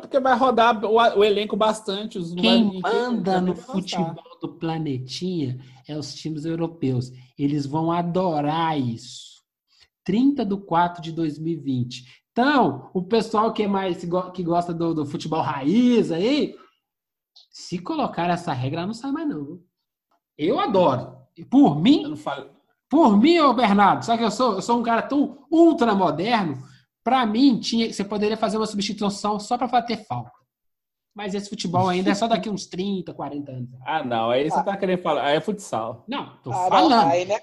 [0.00, 2.18] É porque vai rodar o, o elenco bastante.
[2.18, 7.12] Os, Quem vai, manda no futebol do planetinha é os times europeus.
[7.38, 9.42] Eles vão adorar isso.
[10.04, 12.22] 30 de 4 de 2020.
[12.32, 13.98] Então, o pessoal que é mais
[14.32, 16.56] que gosta do, do futebol raiz aí,
[17.50, 19.60] se colocar essa regra, não sai mais não.
[20.38, 21.18] Eu adoro.
[21.50, 22.14] Por mim,
[22.88, 26.62] Por mim, ô Bernardo, sabe que eu sou, eu sou um cara tão ultra moderno,
[27.10, 30.30] para mim, tinha, você poderia fazer uma substituição só para bater falta.
[31.12, 33.68] Mas esse futebol ainda é só daqui uns 30, 40 anos.
[33.84, 34.30] Ah, não.
[34.30, 34.62] Aí você ah.
[34.62, 35.24] tá querendo falar.
[35.24, 36.04] Aí é futsal.
[36.06, 37.02] Não, tô ah, falando.
[37.02, 37.36] Não, aí, né,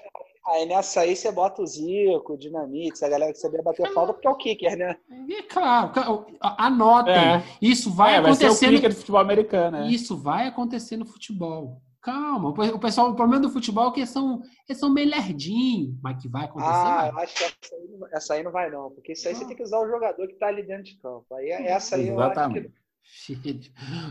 [0.46, 3.90] aí nessa aí você bota o Zico, o Dinamite, a galera que sabia bater é,
[3.92, 4.96] falta, porque é o kicker, né?
[5.30, 5.92] É claro.
[6.40, 7.14] Anotem.
[7.14, 7.44] É.
[7.60, 8.46] Isso vai é, acontecer.
[8.46, 9.88] Vai ser o kicker do futebol americano, né?
[9.88, 11.82] Isso vai acontecer no futebol.
[12.08, 15.94] Calma, o pessoal, o problema do futebol é que eles são, eles são meio lerdinhos,
[16.02, 16.70] mas que vai acontecer.
[16.72, 19.44] Ah, eu acho que essa aí, essa aí, não vai, não, porque isso aí você
[19.44, 21.26] tem que usar o jogador que tá ali dentro de campo.
[21.34, 22.64] Aí essa aí Exatamente.
[22.64, 23.60] eu acho que Filho,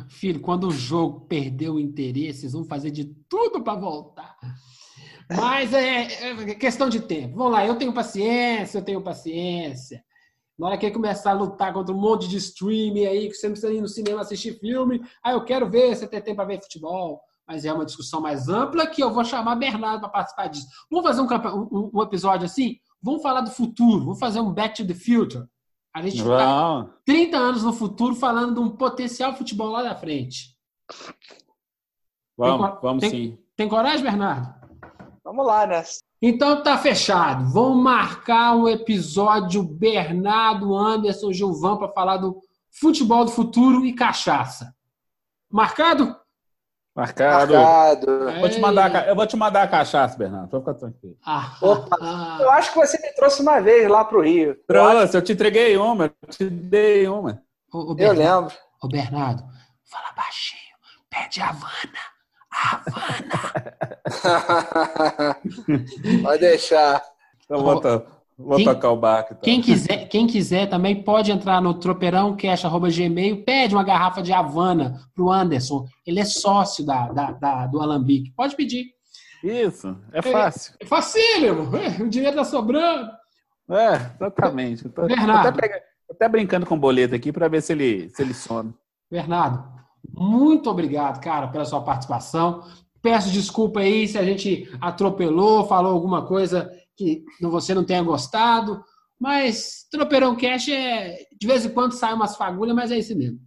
[0.10, 4.36] filho, quando o jogo perdeu o interesse, eles vão fazer de tudo para voltar.
[5.36, 7.36] Mas é, é, questão de tempo.
[7.36, 10.04] Vamos lá, eu tenho paciência, eu tenho paciência.
[10.58, 13.48] Na hora que ele começar a lutar contra um monte de streaming aí, que você
[13.48, 16.46] não precisa ir no cinema assistir filme, aí eu quero ver, você tem tempo para
[16.46, 17.22] ver futebol.
[17.48, 20.68] Mas é uma discussão mais ampla que eu vou chamar Bernardo para participar disso.
[20.92, 21.28] Vamos fazer um,
[21.72, 22.78] um, um, episódio assim?
[23.02, 25.46] Vamos falar do futuro, vamos fazer um Back to the Future.
[25.94, 30.58] A gente está 30 anos no futuro falando de um potencial futebol lá da frente.
[32.38, 33.38] Vamos, tem, vamos tem, sim.
[33.56, 34.54] Tem coragem, Bernardo?
[35.24, 35.84] Vamos lá, né?
[36.22, 37.52] Então tá fechado.
[37.52, 44.76] Vamos marcar um episódio Bernardo, Anderson, Gilvan para falar do futebol do futuro e cachaça.
[45.50, 46.16] Marcado?
[46.98, 47.54] Marcado.
[47.54, 48.40] Marcado.
[48.40, 50.50] Vou te mandar, eu vou te mandar a cachaça, Bernardo.
[50.50, 51.16] Vou ficar tranquilo.
[51.24, 54.58] Ah, Opa, ah, eu acho que você me trouxe uma vez lá pro Rio.
[54.68, 57.40] Trouxe, eu, eu te entreguei uma, eu te dei uma.
[57.72, 58.52] Ô, ô, eu lembro.
[58.82, 59.44] Ô, Bernardo,
[59.86, 60.60] fala baixinho.
[61.08, 62.02] Pede a Havana.
[62.52, 63.38] Havana.
[66.24, 67.04] Pode deixar.
[67.46, 68.08] Então, volta.
[68.38, 69.34] Vou quem, tocar o barco.
[69.34, 69.42] Então.
[69.42, 75.32] Quem, quiser, quem quiser também pode entrar no tropeirãocash.gmail, pede uma garrafa de Havana pro
[75.32, 75.88] Anderson.
[76.06, 78.32] Ele é sócio da, da, da do Alambique.
[78.36, 78.92] Pode pedir.
[79.44, 80.74] Isso, é fácil.
[80.80, 81.76] É, é facílimo.
[81.76, 83.10] É, o dinheiro tá sobrando.
[83.70, 84.86] É, exatamente.
[84.86, 85.48] Eu tô, Bernardo.
[85.48, 85.82] Até, pegando,
[86.12, 88.72] até, brincando com o boleto aqui para ver se ele, se ele some.
[89.10, 89.64] Bernardo,
[90.14, 92.64] muito obrigado, cara, pela sua participação.
[93.02, 98.84] Peço desculpa aí se a gente atropelou, falou alguma coisa que você não tenha gostado,
[99.20, 101.20] mas Tropeirão Cash é.
[101.40, 103.40] De vez em quando sai umas fagulhas, mas é isso mesmo.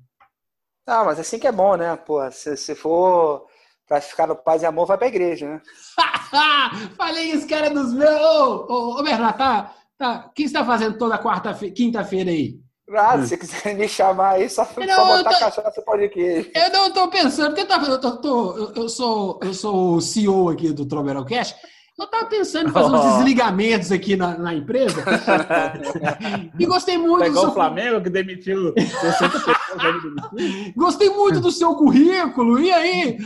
[0.87, 1.97] Ah, mas assim que é bom, né?
[1.97, 3.47] Pô, se, se for
[3.87, 5.63] pra ficar no paz e amor, vai pra igreja, né?
[6.97, 8.21] Falei isso, cara dos meus.
[8.21, 10.27] Ô, ô, ô Bernardo, tá, tá.
[10.29, 12.59] O que você tá fazendo toda quarta quinta-feira aí?
[12.93, 16.51] Ah, se quiser me chamar aí, só, não, só botar tô, cachaça pode aqui.
[16.53, 20.01] Eu não tô pensando, porque eu, tá, eu, tô, eu, eu, sou, eu sou o
[20.01, 21.55] CEO aqui do Troverão Cash.
[22.01, 25.05] Eu estava pensando em fazer uns desligamentos aqui na, na empresa.
[26.59, 27.51] e gostei muito Pegou do seu...
[27.51, 30.73] o Flamengo que demitiu 60 pessoas.
[30.75, 32.59] gostei muito do seu currículo.
[32.59, 33.19] E aí?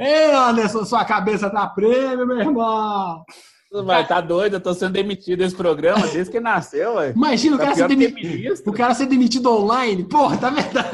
[0.00, 3.24] É, Anderson, sua cabeça tá prêmio, meu irmão.
[3.86, 7.12] Mas tá doido, eu tô sendo demitido desse programa desde que nasceu, ué.
[7.14, 10.02] Imagina tá o, cara ser demitido, o cara ser demitido online.
[10.02, 10.88] Porra, tá verdade.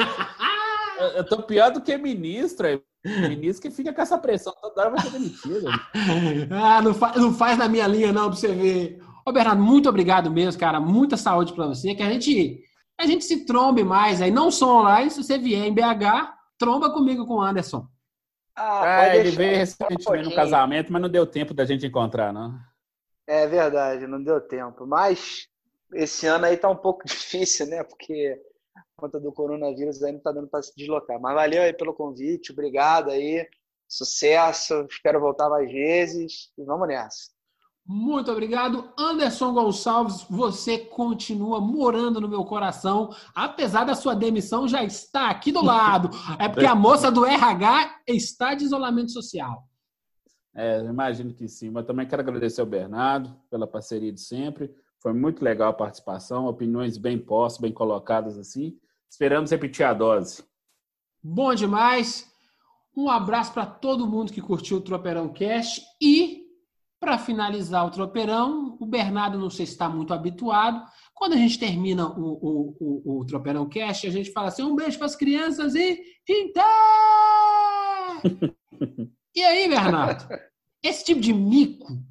[1.17, 2.81] Eu tô pior do que ministro, aí.
[3.05, 5.68] Ministro que fica com essa pressão toda hora vai ser demitido.
[6.51, 8.98] ah, não, fa não faz na minha linha, não, pra você ver.
[9.26, 10.81] Ô, Bernardo, muito obrigado mesmo, cara.
[10.81, 11.94] Muita saúde para você.
[11.94, 12.62] Que a gente,
[12.98, 14.31] a gente se trombe mais aí.
[14.31, 17.86] Não só online, se você vier em BH, tromba comigo com o Anderson.
[18.56, 22.55] Ah, é, ele veio recentemente no casamento, mas não deu tempo da gente encontrar, não.
[23.26, 24.86] É verdade, não deu tempo.
[24.86, 25.48] Mas
[25.93, 27.82] esse ano aí tá um pouco difícil, né?
[27.82, 28.40] Porque
[28.97, 31.21] conta do coronavírus aí não está dando para se deslocar.
[31.21, 33.47] Mas valeu aí pelo convite, obrigado aí,
[33.89, 37.35] sucesso, espero voltar mais vezes e vamos nessa.
[37.87, 40.23] Muito obrigado, Anderson Gonçalves.
[40.31, 46.09] Você continua morando no meu coração, apesar da sua demissão já está aqui do lado.
[46.39, 49.69] É porque a moça do RH está de isolamento social.
[50.55, 51.69] É, imagino que sim.
[51.69, 54.75] Mas também quero agradecer ao Bernardo pela parceria de sempre.
[55.05, 58.78] Foi muito legal a participação, opiniões bem postas, bem colocadas assim.
[59.06, 60.43] Esperamos repetir a dose.
[61.22, 62.26] Bom demais.
[62.97, 66.44] Um abraço para todo mundo que curtiu o Tropeirão Cast e
[66.98, 70.82] para finalizar o Tropeirão, o Bernardo não sei se está muito habituado.
[71.12, 74.74] Quando a gente termina o, o, o, o Tropeirão Cast, a gente fala assim: um
[74.74, 76.01] beijo para as crianças e.
[76.26, 76.64] Então!
[79.36, 80.26] e aí, Bernardo?
[80.82, 82.02] Esse tipo de mico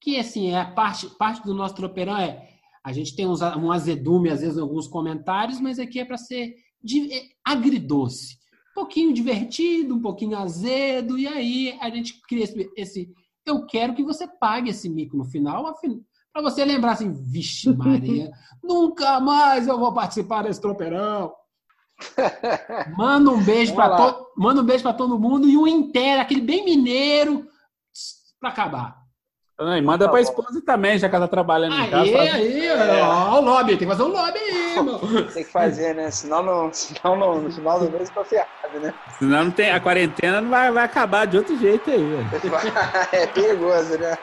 [0.00, 2.48] que assim é parte parte do nosso tropeirão é
[2.82, 6.16] a gente tem uns, um azedume às vezes em alguns comentários, mas aqui é para
[6.16, 8.38] ser de, é, agridoce,
[8.72, 13.14] um pouquinho divertido, um pouquinho azedo e aí a gente cria esse, esse
[13.44, 15.74] eu quero que você pague esse mico no final,
[16.32, 18.30] para você lembrar assim, vixe Maria,
[18.62, 21.32] nunca mais eu vou participar desse tropeirão.
[22.96, 24.26] Manda um beijo para to...
[24.34, 27.46] manda um beijo para todo mundo e um inteiro, aquele bem mineiro
[28.40, 28.99] para acabar.
[29.60, 30.24] E manda Tá pra bom.
[30.26, 32.02] esposa também, já que ela tá trabalhando em casa.
[32.02, 32.70] Aí, aí,
[33.02, 34.98] ó, o lobby, tem que fazer um lobby aí, irmão.
[35.34, 36.10] Tem que fazer, né?
[36.10, 38.94] Senão, não, senão não, no final do mês tá ferrado, né?
[39.18, 42.00] Senão não tem, a quarentena não vai, vai acabar de outro jeito aí.
[43.12, 44.16] É perigoso, né?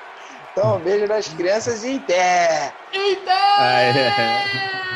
[0.52, 2.74] Então, um beijo nas crianças e em pé!
[2.92, 3.32] Eita!
[3.32, 4.87] Ah, é.